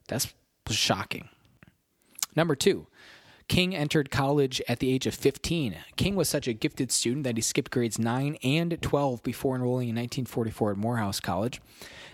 That's 0.09 0.33
shocking. 0.68 1.28
Number 2.37 2.54
two, 2.54 2.87
King 3.50 3.74
entered 3.74 4.12
college 4.12 4.62
at 4.68 4.78
the 4.78 4.92
age 4.92 5.08
of 5.08 5.14
15. 5.16 5.74
King 5.96 6.14
was 6.14 6.28
such 6.28 6.46
a 6.46 6.52
gifted 6.52 6.92
student 6.92 7.24
that 7.24 7.36
he 7.36 7.42
skipped 7.42 7.72
grades 7.72 7.98
9 7.98 8.36
and 8.44 8.80
12 8.80 9.24
before 9.24 9.56
enrolling 9.56 9.88
in 9.88 9.96
1944 9.96 10.70
at 10.70 10.76
Morehouse 10.76 11.18
College, 11.18 11.60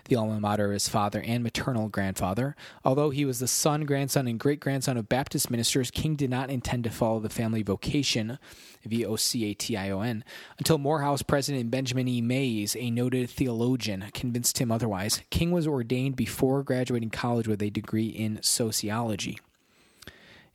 the 0.05 0.15
alma 0.15 0.39
mater 0.39 0.65
of 0.65 0.71
his 0.71 0.89
father 0.89 1.21
and 1.21 1.43
maternal 1.43 1.89
grandfather. 1.89 2.55
Although 2.83 3.11
he 3.11 3.23
was 3.23 3.37
the 3.37 3.47
son, 3.47 3.85
grandson, 3.85 4.27
and 4.27 4.39
great 4.39 4.59
grandson 4.59 4.97
of 4.97 5.09
Baptist 5.09 5.51
ministers, 5.51 5.91
King 5.91 6.15
did 6.15 6.31
not 6.31 6.49
intend 6.49 6.85
to 6.85 6.89
follow 6.89 7.19
the 7.19 7.29
family 7.29 7.61
vocation, 7.61 8.39
V 8.83 9.05
O 9.05 9.15
C 9.15 9.45
A 9.45 9.53
T 9.53 9.77
I 9.77 9.91
O 9.91 10.01
N, 10.01 10.23
until 10.57 10.79
Morehouse 10.79 11.21
president 11.21 11.69
Benjamin 11.69 12.07
E. 12.07 12.19
Mays, 12.19 12.75
a 12.75 12.89
noted 12.89 13.29
theologian, 13.29 14.05
convinced 14.15 14.57
him 14.57 14.71
otherwise. 14.71 15.21
King 15.29 15.51
was 15.51 15.67
ordained 15.67 16.15
before 16.15 16.63
graduating 16.63 17.11
college 17.11 17.47
with 17.47 17.61
a 17.61 17.69
degree 17.69 18.07
in 18.07 18.41
sociology. 18.41 19.37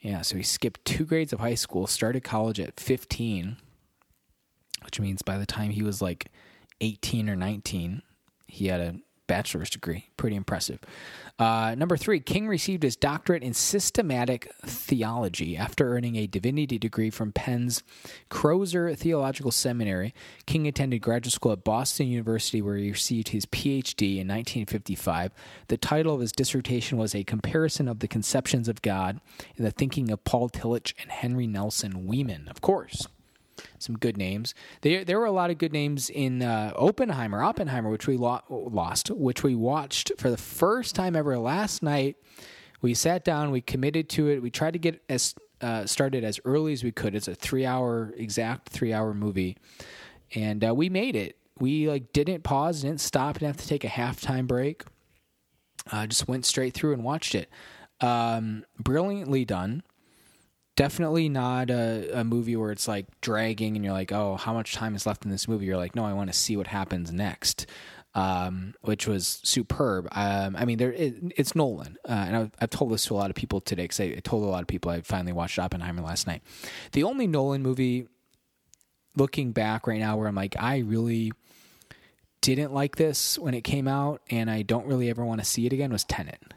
Yeah, 0.02 0.22
so 0.22 0.36
he 0.36 0.42
skipped 0.42 0.84
two 0.84 1.04
grades 1.04 1.32
of 1.32 1.38
high 1.38 1.54
school, 1.54 1.86
started 1.86 2.24
college 2.24 2.58
at 2.58 2.80
15, 2.80 3.56
which 4.84 4.98
means 4.98 5.22
by 5.22 5.38
the 5.38 5.46
time 5.46 5.70
he 5.70 5.84
was 5.84 6.02
like 6.02 6.26
18 6.80 7.30
or 7.30 7.36
19, 7.36 8.02
he 8.48 8.66
had 8.66 8.80
a 8.80 8.96
bachelor's 9.32 9.70
degree. 9.70 10.04
Pretty 10.18 10.36
impressive. 10.36 10.78
Uh, 11.38 11.74
number 11.74 11.96
three, 11.96 12.20
King 12.20 12.46
received 12.48 12.82
his 12.82 12.96
doctorate 12.96 13.42
in 13.42 13.54
systematic 13.54 14.52
theology 14.66 15.56
after 15.56 15.96
earning 15.96 16.16
a 16.16 16.26
divinity 16.26 16.78
degree 16.78 17.08
from 17.08 17.32
Penn's 17.32 17.82
Crozer 18.28 18.94
Theological 18.94 19.50
Seminary. 19.50 20.12
King 20.44 20.66
attended 20.66 21.00
graduate 21.00 21.32
school 21.32 21.52
at 21.52 21.64
Boston 21.64 22.08
University, 22.08 22.60
where 22.60 22.76
he 22.76 22.90
received 22.90 23.28
his 23.30 23.46
PhD 23.46 24.18
in 24.20 24.28
1955. 24.28 25.32
The 25.68 25.78
title 25.78 26.14
of 26.14 26.20
his 26.20 26.32
dissertation 26.32 26.98
was 26.98 27.14
A 27.14 27.24
Comparison 27.24 27.88
of 27.88 28.00
the 28.00 28.08
Conceptions 28.08 28.68
of 28.68 28.82
God 28.82 29.18
in 29.56 29.64
the 29.64 29.70
Thinking 29.70 30.10
of 30.10 30.24
Paul 30.24 30.50
Tillich 30.50 30.92
and 31.00 31.10
Henry 31.10 31.46
Nelson 31.46 32.06
Wieman. 32.06 32.50
Of 32.50 32.60
course 32.60 33.08
some 33.78 33.96
good 33.96 34.16
names. 34.16 34.54
There 34.82 35.04
there 35.04 35.18
were 35.18 35.26
a 35.26 35.32
lot 35.32 35.50
of 35.50 35.58
good 35.58 35.72
names 35.72 36.10
in 36.10 36.42
uh, 36.42 36.72
Oppenheimer, 36.76 37.42
Oppenheimer, 37.42 37.90
which 37.90 38.06
we 38.06 38.16
lo- 38.16 38.42
lost, 38.48 39.10
which 39.10 39.42
we 39.42 39.54
watched 39.54 40.12
for 40.18 40.30
the 40.30 40.36
first 40.36 40.94
time 40.94 41.16
ever 41.16 41.38
last 41.38 41.82
night. 41.82 42.16
We 42.80 42.94
sat 42.94 43.24
down, 43.24 43.50
we 43.50 43.60
committed 43.60 44.08
to 44.10 44.28
it. 44.28 44.42
We 44.42 44.50
tried 44.50 44.72
to 44.72 44.78
get 44.78 45.02
as 45.08 45.34
uh, 45.60 45.86
started 45.86 46.24
as 46.24 46.40
early 46.44 46.72
as 46.72 46.82
we 46.82 46.90
could. 46.90 47.14
It's 47.14 47.28
a 47.28 47.34
three 47.34 47.64
hour 47.64 48.12
exact 48.16 48.68
three 48.68 48.92
hour 48.92 49.14
movie, 49.14 49.56
and 50.34 50.64
uh, 50.64 50.74
we 50.74 50.88
made 50.88 51.16
it. 51.16 51.36
We 51.58 51.88
like 51.88 52.12
didn't 52.12 52.42
pause, 52.42 52.82
didn't 52.82 53.00
stop, 53.00 53.34
didn't 53.34 53.54
have 53.54 53.62
to 53.62 53.68
take 53.68 53.84
a 53.84 53.88
halftime 53.88 54.46
break. 54.46 54.82
Uh, 55.90 56.06
just 56.06 56.28
went 56.28 56.44
straight 56.46 56.74
through 56.74 56.92
and 56.92 57.04
watched 57.04 57.34
it. 57.34 57.48
Um, 58.00 58.64
brilliantly 58.78 59.44
done 59.44 59.82
definitely 60.76 61.28
not 61.28 61.70
a, 61.70 62.20
a 62.20 62.24
movie 62.24 62.56
where 62.56 62.72
it's 62.72 62.88
like 62.88 63.06
dragging 63.20 63.76
and 63.76 63.84
you're 63.84 63.94
like, 63.94 64.12
oh, 64.12 64.36
how 64.36 64.52
much 64.52 64.74
time 64.74 64.94
is 64.94 65.06
left 65.06 65.24
in 65.24 65.30
this 65.30 65.46
movie? 65.46 65.66
You're 65.66 65.76
like, 65.76 65.94
no, 65.94 66.04
I 66.04 66.12
want 66.12 66.32
to 66.32 66.38
see 66.38 66.56
what 66.56 66.66
happens 66.66 67.12
next. 67.12 67.66
Um, 68.14 68.74
which 68.82 69.06
was 69.06 69.40
superb. 69.42 70.06
Um, 70.12 70.54
I 70.54 70.66
mean, 70.66 70.76
there 70.76 70.92
it, 70.92 71.14
it's 71.38 71.54
Nolan, 71.54 71.96
uh, 72.06 72.12
and 72.12 72.36
I've, 72.36 72.50
I've, 72.60 72.68
told 72.68 72.92
this 72.92 73.06
to 73.06 73.14
a 73.14 73.16
lot 73.16 73.30
of 73.30 73.36
people 73.36 73.62
today 73.62 73.84
because 73.84 74.00
I, 74.00 74.04
I 74.04 74.20
told 74.22 74.44
a 74.44 74.48
lot 74.48 74.60
of 74.60 74.68
people 74.68 74.90
I 74.90 75.00
finally 75.00 75.32
watched 75.32 75.58
Oppenheimer 75.58 76.02
last 76.02 76.26
night. 76.26 76.42
The 76.92 77.04
only 77.04 77.26
Nolan 77.26 77.62
movie, 77.62 78.08
looking 79.16 79.52
back 79.52 79.86
right 79.86 79.98
now, 79.98 80.18
where 80.18 80.28
I'm 80.28 80.34
like, 80.34 80.54
I 80.58 80.80
really 80.80 81.32
didn't 82.42 82.74
like 82.74 82.96
this 82.96 83.38
when 83.38 83.54
it 83.54 83.62
came 83.62 83.88
out, 83.88 84.20
and 84.28 84.50
I 84.50 84.60
don't 84.60 84.84
really 84.84 85.08
ever 85.08 85.24
want 85.24 85.40
to 85.40 85.46
see 85.46 85.64
it 85.64 85.72
again, 85.72 85.90
was 85.90 86.04
Tenet. 86.04 86.52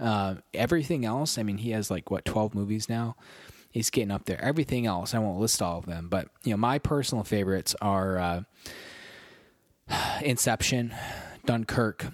Uh, 0.00 0.36
everything 0.52 1.04
else, 1.04 1.38
I 1.38 1.42
mean, 1.42 1.58
he 1.58 1.70
has 1.70 1.90
like 1.90 2.10
what 2.10 2.24
twelve 2.24 2.54
movies 2.54 2.88
now. 2.88 3.16
He's 3.70 3.90
getting 3.90 4.10
up 4.10 4.24
there. 4.24 4.40
Everything 4.40 4.86
else, 4.86 5.14
I 5.14 5.18
won't 5.18 5.40
list 5.40 5.60
all 5.60 5.78
of 5.78 5.86
them, 5.86 6.08
but 6.08 6.28
you 6.44 6.52
know, 6.52 6.56
my 6.56 6.78
personal 6.78 7.24
favorites 7.24 7.74
are 7.80 8.18
uh, 8.18 8.40
Inception, 10.22 10.94
Dunkirk, 11.44 12.06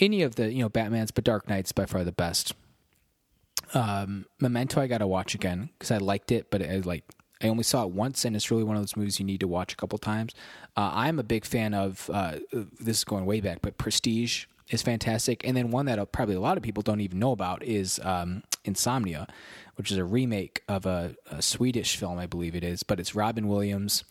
any 0.00 0.22
of 0.22 0.36
the 0.36 0.52
you 0.52 0.62
know 0.62 0.68
Batman's, 0.68 1.10
but 1.10 1.24
Dark 1.24 1.48
Knight's 1.48 1.72
by 1.72 1.86
far 1.86 2.04
the 2.04 2.12
best. 2.12 2.54
Um, 3.74 4.24
Memento, 4.40 4.80
I 4.80 4.86
got 4.86 4.98
to 4.98 5.06
watch 5.06 5.34
again 5.34 5.70
because 5.78 5.90
I 5.90 5.98
liked 5.98 6.32
it, 6.32 6.50
but 6.50 6.62
I 6.62 6.76
like 6.78 7.04
I 7.42 7.48
only 7.48 7.62
saw 7.62 7.84
it 7.84 7.90
once, 7.90 8.24
and 8.24 8.34
it's 8.34 8.50
really 8.50 8.64
one 8.64 8.76
of 8.76 8.82
those 8.82 8.96
movies 8.96 9.18
you 9.18 9.26
need 9.26 9.40
to 9.40 9.48
watch 9.48 9.72
a 9.72 9.76
couple 9.76 9.98
times. 9.98 10.34
Uh, 10.76 10.90
I'm 10.92 11.18
a 11.18 11.22
big 11.22 11.44
fan 11.44 11.74
of 11.74 12.10
uh, 12.12 12.38
this 12.52 12.98
is 12.98 13.04
going 13.04 13.26
way 13.26 13.40
back, 13.40 13.58
but 13.62 13.78
Prestige 13.78 14.46
is 14.70 14.82
fantastic. 14.82 15.46
And 15.46 15.56
then 15.56 15.70
one 15.70 15.86
that 15.86 16.12
probably 16.12 16.34
a 16.34 16.40
lot 16.40 16.56
of 16.56 16.62
people 16.62 16.82
don't 16.82 17.00
even 17.00 17.18
know 17.18 17.32
about 17.32 17.62
is 17.62 18.00
um, 18.02 18.42
Insomnia, 18.64 19.26
which 19.76 19.90
is 19.90 19.96
a 19.96 20.04
remake 20.04 20.62
of 20.68 20.86
a, 20.86 21.14
a, 21.30 21.40
Swedish 21.40 21.96
film, 21.96 22.18
I 22.18 22.26
believe 22.26 22.54
it 22.54 22.64
is, 22.64 22.82
but 22.82 23.00
it's 23.00 23.14
Robin 23.14 23.48
Williams, 23.48 24.04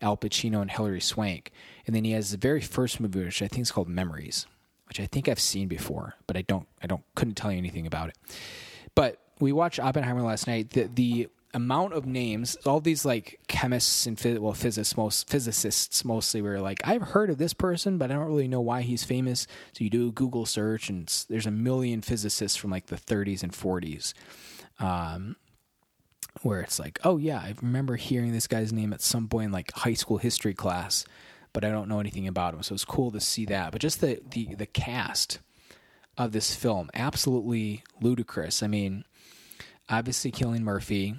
Al 0.00 0.16
Pacino, 0.16 0.60
and 0.60 0.70
Hilary 0.70 1.00
Swank. 1.00 1.52
And 1.86 1.94
then 1.94 2.04
he 2.04 2.12
has 2.12 2.30
the 2.30 2.36
very 2.36 2.60
first 2.60 3.00
movie, 3.00 3.24
which 3.24 3.42
I 3.42 3.48
think 3.48 3.62
is 3.62 3.72
called 3.72 3.88
Memories, 3.88 4.46
which 4.88 5.00
I 5.00 5.06
think 5.06 5.28
I've 5.28 5.40
seen 5.40 5.68
before, 5.68 6.14
but 6.26 6.36
I 6.36 6.42
don't, 6.42 6.66
I 6.82 6.86
don't, 6.86 7.02
couldn't 7.14 7.36
tell 7.36 7.52
you 7.52 7.58
anything 7.58 7.86
about 7.86 8.08
it. 8.10 8.18
But 8.94 9.18
we 9.40 9.52
watched 9.52 9.80
Oppenheimer 9.80 10.22
last 10.22 10.46
night. 10.46 10.70
The, 10.70 10.90
the 10.92 11.28
amount 11.54 11.92
of 11.92 12.06
names, 12.06 12.56
all 12.64 12.80
these 12.80 13.04
like 13.04 13.40
chemists 13.46 14.06
and 14.06 14.18
well 14.40 14.54
physicists, 14.54 14.96
most 14.96 15.28
physicists 15.28 16.04
mostly 16.04 16.40
were 16.40 16.60
like, 16.60 16.80
I've 16.84 17.02
heard 17.02 17.30
of 17.30 17.38
this 17.38 17.52
person, 17.52 17.98
but 17.98 18.10
I 18.10 18.14
don't 18.14 18.26
really 18.26 18.48
know 18.48 18.60
why 18.60 18.82
he's 18.82 19.04
famous. 19.04 19.46
So 19.72 19.84
you 19.84 19.90
do 19.90 20.08
a 20.08 20.12
Google 20.12 20.46
search, 20.46 20.88
and 20.88 21.06
there's 21.28 21.46
a 21.46 21.50
million 21.50 22.00
physicists 22.00 22.56
from 22.56 22.70
like 22.70 22.86
the 22.86 22.96
30s 22.96 23.42
and 23.42 23.52
40s, 23.52 24.14
um, 24.78 25.36
where 26.42 26.60
it's 26.60 26.78
like, 26.78 26.98
oh 27.04 27.18
yeah, 27.18 27.38
I 27.38 27.54
remember 27.60 27.96
hearing 27.96 28.32
this 28.32 28.46
guy's 28.46 28.72
name 28.72 28.92
at 28.92 29.02
some 29.02 29.28
point 29.28 29.46
in 29.46 29.52
like 29.52 29.72
high 29.72 29.94
school 29.94 30.18
history 30.18 30.54
class, 30.54 31.04
but 31.52 31.64
I 31.64 31.70
don't 31.70 31.88
know 31.88 32.00
anything 32.00 32.28
about 32.28 32.54
him. 32.54 32.62
So 32.62 32.74
it's 32.74 32.84
cool 32.84 33.10
to 33.10 33.20
see 33.20 33.44
that. 33.46 33.72
But 33.72 33.82
just 33.82 34.00
the 34.00 34.20
the 34.30 34.54
the 34.54 34.66
cast 34.66 35.38
of 36.16 36.32
this 36.32 36.54
film, 36.54 36.88
absolutely 36.94 37.84
ludicrous. 38.00 38.62
I 38.62 38.68
mean, 38.68 39.04
obviously 39.90 40.32
Cillian 40.32 40.60
Murphy 40.60 41.16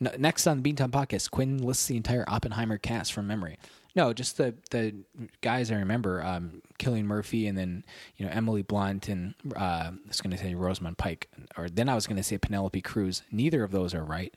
next 0.00 0.46
on 0.46 0.62
the 0.62 0.72
Beantown 0.72 0.90
podcast, 0.90 1.30
Quinn 1.30 1.58
lists 1.58 1.86
the 1.86 1.96
entire 1.96 2.24
Oppenheimer 2.28 2.78
cast 2.78 3.12
from 3.12 3.26
memory. 3.26 3.58
No, 3.94 4.12
just 4.12 4.36
the 4.36 4.54
the 4.70 4.94
guys 5.40 5.70
I 5.70 5.76
remember: 5.76 6.22
um, 6.22 6.60
Cillian 6.78 7.04
Murphy, 7.04 7.46
and 7.46 7.56
then 7.56 7.82
you 8.16 8.26
know 8.26 8.32
Emily 8.32 8.62
Blunt, 8.62 9.08
and 9.08 9.34
uh, 9.56 9.58
I 9.58 9.92
was 10.06 10.20
going 10.20 10.36
to 10.36 10.42
say 10.42 10.54
Rosamund 10.54 10.98
Pike, 10.98 11.30
or 11.56 11.70
then 11.70 11.88
I 11.88 11.94
was 11.94 12.06
going 12.06 12.18
to 12.18 12.22
say 12.22 12.36
Penelope 12.36 12.82
Cruz. 12.82 13.22
Neither 13.30 13.64
of 13.64 13.70
those 13.70 13.94
are 13.94 14.04
right. 14.04 14.34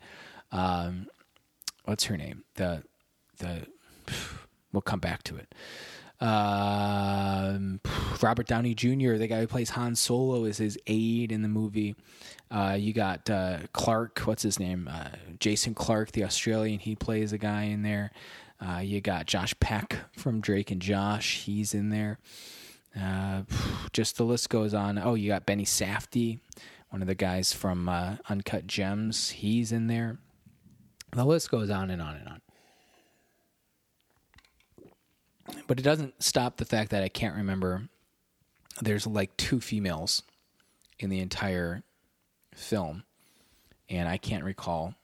Um, 0.52 1.08
what's 1.84 2.06
her 2.06 2.16
name? 2.16 2.46
The 2.56 2.84
the 3.40 3.68
we'll 4.72 4.82
come 4.82 5.02
back 5.02 5.24
to 5.24 5.36
it. 5.36 5.54
Um, 6.22 7.80
Robert 8.22 8.48
Downey 8.48 8.74
Jr., 8.76 9.16
the 9.16 9.28
guy 9.28 9.40
who 9.40 9.48
plays 9.48 9.72
Han 9.72 9.96
Solo, 9.96 10.46
is 10.46 10.58
his 10.58 10.78
aide 10.88 11.32
in 11.32 11.42
the 11.42 11.48
movie. 11.48 11.96
Uh, 12.52 12.76
you 12.78 12.94
got 12.94 13.30
uh, 13.30 13.60
Clarke, 13.74 14.20
what's 14.20 14.44
his 14.44 14.60
name? 14.60 14.90
Uh, 14.92 15.10
Jason 15.40 15.74
Clarke, 15.74 16.12
the 16.12 16.24
Australian. 16.24 16.80
He 16.80 16.96
plays 16.96 17.32
a 17.32 17.38
guy 17.38 17.64
in 17.64 17.84
there. 17.84 18.12
Uh, 18.60 18.80
you 18.80 19.00
got 19.00 19.26
Josh 19.26 19.54
Peck 19.60 19.98
from 20.12 20.42
Drake 20.42 20.72
and 20.72 20.82
Josh. 20.82 21.44
He's 21.44 21.74
in 21.74 21.90
there. 21.90 22.20
Uh, 23.00 23.44
just 23.94 24.18
the 24.18 24.26
list 24.26 24.50
goes 24.50 24.74
on. 24.74 24.98
Oh, 24.98 25.14
you 25.14 25.30
got 25.30 25.46
Benny 25.46 25.64
Safdie, 25.64 26.40
one 26.90 27.02
of 27.02 27.08
the 27.08 27.16
guys 27.16 27.54
from 27.54 27.88
uh, 27.88 28.18
Uncut 28.28 28.68
Gems. 28.68 29.30
He's 29.30 29.72
in 29.72 29.88
there. 29.88 30.18
The 31.12 31.26
list 31.26 31.50
goes 31.50 31.70
on 31.70 31.90
and 31.90 32.02
on 32.02 32.16
and 32.16 32.28
on. 32.28 32.42
But 35.68 35.80
it 35.80 35.84
doesn't 35.84 36.22
stop 36.22 36.58
the 36.58 36.66
fact 36.66 36.92
that 36.92 37.04
I 37.04 37.10
can't 37.10 37.36
remember. 37.36 37.90
There's 38.82 39.06
like 39.06 39.36
two 39.38 39.60
females 39.60 40.24
in 40.98 41.10
the 41.10 41.20
entire 41.20 41.84
film, 42.54 43.04
and 43.90 44.08
I 44.08 44.18
can't 44.18 44.44
recall 44.44 44.96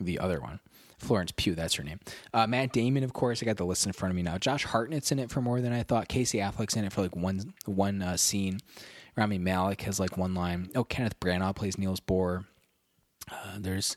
the 0.00 0.18
other 0.18 0.40
one. 0.40 0.60
Florence 0.98 1.32
Pugh, 1.36 1.54
that's 1.54 1.74
her 1.74 1.82
name. 1.82 2.00
Uh, 2.32 2.46
Matt 2.46 2.72
Damon, 2.72 3.04
of 3.04 3.12
course, 3.12 3.42
I 3.42 3.46
got 3.46 3.58
the 3.58 3.66
list 3.66 3.86
in 3.86 3.92
front 3.92 4.10
of 4.10 4.16
me 4.16 4.22
now. 4.22 4.38
Josh 4.38 4.64
Hartnett's 4.64 5.12
in 5.12 5.18
it 5.18 5.30
for 5.30 5.42
more 5.42 5.60
than 5.60 5.72
I 5.72 5.82
thought. 5.82 6.08
Casey 6.08 6.38
Affleck's 6.38 6.74
in 6.74 6.84
it 6.84 6.92
for 6.92 7.02
like 7.02 7.14
one 7.14 7.52
one 7.66 8.02
uh, 8.02 8.16
scene. 8.16 8.60
Rami 9.16 9.38
Malek 9.38 9.82
has 9.82 10.00
like 10.00 10.16
one 10.16 10.34
line. 10.34 10.70
Oh, 10.74 10.84
Kenneth 10.84 11.18
Branagh 11.20 11.54
plays 11.54 11.78
Niels 11.78 12.00
Bohr. 12.00 12.46
Uh, 13.30 13.56
there's 13.58 13.96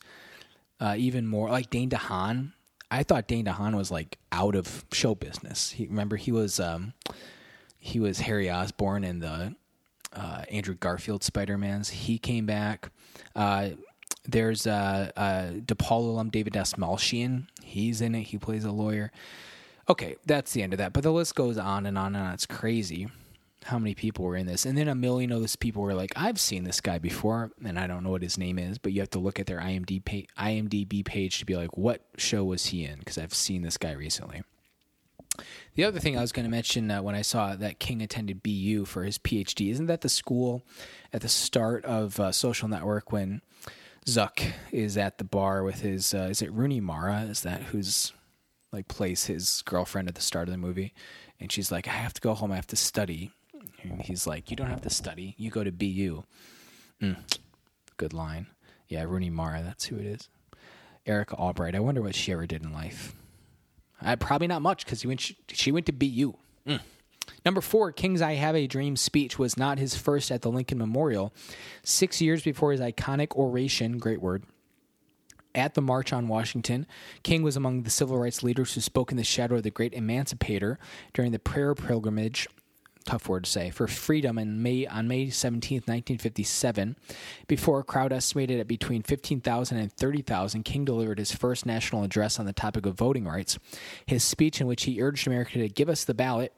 uh, 0.80 0.96
even 0.98 1.28
more 1.28 1.50
like 1.50 1.70
Dane 1.70 1.90
DeHaan 1.90 2.54
I 2.92 3.04
thought 3.04 3.28
Dane 3.28 3.46
DeHaan 3.46 3.76
was 3.76 3.92
like 3.92 4.18
out 4.32 4.56
of 4.56 4.86
show 4.92 5.16
business. 5.16 5.72
He 5.72 5.86
remember 5.88 6.16
he 6.16 6.32
was 6.32 6.60
um, 6.60 6.94
he 7.78 8.00
was 8.00 8.20
Harry 8.22 8.50
Osborn 8.50 9.04
in 9.04 9.20
the 9.20 9.56
uh, 10.14 10.44
Andrew 10.50 10.76
Garfield 10.76 11.24
Spider 11.24 11.58
Mans. 11.58 11.90
He 11.90 12.18
came 12.18 12.46
back. 12.46 12.92
Uh, 13.36 13.70
there's 14.26 14.68
uh, 14.68 15.12
uh, 15.16 15.52
DePaul 15.54 16.10
alum 16.10 16.30
David 16.30 16.54
Dastmalchian. 16.54 17.48
He's 17.64 18.02
in 18.02 18.16
it. 18.16 18.24
He 18.24 18.38
plays 18.38 18.66
a 18.66 18.72
lawyer. 18.72 19.12
Okay, 19.88 20.18
that's 20.26 20.54
the 20.54 20.62
end 20.62 20.74
of 20.74 20.78
that. 20.78 20.94
But 20.94 21.04
the 21.04 21.12
list 21.12 21.36
goes 21.36 21.58
on 21.58 21.86
and 21.86 21.98
on 21.98 22.16
and 22.16 22.28
on. 22.28 22.34
It's 22.34 22.46
crazy 22.46 23.08
how 23.66 23.78
many 23.78 23.94
people 23.94 24.26
were 24.26 24.36
in 24.36 24.48
this. 24.48 24.66
And 24.66 24.78
then 24.78 24.88
a 24.88 24.96
million 24.96 25.32
of 25.32 25.42
those 25.42 25.56
people 25.56 25.82
were 25.82 25.94
like, 25.94 26.14
I've 26.16 26.40
seen 26.40 26.64
this 26.64 26.82
guy 26.82 26.98
before, 26.98 27.52
and 27.64 27.80
I 27.80 27.88
don't 27.88 28.04
know 28.04 28.10
what 28.10 28.24
his 28.24 28.38
name 28.38 28.58
is, 28.58 28.78
but 28.78 28.94
you 28.94 29.02
have 29.02 29.10
to 29.12 29.20
look 29.20 29.40
at 29.40 29.48
their 29.48 29.60
IMDb, 29.60 30.04
page, 30.04 30.28
IMDb 30.38 31.04
page 31.04 31.40
to 31.40 31.46
be 31.46 31.56
like, 31.56 31.78
what 31.78 32.06
show 32.18 32.44
was 32.44 32.68
he 32.68 32.86
in? 32.86 33.00
Because 33.00 33.18
I've 33.18 33.34
seen 33.34 33.62
this 33.62 33.78
guy 33.78 33.92
recently. 33.92 34.44
The 35.76 35.84
other 35.86 36.00
thing 36.00 36.18
I 36.18 36.22
was 36.22 36.32
going 36.32 36.46
to 36.46 36.52
mention 36.52 36.92
uh, 36.92 37.02
when 37.02 37.16
I 37.16 37.22
saw 37.22 37.56
that 37.56 37.80
King 37.80 38.02
attended 38.02 38.44
BU 38.44 38.86
for 38.86 39.04
his 39.04 39.18
PhD, 39.18 39.72
isn't 39.72 39.86
that 39.86 40.02
the 40.02 40.10
school 40.10 40.64
at 41.14 41.22
the 41.22 41.30
start 41.30 41.86
of 41.86 42.20
uh, 42.20 42.32
Social 42.32 42.68
Network 42.68 43.12
when 43.12 43.42
Zuck 44.06 44.54
is 44.72 44.98
at 44.98 45.18
the 45.18 45.24
bar 45.24 45.64
with 45.64 45.82
his, 45.82 46.14
uh, 46.14 46.28
is 46.30 46.42
it 46.42 46.52
Rooney 46.52 46.82
Mara? 46.82 47.22
Is 47.24 47.42
that 47.42 47.64
who's 47.64 48.14
like 48.72 48.88
plays 48.88 49.26
his 49.26 49.64
girlfriend 49.66 50.08
at 50.08 50.16
the 50.16 50.22
start 50.22 50.48
of 50.48 50.52
the 50.52 50.58
movie? 50.58 50.94
And 51.40 51.52
she's 51.52 51.72
like, 51.72 51.88
I 51.88 51.92
have 51.92 52.14
to 52.14 52.22
go 52.22 52.34
home, 52.34 52.52
I 52.52 52.56
have 52.56 52.68
to 52.68 52.76
study 52.76 53.32
and 53.84 54.02
he's 54.02 54.28
like, 54.28 54.50
"You 54.50 54.56
don't 54.56 54.70
have 54.70 54.82
to 54.82 54.90
study. 54.90 55.36
You 55.38 55.50
go 55.52 55.64
to 55.64 55.72
BU." 55.72 56.24
Mm, 57.02 57.18
good 57.98 58.14
line. 58.14 58.48
Yeah, 58.88 59.04
Rooney 59.04 59.30
Mara. 59.30 59.62
That's 59.64 59.86
who 59.86 59.98
it 59.98 60.06
is. 60.06 60.30
Erica 61.06 61.36
Albright. 61.36 61.76
I 61.76 61.80
wonder 61.80 62.02
what 62.02 62.16
she 62.16 62.32
ever 62.32 62.46
did 62.46 62.64
in 62.64 62.74
life. 62.74 63.14
Uh, 64.02 64.16
probably 64.16 64.48
not 64.48 64.62
much 64.62 64.86
because. 64.86 65.02
She, 65.02 65.38
she, 65.48 65.72
went 65.72 65.86
to 65.88 65.92
BU. 65.92 66.34
Mm. 66.68 66.80
Number 67.46 67.62
four, 67.62 67.92
King's 67.92 68.22
I 68.22 68.34
Have 68.34 68.56
a 68.56 68.68
Dream 68.68 68.96
speech 68.96 69.38
was 69.38 69.58
not 69.58 69.80
his 69.80 69.96
first 69.96 70.32
at 70.32 70.42
the 70.42 70.52
Lincoln 70.52 70.78
Memorial. 70.78 71.34
Six 71.84 72.22
years 72.22 72.44
before 72.44 72.72
his 72.72 72.82
iconic 72.82 73.36
oration, 73.36 73.98
great 73.98 74.22
word, 74.22 74.44
at 75.56 75.74
the 75.74 75.82
March 75.82 76.14
on 76.14 76.28
Washington, 76.28 76.86
King 77.24 77.42
was 77.44 77.56
among 77.56 77.84
the 77.84 77.90
civil 77.90 78.18
rights 78.18 78.44
leaders 78.44 78.74
who 78.74 78.82
spoke 78.82 79.12
in 79.12 79.18
the 79.18 79.24
shadow 79.24 79.56
of 79.56 79.64
the 79.64 79.72
great 79.72 79.94
emancipator 79.94 80.78
during 81.14 81.32
the 81.32 81.40
prayer 81.40 81.74
pilgrimage 81.74 82.48
tough 83.10 83.28
word 83.28 83.46
to 83.46 83.50
say, 83.50 83.72
for 83.72 83.88
freedom 83.88 84.38
in 84.38 84.62
May 84.62 84.86
on 84.86 85.08
May 85.08 85.32
17, 85.32 85.78
1957. 85.78 86.96
Before 87.48 87.80
a 87.80 87.84
crowd 87.84 88.14
estimated 88.14 88.60
at 88.60 88.68
between 88.68 89.02
15,000 89.02 89.78
and 89.80 89.92
30,000, 89.92 90.62
King 90.62 90.86
delivered 90.86 91.18
his 91.18 91.32
first 91.32 91.66
national 91.66 92.04
address 92.04 92.40
on 92.40 92.46
the 92.46 92.54
topic 92.54 92.86
of 92.86 92.96
voting 92.96 93.26
rights. 93.26 93.58
His 94.06 94.24
speech, 94.24 94.62
in 94.62 94.68
which 94.68 94.84
he 94.84 95.02
urged 95.02 95.26
America 95.26 95.58
to 95.58 95.68
give 95.68 95.90
us 95.90 96.04
the 96.04 96.14
ballot, 96.14 96.56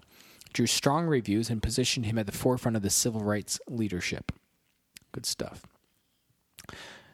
drew 0.51 0.67
strong 0.67 1.07
reviews 1.07 1.49
and 1.49 1.63
positioned 1.63 2.05
him 2.05 2.17
at 2.17 2.25
the 2.25 2.33
forefront 2.33 2.75
of 2.75 2.83
the 2.83 2.89
civil 2.89 3.21
rights 3.21 3.57
leadership. 3.69 4.33
Good 5.13 5.25
stuff. 5.25 5.65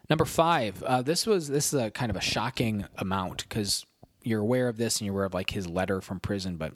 Number 0.10 0.26
five, 0.26 0.82
uh, 0.82 1.04
this 1.04 1.28
was 1.28 1.48
this 1.48 1.74
is 1.74 1.80
a 1.80 1.92
kind 1.92 2.10
of 2.10 2.16
a 2.16 2.22
shocking 2.22 2.86
amount 2.98 3.48
because 3.48 3.86
you're 4.24 4.42
aware 4.42 4.68
of 4.68 4.78
this 4.78 5.00
and 5.00 5.06
you're 5.06 5.14
aware 5.14 5.26
of 5.26 5.36
like 5.36 5.52
his 5.52 5.68
letter 5.68 6.02
from 6.02 6.20
prison, 6.20 6.58
but 6.58 6.74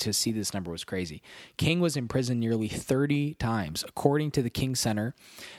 to 0.00 0.12
see 0.12 0.32
this 0.32 0.52
number 0.52 0.70
was 0.70 0.84
crazy. 0.84 1.22
King 1.56 1.80
was 1.80 1.96
in 1.96 2.08
prison 2.08 2.40
nearly 2.40 2.68
30 2.68 3.34
times. 3.34 3.84
According 3.86 4.32
to 4.32 4.42
the 4.42 4.50
King 4.50 4.74
Center, 4.74 5.14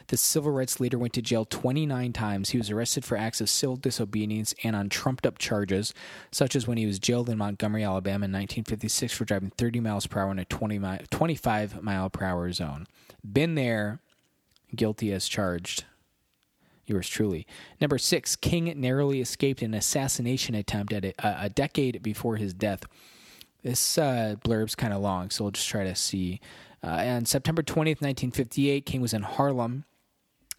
the 0.07 0.17
civil 0.17 0.51
rights 0.51 0.79
leader 0.79 0.97
went 0.97 1.13
to 1.13 1.21
jail 1.21 1.45
29 1.45 2.13
times. 2.13 2.49
He 2.49 2.57
was 2.57 2.69
arrested 2.69 3.05
for 3.05 3.17
acts 3.17 3.41
of 3.41 3.49
civil 3.49 3.75
disobedience 3.75 4.53
and 4.63 4.75
on 4.75 4.89
trumped 4.89 5.25
up 5.25 5.37
charges, 5.37 5.93
such 6.31 6.55
as 6.55 6.67
when 6.67 6.77
he 6.77 6.85
was 6.85 6.99
jailed 6.99 7.29
in 7.29 7.37
Montgomery, 7.37 7.83
Alabama 7.83 8.25
in 8.25 8.31
1956 8.31 9.13
for 9.13 9.25
driving 9.25 9.51
30 9.51 9.79
miles 9.79 10.07
per 10.07 10.19
hour 10.19 10.31
in 10.31 10.39
a 10.39 10.45
20 10.45 10.79
mi- 10.79 10.99
25 11.09 11.81
mile 11.81 12.09
per 12.09 12.25
hour 12.25 12.51
zone. 12.51 12.87
Been 13.29 13.55
there, 13.55 13.99
guilty 14.75 15.11
as 15.13 15.27
charged. 15.27 15.85
Yours 16.85 17.07
truly. 17.07 17.47
Number 17.79 17.97
six, 17.97 18.35
King 18.35 18.73
narrowly 18.75 19.21
escaped 19.21 19.61
an 19.61 19.73
assassination 19.73 20.55
attempt 20.55 20.91
at 20.91 21.05
a, 21.05 21.13
a 21.19 21.49
decade 21.49 22.01
before 22.01 22.35
his 22.37 22.53
death. 22.53 22.83
This 23.63 23.97
uh, 23.97 24.35
blurb's 24.43 24.75
kind 24.75 24.93
of 24.93 25.01
long, 25.01 25.29
so 25.29 25.43
we'll 25.43 25.51
just 25.51 25.69
try 25.69 25.83
to 25.83 25.95
see. 25.95 26.39
Uh, 26.83 26.87
on 26.87 27.25
September 27.25 27.61
20th, 27.61 28.01
1958, 28.01 28.85
King 28.85 29.01
was 29.01 29.13
in 29.13 29.21
Harlem 29.21 29.85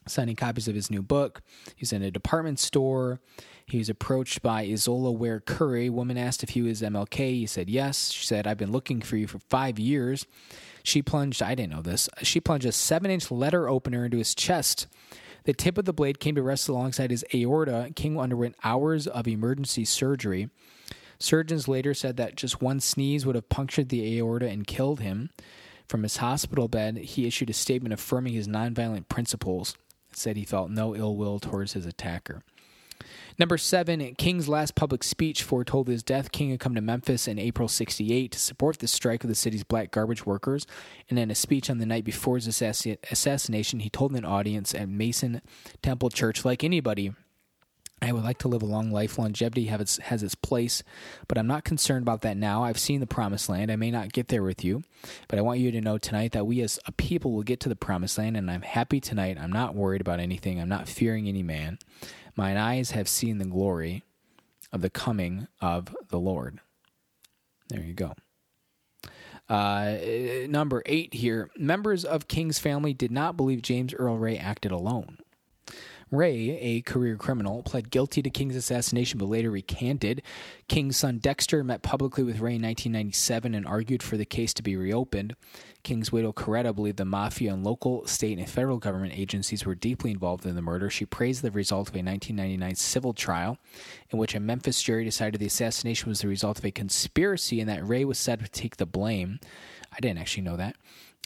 signing 0.07 0.37
copies 0.37 0.69
of 0.69 0.75
his 0.75 0.91
new 0.91 1.03
book. 1.03 1.43
He's 1.77 1.93
in 1.93 2.03
a 2.03 2.11
department 2.11 2.59
store. 2.59 3.21
He 3.67 3.79
was 3.79 3.89
approached 3.89 4.43
by 4.43 4.67
Izola 4.67 5.17
Ware 5.17 5.41
Curry. 5.41 5.89
Woman 5.89 6.19
asked 6.19 6.43
if 6.43 6.51
he 6.51 6.63
was 6.63 6.83
MLK. 6.83 7.17
He 7.17 7.47
said 7.47 7.71
yes. 7.71 8.11
She 8.11 8.27
said, 8.27 8.47
I've 8.47 8.59
been 8.59 8.73
looking 8.73 9.01
for 9.01 9.17
you 9.17 9.27
for 9.27 9.39
five 9.39 9.79
years. 9.79 10.27
She 10.83 11.03
plunged, 11.03 11.43
I 11.43 11.55
didn't 11.55 11.73
know 11.73 11.83
this, 11.83 12.09
she 12.23 12.41
plunged 12.41 12.67
a 12.67 12.73
seven 12.73 13.11
inch 13.11 13.31
letter 13.31 13.69
opener 13.69 14.05
into 14.05 14.19
his 14.19 14.35
chest. 14.35 14.89
The 15.45 15.53
tip 15.53 15.79
of 15.79 15.85
the 15.85 15.93
blade 15.93 16.21
came 16.21 16.35
to 16.35 16.43
rest 16.43 16.69
alongside 16.69 17.11
his 17.11 17.25
aorta. 17.35 17.93
King 17.95 18.19
underwent 18.19 18.57
hours 18.65 19.07
of 19.07 19.27
emergency 19.27 19.85
surgery. 19.85 20.49
Surgeons 21.23 21.69
later 21.69 21.95
said 21.95 22.17
that 22.17 22.37
just 22.37 22.61
one 22.61 22.81
sneeze 22.81 23.25
would 23.25 23.37
have 23.37 23.49
punctured 23.49 23.91
the 23.91 24.19
aorta 24.19 24.49
and 24.49 24.67
killed 24.67 25.01
him. 25.01 25.31
From 25.87 26.03
his 26.03 26.17
hospital 26.17 26.67
bed, 26.67 26.97
he 26.97 27.27
issued 27.27 27.49
a 27.49 27.53
statement 27.53 27.93
affirming 27.93 28.33
his 28.33 28.49
nonviolent 28.49 29.09
principles. 29.09 29.77
And 30.09 30.17
said 30.17 30.37
he 30.37 30.45
felt 30.45 30.71
no 30.71 30.97
ill 30.97 31.17
will 31.17 31.39
towards 31.39 31.75
his 31.75 31.87
attacker. 31.87 32.43
Number 33.39 33.57
seven, 33.57 34.15
King's 34.17 34.49
last 34.49 34.75
public 34.75 35.05
speech 35.05 35.45
foretold 35.45 35.87
his 35.87 36.03
death. 36.03 36.33
King 36.33 36.51
had 36.51 36.61
come 36.61 36.75
to 36.75 36.81
Memphis 36.81 37.29
in 37.29 37.39
April 37.39 37.69
68 37.69 38.33
to 38.33 38.39
support 38.41 38.79
the 38.79 38.89
strike 38.89 39.23
of 39.23 39.29
the 39.29 39.37
city's 39.37 39.65
black 39.65 39.93
garbage 39.93 40.27
workers. 40.27 40.67
And 41.09 41.21
in 41.21 41.31
a 41.31 41.37
speech 41.37 41.71
on 41.71 41.79
the 41.79 41.87
night 41.87 42.05
before 42.05 42.35
his 42.35 42.49
assassination, 42.49 43.81
he 43.81 43.91
told 43.91 44.13
an 44.17 44.25
audience 44.25 44.75
at 44.75 44.89
Mason 44.89 45.41
Temple 45.83 46.11
Church, 46.11 46.45
like 46.45 46.65
anybody, 46.65 47.13
I 48.03 48.11
would 48.11 48.25
like 48.25 48.39
to 48.39 48.49
live 48.49 48.63
a 48.63 48.67
long 48.67 48.91
life. 48.91 49.17
Longevity 49.17 49.69
its, 49.69 49.99
has 49.99 50.25
its 50.25 50.35
place, 50.35 50.83
but 51.29 51.39
I'm 51.39 51.47
not 51.47 51.63
concerned 51.63 52.03
about 52.03 52.23
that 52.23 52.37
now. 52.37 52.65
I've 52.65 52.79
seen 52.79 52.99
the 52.99 53.07
promised 53.07 53.49
land. 53.49 53.71
I 53.71 53.77
may 53.77 53.93
not 53.93 54.13
get 54.13 54.27
there 54.27 54.43
with 54.43 54.65
you, 54.65 54.83
but 55.29 55.39
I 55.39 55.43
want 55.43 55.61
you 55.61 55.71
to 55.71 55.81
know 55.81 55.99
tonight 55.99 56.33
that 56.33 56.45
we 56.45 56.61
as 56.63 56.81
a 56.85 56.93
people 56.93 57.31
will 57.31 57.45
get 57.45 57.61
to 57.61 57.69
the 57.69 57.77
promised 57.77 58.19
land, 58.19 58.37
and 58.37 58.51
I'm 58.51 58.63
happy 58.63 59.01
tonight. 59.01 59.39
I'm 59.41 59.53
not 59.53 59.77
worried 59.77 60.01
about 60.01 60.19
anything. 60.19 60.61
I'm 60.61 60.69
not 60.69 60.89
fearing 60.89 61.29
any 61.29 61.45
man. 61.45 61.79
Mine 62.35 62.57
eyes 62.57 62.91
have 62.91 63.09
seen 63.09 63.39
the 63.39 63.45
glory 63.45 64.03
of 64.73 64.81
the 64.81 64.91
coming 64.91 65.47
of 65.61 65.95
the 66.09 66.19
Lord. 66.19 66.59
There 67.69 67.83
you 67.83 67.95
go. 67.95 68.15
Uh, 69.49 69.97
number 70.49 70.83
eight 70.87 71.15
here 71.15 71.51
members 71.57 72.05
of 72.05 72.27
King's 72.27 72.59
family 72.59 72.95
did 72.95 73.11
not 73.11 73.37
believe 73.37 73.61
James 73.61 73.93
Earl 73.95 74.17
Ray 74.17 74.39
acted 74.39 74.73
alone. 74.73 75.19
Ray, 76.13 76.59
a 76.61 76.83
career 76.83 77.17
criminal, 77.17 77.63
pled 77.63 77.91
guilty 77.91 78.21
to 78.21 78.29
King's 78.29 78.55
assassination 78.55 79.19
but 79.19 79.31
later 79.31 79.51
recanted. 79.51 80.21
King's 80.69 80.99
son 80.99 81.17
Dexter 81.17 81.65
met 81.65 81.83
publicly 81.83 82.23
with 82.23 82.39
Ray 82.39 82.57
in 82.57 82.63
1997 82.63 83.55
and 83.55 83.67
argued 83.67 84.03
for 84.03 84.19
the 84.19 84.27
case 84.27 84.53
to 84.55 84.63
be 84.63 84.77
reopened. 84.77 85.35
King's 85.83 86.13
widow 86.13 86.31
Coretta 86.31 86.75
believed 86.75 86.99
the 86.99 87.07
mafia 87.07 87.55
and 87.55 87.65
local, 87.65 88.07
state, 88.07 88.39
and 88.39 88.49
federal 88.49 88.77
government 88.77 89.15
agencies 89.17 89.65
were 89.65 89.75
deeply 89.75 90.11
involved 90.11 90.45
in 90.45 90.55
the 90.55 90.61
murder. 90.61 90.91
She 90.91 91.07
praised 91.07 91.41
the 91.41 91.51
result 91.51 91.89
of 91.89 91.95
a 91.95 92.05
1999 92.05 92.75
civil 92.75 93.15
trial 93.15 93.57
in 94.11 94.19
which 94.19 94.35
a 94.35 94.41
Memphis 94.41 94.83
jury 94.83 95.05
decided 95.05 95.41
the 95.41 95.47
assassination 95.47 96.11
was 96.11 96.21
the 96.21 96.29
result 96.29 96.59
of 96.59 96.65
a 96.67 96.71
conspiracy 96.71 97.59
and 97.59 97.71
that 97.71 97.89
Ray 97.89 98.05
was 98.05 98.19
said 98.19 98.41
to 98.41 98.49
take 98.49 98.77
the 98.77 98.85
blame. 98.85 99.41
I 99.93 100.01
didn't 100.01 100.19
actually 100.19 100.45
know 100.45 100.57
that. 100.57 100.77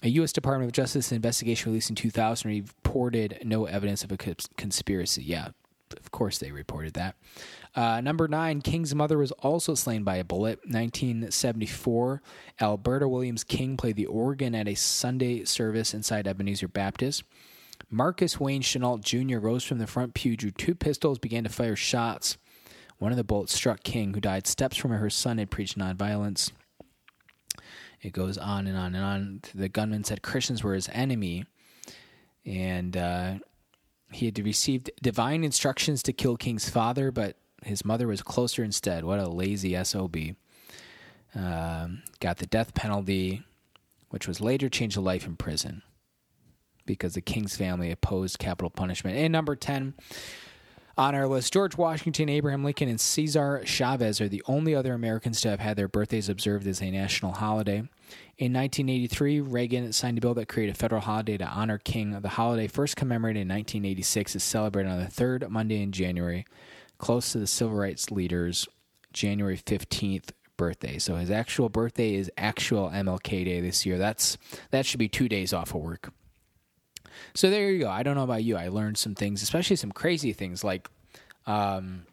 A 0.02 0.08
U.S. 0.08 0.32
Department 0.32 0.68
of 0.68 0.72
Justice 0.72 1.10
investigation 1.10 1.72
released 1.72 1.88
in 1.88 1.96
2000 1.96 2.50
reported 2.50 3.38
no 3.44 3.64
evidence 3.64 4.04
of 4.04 4.12
a 4.12 4.18
conspiracy. 4.18 5.22
Yeah, 5.22 5.48
of 5.96 6.10
course 6.10 6.38
they 6.38 6.52
reported 6.52 6.94
that. 6.94 7.16
Uh, 7.74 8.00
number 8.00 8.28
nine, 8.28 8.60
King's 8.60 8.94
mother 8.94 9.16
was 9.16 9.32
also 9.32 9.74
slain 9.74 10.02
by 10.02 10.16
a 10.16 10.24
bullet. 10.24 10.58
1974, 10.64 12.22
Alberta 12.60 13.08
Williams 13.08 13.44
King 13.44 13.76
played 13.76 13.96
the 13.96 14.06
organ 14.06 14.54
at 14.54 14.68
a 14.68 14.74
Sunday 14.74 15.44
service 15.44 15.94
inside 15.94 16.26
Ebenezer 16.26 16.68
Baptist. 16.68 17.22
Marcus 17.90 18.40
Wayne 18.40 18.62
Chenault 18.62 18.98
Jr. 18.98 19.38
rose 19.38 19.64
from 19.64 19.78
the 19.78 19.86
front 19.86 20.14
pew, 20.14 20.36
drew 20.36 20.50
two 20.50 20.74
pistols, 20.74 21.18
began 21.18 21.44
to 21.44 21.50
fire 21.50 21.76
shots. 21.76 22.36
One 22.98 23.12
of 23.12 23.18
the 23.18 23.24
bullets 23.24 23.54
struck 23.54 23.82
King, 23.82 24.14
who 24.14 24.20
died 24.20 24.46
steps 24.46 24.76
from 24.76 24.90
where 24.90 25.00
her 25.00 25.10
son 25.10 25.38
had 25.38 25.50
preached 25.50 25.78
nonviolence. 25.78 26.50
It 28.02 28.12
goes 28.12 28.38
on 28.38 28.66
and 28.66 28.76
on 28.76 28.94
and 28.94 29.04
on. 29.04 29.40
The 29.54 29.68
gunman 29.68 30.04
said 30.04 30.22
Christians 30.22 30.62
were 30.62 30.74
his 30.74 30.88
enemy, 30.92 31.44
and 32.44 32.96
uh, 32.96 33.34
he 34.10 34.26
had 34.26 34.38
received 34.38 34.90
divine 35.02 35.44
instructions 35.44 36.02
to 36.04 36.12
kill 36.12 36.36
King's 36.36 36.68
father, 36.68 37.10
but 37.10 37.36
his 37.64 37.84
mother 37.84 38.06
was 38.06 38.22
closer 38.22 38.62
instead. 38.62 39.04
What 39.04 39.18
a 39.18 39.28
lazy 39.28 39.82
SOB. 39.82 40.16
Um, 41.34 42.02
got 42.20 42.38
the 42.38 42.46
death 42.46 42.74
penalty, 42.74 43.42
which 44.10 44.28
was 44.28 44.40
later 44.40 44.68
changed 44.68 44.94
to 44.94 45.00
life 45.00 45.26
in 45.26 45.36
prison 45.36 45.82
because 46.86 47.14
the 47.14 47.20
King's 47.20 47.56
family 47.56 47.90
opposed 47.90 48.38
capital 48.38 48.70
punishment. 48.70 49.16
And 49.18 49.32
number 49.32 49.56
10, 49.56 49.94
on 50.98 51.14
our 51.14 51.26
list, 51.28 51.52
George 51.52 51.76
Washington, 51.76 52.28
Abraham 52.28 52.64
Lincoln, 52.64 52.88
and 52.88 53.00
Cesar 53.00 53.62
Chavez 53.64 54.20
are 54.20 54.28
the 54.28 54.42
only 54.46 54.74
other 54.74 54.94
Americans 54.94 55.40
to 55.42 55.50
have 55.50 55.60
had 55.60 55.76
their 55.76 55.88
birthdays 55.88 56.28
observed 56.28 56.66
as 56.66 56.80
a 56.80 56.90
national 56.90 57.32
holiday. 57.32 57.78
In 58.38 58.52
1983, 58.52 59.40
Reagan 59.40 59.92
signed 59.92 60.18
a 60.18 60.20
bill 60.20 60.34
that 60.34 60.48
created 60.48 60.74
a 60.74 60.78
federal 60.78 61.02
holiday 61.02 61.36
to 61.36 61.46
honor 61.46 61.78
King. 61.78 62.18
The 62.20 62.28
holiday, 62.30 62.66
first 62.66 62.96
commemorated 62.96 63.42
in 63.42 63.48
1986, 63.48 64.36
is 64.36 64.42
celebrated 64.42 64.90
on 64.90 65.00
the 65.00 65.06
third 65.06 65.48
Monday 65.50 65.82
in 65.82 65.92
January, 65.92 66.46
close 66.98 67.32
to 67.32 67.38
the 67.38 67.46
civil 67.46 67.76
rights 67.76 68.10
leader's 68.10 68.66
January 69.12 69.58
15th 69.58 70.30
birthday. 70.56 70.98
So 70.98 71.16
his 71.16 71.30
actual 71.30 71.68
birthday 71.68 72.14
is 72.14 72.30
actual 72.38 72.88
MLK 72.90 73.44
Day 73.44 73.60
this 73.60 73.84
year. 73.84 73.98
That's 73.98 74.38
that 74.70 74.86
should 74.86 74.98
be 74.98 75.08
two 75.08 75.28
days 75.28 75.52
off 75.52 75.74
of 75.74 75.82
work. 75.82 76.10
So 77.34 77.50
there 77.50 77.70
you 77.70 77.80
go. 77.80 77.90
I 77.90 78.02
don't 78.02 78.14
know 78.14 78.24
about 78.24 78.44
you. 78.44 78.56
I 78.56 78.68
learned 78.68 78.98
some 78.98 79.14
things, 79.14 79.42
especially 79.42 79.76
some 79.76 79.92
crazy 79.92 80.32
things 80.32 80.64
like 80.64 80.88
um, 81.46 82.06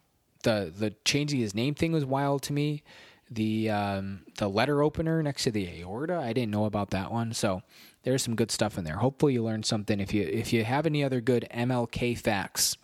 the 0.44 0.72
the 0.76 0.96
changing 1.06 1.40
his 1.40 1.56
name 1.56 1.74
thing 1.74 1.92
was 1.92 2.06
wild 2.06 2.44
to 2.44 2.54
me. 2.54 2.84
The 3.30 3.70
um, 3.70 4.22
the 4.38 4.48
letter 4.48 4.84
opener 4.84 5.24
next 5.24 5.44
to 5.46 5.52
the 5.52 5.82
aorta, 5.82 6.18
I 6.18 6.34
didn't 6.34 6.52
know 6.52 6.66
about 6.66 6.92
that 6.92 7.12
one. 7.12 7.34
So 7.34 7.64
there's 8.04 8.22
some 8.22 8.36
good 8.36 8.52
stuff 8.52 8.78
in 8.78 8.84
there. 8.84 8.98
Hopefully 8.98 9.34
you 9.34 9.44
learned 9.44 9.66
something. 9.66 10.00
If 10.00 10.14
you 10.14 10.24
if 10.24 10.54
you 10.54 10.64
have 10.64 10.86
any 10.86 11.04
other 11.04 11.22
good 11.22 11.48
MLK 11.52 12.18
facts, 12.18 12.78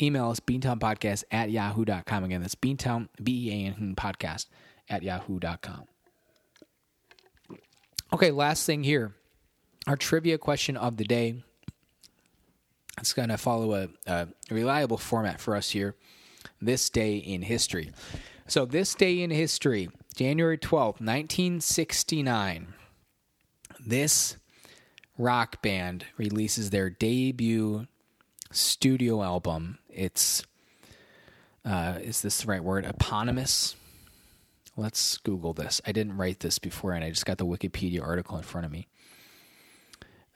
email 0.00 0.30
us 0.30 0.40
beantownpodcast 0.40 1.24
at 1.30 1.50
yahoo.com. 1.50 2.24
Again, 2.24 2.40
that's 2.40 2.54
beantown 2.54 3.08
B 3.22 3.48
E 3.48 3.52
A 3.52 3.68
N 3.68 3.94
podcast 3.96 4.46
at 4.88 5.02
yahoo.com. 5.02 5.84
Okay, 8.12 8.30
last 8.30 8.64
thing 8.66 8.84
here 8.84 9.14
our 9.86 9.96
trivia 9.96 10.38
question 10.38 10.76
of 10.76 10.96
the 10.96 11.04
day. 11.04 11.42
It's 12.98 13.12
going 13.12 13.28
to 13.28 13.38
follow 13.38 13.74
a, 13.74 13.88
a, 14.06 14.28
reliable 14.50 14.98
format 14.98 15.40
for 15.40 15.56
us 15.56 15.70
here. 15.70 15.94
This 16.60 16.88
day 16.88 17.16
in 17.16 17.42
history. 17.42 17.90
So, 18.46 18.64
this 18.64 18.94
day 18.94 19.20
in 19.22 19.30
history, 19.30 19.88
January 20.14 20.58
12th, 20.58 21.00
1969, 21.00 22.74
this 23.84 24.36
rock 25.18 25.60
band 25.62 26.04
releases 26.16 26.70
their 26.70 26.90
debut 26.90 27.86
studio 28.50 29.22
album. 29.22 29.78
It's, 29.88 30.44
uh, 31.64 31.98
is 32.00 32.22
this 32.22 32.42
the 32.42 32.46
right 32.46 32.62
word? 32.62 32.84
Eponymous. 32.84 33.76
Let's 34.76 35.18
Google 35.18 35.52
this. 35.52 35.80
I 35.86 35.92
didn't 35.92 36.16
write 36.16 36.40
this 36.40 36.58
before, 36.58 36.92
and 36.92 37.04
I 37.04 37.10
just 37.10 37.26
got 37.26 37.38
the 37.38 37.46
Wikipedia 37.46 38.02
article 38.02 38.36
in 38.36 38.42
front 38.42 38.66
of 38.66 38.72
me. 38.72 38.88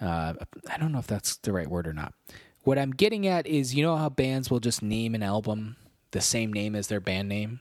Uh, 0.01 0.35
I 0.71 0.79
don't 0.79 0.93
know 0.93 0.99
if 0.99 1.07
that's 1.07 1.37
the 1.37 1.53
right 1.53 1.69
word 1.69 1.87
or 1.87 1.93
not. 1.93 2.15
What 2.63 2.79
I'm 2.79 2.93
getting 2.93 3.27
at 3.27 3.47
is, 3.47 3.75
you 3.75 3.83
know 3.83 3.97
how 3.97 4.09
bands 4.09 4.51
will 4.51 4.61
just 4.61 4.83
name 4.83 5.15
an 5.15 5.23
album 5.23 5.77
the 6.11 6.21
same 6.21 6.53
name 6.53 6.75
as 6.75 6.89
their 6.89 7.01
band 7.01 7.29
name? 7.29 7.61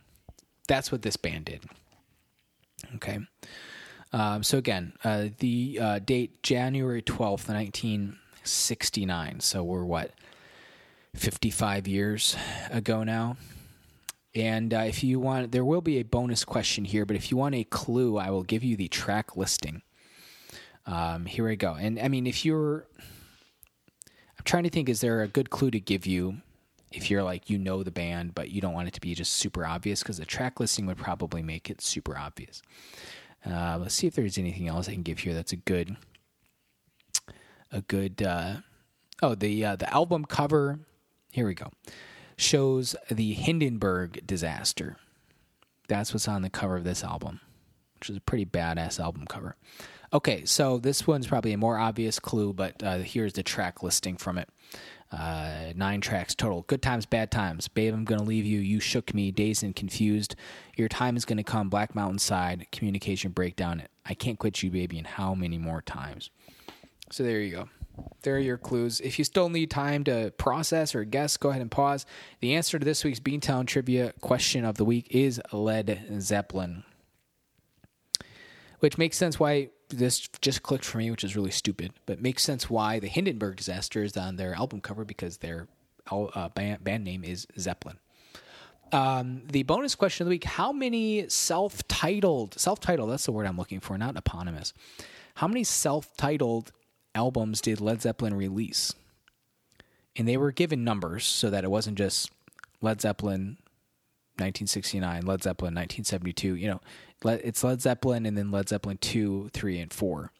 That's 0.67 0.91
what 0.91 1.01
this 1.01 1.17
band 1.17 1.45
did. 1.45 1.63
Okay. 2.95 3.19
Um, 4.13 4.43
so 4.43 4.57
again, 4.57 4.93
uh, 5.03 5.27
the 5.39 5.79
uh, 5.81 5.99
date 5.99 6.41
January 6.43 7.01
12th, 7.01 7.49
1969. 7.49 9.39
So 9.39 9.63
we're 9.63 9.83
what, 9.83 10.11
55 11.15 11.88
years 11.88 12.35
ago 12.69 13.03
now? 13.03 13.38
And 14.35 14.73
uh, 14.73 14.79
if 14.79 15.03
you 15.03 15.19
want, 15.19 15.51
there 15.51 15.65
will 15.65 15.81
be 15.81 15.97
a 15.97 16.03
bonus 16.03 16.45
question 16.45 16.85
here, 16.85 17.05
but 17.05 17.15
if 17.15 17.31
you 17.31 17.38
want 17.38 17.55
a 17.55 17.63
clue, 17.63 18.17
I 18.17 18.29
will 18.29 18.43
give 18.43 18.63
you 18.63 18.75
the 18.75 18.88
track 18.88 19.35
listing. 19.35 19.81
Um, 20.88 21.25
here 21.25 21.45
we 21.45 21.55
go. 21.57 21.73
And 21.73 21.99
I 21.99 22.07
mean, 22.07 22.25
if 22.25 22.45
you're, 22.45 22.88
I'm 24.07 24.45
trying 24.45 24.63
to 24.63 24.69
think, 24.69 24.89
is 24.89 25.01
there 25.01 25.21
a 25.21 25.27
good 25.27 25.49
clue 25.49 25.69
to 25.71 25.79
give 25.79 26.05
you 26.05 26.38
if 26.91 27.11
you're 27.11 27.23
like, 27.23 27.49
you 27.49 27.57
know 27.57 27.83
the 27.83 27.91
band, 27.91 28.33
but 28.33 28.49
you 28.49 28.61
don't 28.61 28.73
want 28.73 28.88
it 28.88 28.93
to 28.93 29.01
be 29.01 29.13
just 29.13 29.33
super 29.33 29.65
obvious? 29.65 30.01
Because 30.01 30.17
the 30.17 30.25
track 30.25 30.59
listing 30.59 30.85
would 30.85 30.97
probably 30.97 31.43
make 31.43 31.69
it 31.69 31.81
super 31.81 32.17
obvious. 32.17 32.61
Uh, 33.45 33.77
let's 33.79 33.93
see 33.93 34.07
if 34.07 34.15
there's 34.15 34.38
anything 34.38 34.67
else 34.67 34.88
I 34.88 34.93
can 34.93 35.03
give 35.03 35.19
here 35.19 35.33
that's 35.33 35.51
a 35.51 35.57
good, 35.57 35.97
a 37.71 37.81
good. 37.81 38.21
Uh, 38.21 38.57
oh, 39.21 39.35
the 39.35 39.63
uh, 39.63 39.75
the 39.75 39.93
album 39.93 40.25
cover. 40.25 40.79
Here 41.31 41.45
we 41.45 41.53
go. 41.53 41.71
Shows 42.38 42.95
the 43.11 43.33
Hindenburg 43.33 44.25
disaster. 44.25 44.97
That's 45.88 46.13
what's 46.13 46.27
on 46.27 46.41
the 46.41 46.49
cover 46.49 46.77
of 46.77 46.83
this 46.83 47.03
album, 47.03 47.41
which 47.99 48.09
is 48.09 48.17
a 48.17 48.21
pretty 48.21 48.45
badass 48.45 48.99
album 48.99 49.25
cover. 49.27 49.55
Okay, 50.13 50.45
so 50.45 50.77
this 50.77 51.05
one's 51.05 51.27
probably 51.27 51.51
a 51.53 51.57
more 51.57 51.77
obvious 51.77 52.19
clue, 52.19 52.53
but 52.53 52.81
uh, 52.81 52.99
here's 52.99 53.33
the 53.33 53.43
track 53.43 53.83
listing 53.83 54.15
from 54.15 54.37
it. 54.37 54.49
Uh, 55.11 55.73
nine 55.75 56.01
tracks 56.01 56.35
total. 56.35 56.63
Good 56.63 56.81
times, 56.81 57.05
bad 57.05 57.31
times. 57.31 57.67
Babe, 57.67 57.93
I'm 57.93 58.05
gonna 58.05 58.23
leave 58.23 58.45
you. 58.45 58.59
You 58.59 58.79
shook 58.79 59.13
me, 59.13 59.31
dazed 59.31 59.63
and 59.63 59.75
confused. 59.75 60.35
Your 60.75 60.89
time 60.89 61.15
is 61.17 61.25
gonna 61.25 61.43
come. 61.43 61.69
Black 61.69 61.95
Mountain 61.95 62.19
Side. 62.19 62.67
Communication 62.71 63.31
breakdown. 63.31 63.83
I 64.05 64.13
can't 64.13 64.39
quit 64.39 64.63
you, 64.63 64.69
baby. 64.69 64.97
And 64.97 65.07
how 65.07 65.33
many 65.33 65.57
more 65.57 65.81
times? 65.81 66.29
So 67.11 67.23
there 67.23 67.39
you 67.39 67.51
go. 67.51 67.69
There 68.23 68.35
are 68.35 68.39
your 68.39 68.57
clues. 68.57 68.99
If 68.99 69.17
you 69.17 69.25
still 69.25 69.49
need 69.49 69.71
time 69.71 70.03
to 70.05 70.31
process 70.37 70.93
or 70.93 71.03
guess, 71.03 71.37
go 71.37 71.49
ahead 71.49 71.61
and 71.61 71.71
pause. 71.71 72.05
The 72.41 72.55
answer 72.55 72.77
to 72.77 72.85
this 72.85 73.03
week's 73.03 73.19
Beantown 73.19 73.65
trivia 73.65 74.13
question 74.21 74.65
of 74.65 74.77
the 74.77 74.85
week 74.85 75.07
is 75.09 75.41
Led 75.51 76.19
Zeppelin, 76.19 76.83
which 78.79 78.97
makes 78.97 79.17
sense 79.17 79.39
why 79.39 79.69
this 79.89 80.27
just 80.41 80.63
clicked 80.63 80.85
for 80.85 80.97
me, 80.97 81.11
which 81.11 81.23
is 81.23 81.35
really 81.35 81.51
stupid, 81.51 81.93
but 82.05 82.21
makes 82.21 82.43
sense 82.43 82.69
why 82.69 82.99
the 82.99 83.07
Hindenburg 83.07 83.55
disaster 83.55 84.03
is 84.03 84.17
on 84.17 84.35
their 84.35 84.53
album 84.53 84.81
cover 84.81 85.05
because 85.05 85.38
their 85.38 85.67
uh, 86.11 86.49
band, 86.49 86.83
band 86.83 87.03
name 87.03 87.23
is 87.23 87.47
Zeppelin. 87.57 87.97
Um, 88.91 89.43
the 89.49 89.63
bonus 89.63 89.95
question 89.95 90.23
of 90.23 90.27
the 90.27 90.35
week: 90.35 90.45
How 90.45 90.71
many 90.71 91.27
self-titled, 91.29 92.59
self-titled? 92.59 93.09
That's 93.09 93.25
the 93.25 93.31
word 93.31 93.45
I'm 93.45 93.57
looking 93.57 93.79
for, 93.79 93.97
not 93.97 94.15
eponymous. 94.15 94.73
How 95.35 95.47
many 95.47 95.63
self-titled 95.63 96.71
albums 97.13 97.61
did 97.61 97.81
Led 97.81 98.01
Zeppelin 98.01 98.33
release? 98.33 98.93
And 100.15 100.27
they 100.27 100.38
were 100.38 100.51
given 100.51 100.83
numbers 100.83 101.25
so 101.25 101.49
that 101.49 101.63
it 101.63 101.71
wasn't 101.71 101.97
just 101.97 102.31
Led 102.81 103.01
Zeppelin 103.01 103.57
1969, 104.39 105.25
Led 105.25 105.43
Zeppelin 105.43 105.75
1972. 105.75 106.55
You 106.55 106.67
know, 106.67 106.81
it's 107.24 107.63
Led 107.63 107.82
Zeppelin 107.82 108.26
and 108.26 108.38
then 108.38 108.51
Led 108.51 108.70
Zeppelin 108.70 108.97
2, 108.97 109.49
3, 109.53 109.80
and 109.80 109.93
4. 109.93 110.32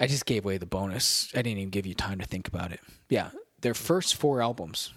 I 0.00 0.06
just 0.06 0.24
gave 0.24 0.46
away 0.46 0.56
the 0.56 0.66
bonus. 0.66 1.30
I 1.34 1.42
didn't 1.42 1.58
even 1.58 1.70
give 1.70 1.84
you 1.84 1.94
time 1.94 2.18
to 2.20 2.26
think 2.26 2.48
about 2.48 2.72
it. 2.72 2.80
Yeah, 3.10 3.30
their 3.60 3.74
first 3.74 4.14
four 4.14 4.40
albums. 4.40 4.94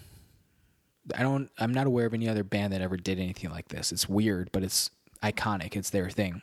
I 1.14 1.22
don't 1.22 1.50
I'm 1.58 1.74
not 1.74 1.86
aware 1.86 2.06
of 2.06 2.14
any 2.14 2.26
other 2.26 2.42
band 2.42 2.72
that 2.72 2.80
ever 2.80 2.96
did 2.96 3.20
anything 3.20 3.50
like 3.50 3.68
this. 3.68 3.92
It's 3.92 4.08
weird, 4.08 4.48
but 4.50 4.62
it's 4.62 4.88
iconic. 5.22 5.76
It's 5.76 5.90
their 5.90 6.08
thing. 6.08 6.40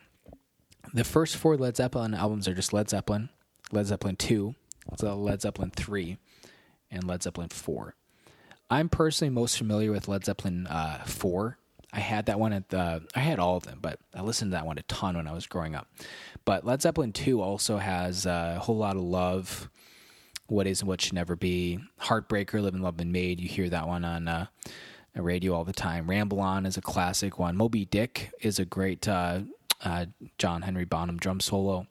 The 0.94 1.04
first 1.04 1.38
four 1.38 1.58
Led 1.58 1.76
Zeppelin 1.76 2.14
albums 2.14 2.48
are 2.48 2.54
just 2.54 2.72
Led 2.72 2.88
Zeppelin, 2.90 3.30
Led 3.72 3.88
Zeppelin 3.88 4.16
2, 4.16 4.54
Led 5.02 5.42
Zeppelin 5.42 5.72
3, 5.72 6.18
and 6.92 7.04
Led 7.04 7.24
Zeppelin 7.24 7.50
4. 7.50 7.96
I'm 8.70 8.90
personally 8.90 9.34
most 9.34 9.58
familiar 9.58 9.92
with 9.92 10.08
Led 10.08 10.26
Zeppelin 10.26 10.68
uh, 10.68 11.04
4 11.06 11.58
I 11.94 12.00
had 12.00 12.28
that 12.28 12.40
one 12.40 12.54
at 12.54 12.70
the. 12.70 13.04
I 13.16 13.20
had 13.20 13.40
all 13.40 13.58
of 13.58 13.64
them, 13.64 13.80
but 13.82 14.00
I 14.14 14.22
listened 14.22 14.52
to 14.52 14.56
that 14.56 14.66
one 14.66 14.78
a 14.78 14.84
ton 14.84 15.18
when 15.18 15.28
I 15.28 15.34
was 15.34 15.46
growing 15.46 15.76
up. 15.76 15.88
But 16.46 16.66
Led 16.66 16.82
Zeppelin 16.82 17.12
two 17.12 17.42
also 17.42 17.78
has 17.78 18.26
a 18.26 18.60
whole 18.60 18.78
lot 18.78 18.96
of 18.96 19.04
love. 19.04 19.70
What 20.48 20.68
is 20.68 20.82
and 20.82 20.88
what 20.90 21.00
should 21.00 21.14
never 21.14 21.38
be. 21.38 21.80
Heartbreaker, 22.02 22.62
Live 22.62 22.74
and 22.74 22.84
Love 22.84 22.98
Been 22.98 23.14
Made. 23.14 23.40
You 23.40 23.48
hear 23.48 23.70
that 23.70 23.88
one 23.88 24.04
on 24.04 24.28
uh, 24.28 24.48
radio 25.16 25.54
all 25.54 25.64
the 25.64 25.72
time. 25.72 26.10
Ramble 26.10 26.42
On 26.42 26.66
is 26.66 26.76
a 26.76 26.82
classic 26.82 27.40
one. 27.40 27.56
Moby 27.56 27.86
Dick 27.86 28.34
is 28.42 28.60
a 28.60 28.66
great 28.66 29.08
uh, 29.08 29.42
uh, 29.84 30.08
John 30.38 30.64
Henry 30.64 30.84
Bonham 30.84 31.18
drum 31.18 31.40
solo. 31.40 31.88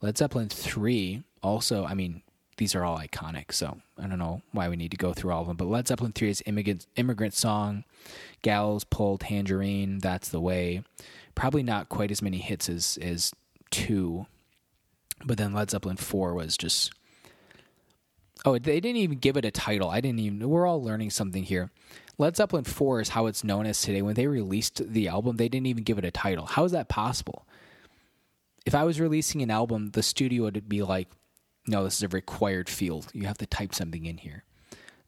Led 0.00 0.16
Zeppelin 0.16 0.48
three 0.48 1.22
also. 1.42 1.84
I 1.84 1.92
mean, 1.92 2.22
these 2.56 2.74
are 2.74 2.84
all 2.84 2.98
iconic. 2.98 3.52
So 3.52 3.78
I 3.98 4.06
don't 4.06 4.18
know 4.18 4.42
why 4.52 4.68
we 4.68 4.76
need 4.76 4.90
to 4.92 4.96
go 4.96 5.12
through 5.12 5.32
all 5.32 5.42
of 5.42 5.48
them. 5.48 5.56
But 5.56 5.68
Led 5.68 5.88
Zeppelin 5.88 6.12
3 6.12 6.30
is 6.30 6.42
Immigrant, 6.46 6.86
Immigrant 6.96 7.34
Song, 7.34 7.84
Gallows 8.42 8.84
Pole, 8.84 9.18
Tangerine, 9.18 9.98
That's 9.98 10.28
the 10.28 10.40
Way. 10.40 10.82
Probably 11.34 11.62
not 11.62 11.88
quite 11.88 12.10
as 12.10 12.22
many 12.22 12.38
hits 12.38 12.68
as, 12.68 12.98
as 13.02 13.32
2. 13.70 14.26
But 15.24 15.38
then 15.38 15.52
Led 15.52 15.70
Zeppelin 15.70 15.96
4 15.96 16.34
was 16.34 16.56
just. 16.56 16.92
Oh, 18.44 18.58
they 18.58 18.80
didn't 18.80 18.98
even 18.98 19.18
give 19.18 19.36
it 19.36 19.44
a 19.44 19.50
title. 19.50 19.90
I 19.90 20.00
didn't 20.00 20.20
even. 20.20 20.48
We're 20.48 20.66
all 20.66 20.82
learning 20.82 21.10
something 21.10 21.42
here. 21.42 21.70
Led 22.18 22.36
Zeppelin 22.36 22.64
4 22.64 23.00
is 23.00 23.08
how 23.10 23.26
it's 23.26 23.44
known 23.44 23.66
as 23.66 23.80
today. 23.82 24.02
When 24.02 24.14
they 24.14 24.26
released 24.26 24.80
the 24.86 25.08
album, 25.08 25.36
they 25.36 25.48
didn't 25.48 25.66
even 25.66 25.82
give 25.82 25.98
it 25.98 26.04
a 26.04 26.10
title. 26.10 26.46
How 26.46 26.64
is 26.64 26.72
that 26.72 26.88
possible? 26.88 27.46
If 28.64 28.74
I 28.74 28.84
was 28.84 29.00
releasing 29.00 29.42
an 29.42 29.50
album, 29.50 29.90
the 29.90 30.02
studio 30.02 30.44
would 30.44 30.68
be 30.68 30.82
like, 30.82 31.08
no, 31.66 31.84
this 31.84 31.96
is 31.96 32.02
a 32.02 32.08
required 32.08 32.68
field. 32.68 33.08
You 33.12 33.26
have 33.26 33.38
to 33.38 33.46
type 33.46 33.74
something 33.74 34.06
in 34.06 34.18
here. 34.18 34.44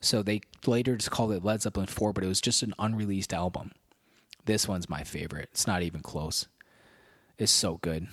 So 0.01 0.23
they 0.23 0.43
later 0.67 0.97
just 0.97 1.11
called 1.11 1.33
it 1.33 1.45
Led 1.45 1.63
Zeppelin 1.63 1.87
4, 1.87 2.13
but 2.13 2.25
it 2.25 2.29
was 2.29 2.41
just 2.41 2.63
an 2.63 2.75
unreleased 2.79 3.33
album. 3.33 3.73
This 4.45 4.69
one's 4.69 4.89
my 4.89 5.03
favorite. 5.03 5.49
It's 5.53 5.67
not 5.67 5.83
even 5.83 6.01
close. 6.01 6.47
It's 7.37 7.53
so 7.53 7.79
good. 7.83 8.07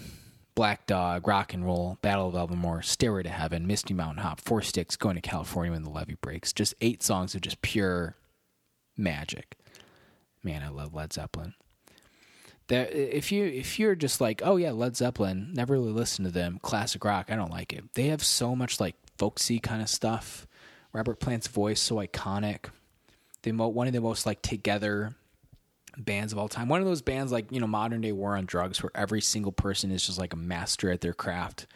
Black 0.54 0.86
Dog, 0.88 1.28
Rock 1.28 1.54
and 1.54 1.66
Roll, 1.66 1.98
Battle 2.02 2.30
of 2.30 2.36
Evermore, 2.36 2.82
Stairway 2.82 3.24
to 3.24 3.30
Heaven, 3.30 3.68
Misty 3.68 3.93
Mountain 3.93 4.24
Hop, 4.24 4.39
Four 4.39 4.62
Sticks, 4.62 4.96
Going 4.96 5.16
to 5.16 5.22
California 5.22 5.74
when 5.74 5.84
the 5.84 5.89
levee 5.89 6.18
breaks. 6.22 6.54
Just 6.54 6.74
eight 6.82 7.04
songs 7.04 7.36
of 7.36 7.41
just 7.41 7.62
pure 7.62 8.16
magic. 8.98 9.58
Man, 10.43 10.64
I 10.64 10.70
love 10.70 10.93
Led 10.93 11.12
Zeppelin 11.12 11.56
if 12.70 13.32
you 13.32 13.45
if 13.45 13.80
you're 13.80 13.95
just 13.95 14.20
like 14.20 14.41
oh 14.43 14.55
yeah 14.55 14.72
Led 14.72 14.95
Zeppelin 14.95 15.51
never 15.53 15.74
really 15.74 15.91
listened 15.91 16.26
to 16.26 16.32
them 16.32 16.59
classic 16.61 17.03
rock 17.03 17.28
I 17.30 17.36
don't 17.36 17.51
like 17.51 17.74
it. 17.74 17.84
They 17.93 18.07
have 18.07 18.24
so 18.24 18.55
much 18.55 18.80
like 18.80 18.95
folksy 19.18 19.59
kind 19.59 19.82
of 19.82 19.89
stuff. 19.89 20.47
Robert 20.93 21.20
Plant's 21.20 21.47
voice 21.47 21.80
so 21.80 21.95
iconic. 21.95 22.66
They 23.43 23.51
mo- 23.51 23.68
one 23.68 23.88
of 23.88 23.93
the 23.93 24.01
most 24.01 24.26
like 24.26 24.41
together 24.41 25.16
bands 25.97 26.34
of 26.34 26.39
all 26.39 26.49
time. 26.49 26.68
One 26.68 26.82
of 26.82 26.88
those 26.88 27.01
bands 27.01 27.32
like 27.32 27.51
you 27.51 27.59
know 27.59 27.68
modern 27.68 28.01
day 28.01 28.11
war 28.11 28.36
on 28.36 28.45
drugs 28.45 28.82
where 28.82 28.91
every 28.95 29.22
single 29.22 29.51
person 29.51 29.91
is 29.91 30.05
just 30.05 30.20
like 30.20 30.34
a 30.34 30.38
master 30.38 30.89
at 30.89 31.01
their 31.01 31.13
craft. 31.13 31.68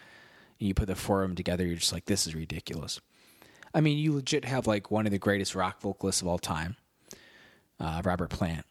And 0.59 0.67
you 0.67 0.73
put 0.73 0.87
the 0.87 0.95
four 0.95 1.23
of 1.23 1.29
them 1.29 1.35
together 1.35 1.65
you're 1.65 1.75
just 1.75 1.93
like 1.93 2.05
this 2.05 2.25
is 2.25 2.33
ridiculous. 2.35 2.99
I 3.73 3.81
mean 3.81 3.97
you 3.99 4.13
legit 4.13 4.45
have 4.45 4.65
like 4.65 4.89
one 4.89 5.05
of 5.05 5.11
the 5.11 5.19
greatest 5.19 5.53
rock 5.53 5.81
vocalists 5.81 6.21
of 6.21 6.27
all 6.27 6.39
time 6.39 6.75
uh, 7.79 8.01
Robert 8.03 8.29
Plant 8.29 8.65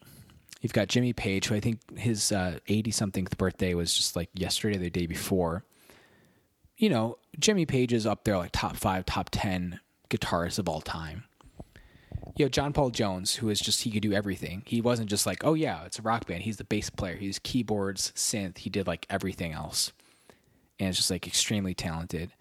You've 0.61 0.73
got 0.73 0.89
Jimmy 0.89 1.13
Page, 1.13 1.47
who 1.47 1.55
I 1.55 1.59
think 1.59 1.97
his 1.97 2.31
eighty 2.67 2.91
uh, 2.91 2.93
something 2.93 3.27
birthday 3.37 3.73
was 3.73 3.93
just 3.93 4.15
like 4.15 4.29
yesterday, 4.33 4.77
or 4.77 4.79
the 4.79 4.89
day 4.89 5.05
before. 5.05 5.63
You 6.77 6.89
know, 6.89 7.17
Jimmy 7.39 7.65
Page 7.65 7.93
is 7.93 8.05
up 8.05 8.23
there 8.23 8.37
like 8.37 8.51
top 8.51 8.75
five, 8.75 9.05
top 9.05 9.29
ten 9.31 9.79
guitarists 10.09 10.59
of 10.59 10.67
all 10.67 10.81
time. 10.81 11.23
You 12.35 12.45
know, 12.45 12.49
John 12.49 12.73
Paul 12.73 12.89
Jones, 12.89 13.35
who 13.35 13.49
is 13.49 13.59
just 13.59 13.83
he 13.83 13.91
could 13.91 14.01
do 14.01 14.13
everything. 14.13 14.63
He 14.65 14.81
wasn't 14.81 15.09
just 15.09 15.25
like, 15.25 15.43
oh 15.43 15.53
yeah, 15.53 15.83
it's 15.85 15.99
a 15.99 16.01
rock 16.01 16.25
band. 16.25 16.43
He's 16.43 16.57
the 16.57 16.63
bass 16.63 16.89
player. 16.89 17.15
He's 17.15 17.39
keyboards, 17.39 18.11
synth. 18.15 18.59
He 18.59 18.69
did 18.69 18.87
like 18.87 19.05
everything 19.09 19.53
else, 19.53 19.93
and 20.79 20.89
it's 20.89 20.97
just 20.97 21.11
like 21.11 21.27
extremely 21.27 21.73
talented. 21.73 22.31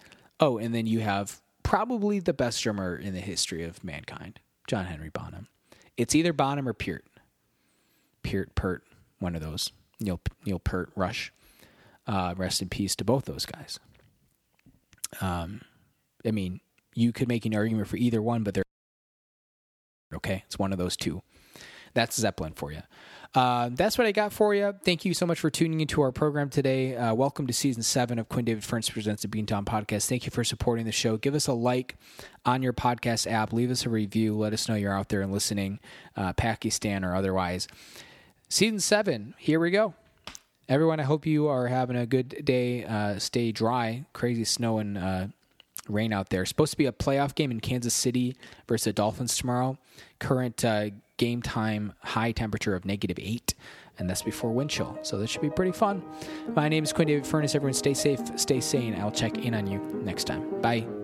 Oh, 0.41 0.59
and 0.59 0.75
then 0.75 0.87
you 0.87 1.01
have 1.01 1.41
probably 1.63 2.19
the 2.19 2.33
best 2.33 2.63
drummer 2.63 2.97
in 2.97 3.15
the 3.15 3.21
history 3.21 3.65
of 3.65 3.83
mankind, 3.85 4.41
John 4.67 4.87
Henry 4.87 5.11
Bonham. 5.11 5.49
It's 5.97 6.15
either 6.15 6.33
Bonham 6.33 6.69
or 6.69 6.73
Peart. 6.73 7.05
Peart, 8.29 8.55
Pert, 8.55 8.85
one 9.19 9.35
of 9.35 9.41
those. 9.41 9.73
Neil 10.01 10.21
Neil 10.45 10.59
Peart, 10.59 10.91
Rush. 10.95 11.33
Uh, 12.07 12.35
rest 12.37 12.63
in 12.63 12.69
peace 12.69 12.95
to 12.97 13.05
both 13.05 13.25
those 13.25 13.45
guys. 13.47 13.79
Um, 15.21 15.63
I 16.25 16.31
mean, 16.31 16.61
you 16.95 17.13
could 17.13 17.29
make 17.29 17.47
an 17.47 17.55
argument 17.55 17.89
for 17.89 17.97
either 17.97 18.23
one, 18.23 18.43
but 18.43 18.55
they're 18.55 18.65
okay. 20.15 20.43
It's 20.47 20.59
one 20.59 20.73
of 20.73 20.79
those 20.79 20.97
two. 20.97 21.23
That's 21.95 22.17
Zeppelin 22.17 22.53
for 22.53 22.71
you. 22.71 22.83
Uh, 23.35 23.71
that's 23.73 23.99
what 23.99 24.07
I 24.07 24.13
got 24.13 24.33
for 24.33 24.55
you. 24.55 24.75
Thank 24.85 25.05
you 25.05 25.13
so 25.13 25.27
much 25.27 25.39
for 25.41 25.51
tuning 25.51 25.81
into 25.81 26.01
our 26.01 26.13
program 26.13 26.49
today. 26.49 26.97
Uh, 26.97 27.15
welcome 27.15 27.47
to 27.47 27.53
season 27.53 27.83
seven 27.83 28.19
of 28.19 28.29
Quinn 28.29 28.45
David 28.45 28.65
Furness 28.65 28.89
Presents 28.89 29.23
the 29.23 29.29
Beantown 29.29 29.65
Podcast. 29.65 30.07
Thank 30.09 30.25
you 30.25 30.31
for 30.31 30.45
supporting 30.45 30.87
the 30.87 30.93
show. 30.93 31.17
Give 31.19 31.35
us 31.35 31.47
a 31.47 31.53
like 31.53 31.97
on 32.47 32.63
your 32.63 32.73
podcast 32.73 33.31
app. 33.31 33.53
Leave 33.53 33.71
us 33.71 33.85
a 33.85 33.91
review. 33.91 34.37
Let 34.37 34.53
us 34.53 34.69
know 34.69 34.77
you're 34.77 34.97
out 34.97 35.11
there 35.11 35.21
and 35.21 35.31
listening, 35.33 35.79
uh, 36.17 36.33
Pakistan 36.35 37.05
or 37.05 37.15
otherwise. 37.15 37.69
Season 38.49 38.81
seven, 38.81 39.35
here 39.39 39.61
we 39.61 39.71
go. 39.71 39.95
Everyone, 40.69 41.01
I 41.01 41.03
hope 41.03 41.27
you 41.27 41.49
are 41.49 41.67
having 41.67 41.97
a 41.97 42.07
good 42.07 42.45
day. 42.45 42.85
Uh, 42.85 43.19
stay 43.19 43.53
dry. 43.53 44.05
Crazy 44.13 44.45
snow 44.45 44.79
and 44.79 44.99
uh, 44.99 45.27
rain 45.89 46.13
out 46.13 46.31
there. 46.31 46.45
Supposed 46.45 46.73
to 46.73 46.79
be 46.79 46.87
a 46.87 46.93
playoff 46.93 47.35
game 47.35 47.51
in 47.51 47.61
Kansas 47.61 47.95
City 47.95 48.37
versus 48.67 48.85
the 48.85 48.93
Dolphins 48.93 49.37
tomorrow. 49.37 49.79
Current 50.19 50.65
uh, 50.65 50.91
game 51.17 51.43
time 51.43 51.93
high 52.03 52.33
temperature 52.33 52.75
of 52.75 52.85
negative 52.85 53.19
eight, 53.21 53.55
and 53.99 54.09
that's 54.09 54.23
before 54.23 54.51
wind 54.51 54.71
chill. 54.71 54.99
So 55.03 55.19
this 55.19 55.31
should 55.31 55.43
be 55.43 55.51
pretty 55.51 55.73
fun. 55.73 56.03
My 56.55 56.69
name 56.69 56.85
is 56.85 56.93
Quinn 56.93 57.09
David 57.09 57.27
Furness. 57.27 57.55
Everyone 57.55 57.75
stay 57.75 57.95
safe, 57.95 58.21
stay 58.37 58.61
sane. 58.61 58.95
I'll 58.99 59.11
check 59.11 59.39
in 59.39 59.55
on 59.55 59.67
you 59.67 59.79
next 60.05 60.25
time. 60.25 60.61
Bye. 60.61 60.98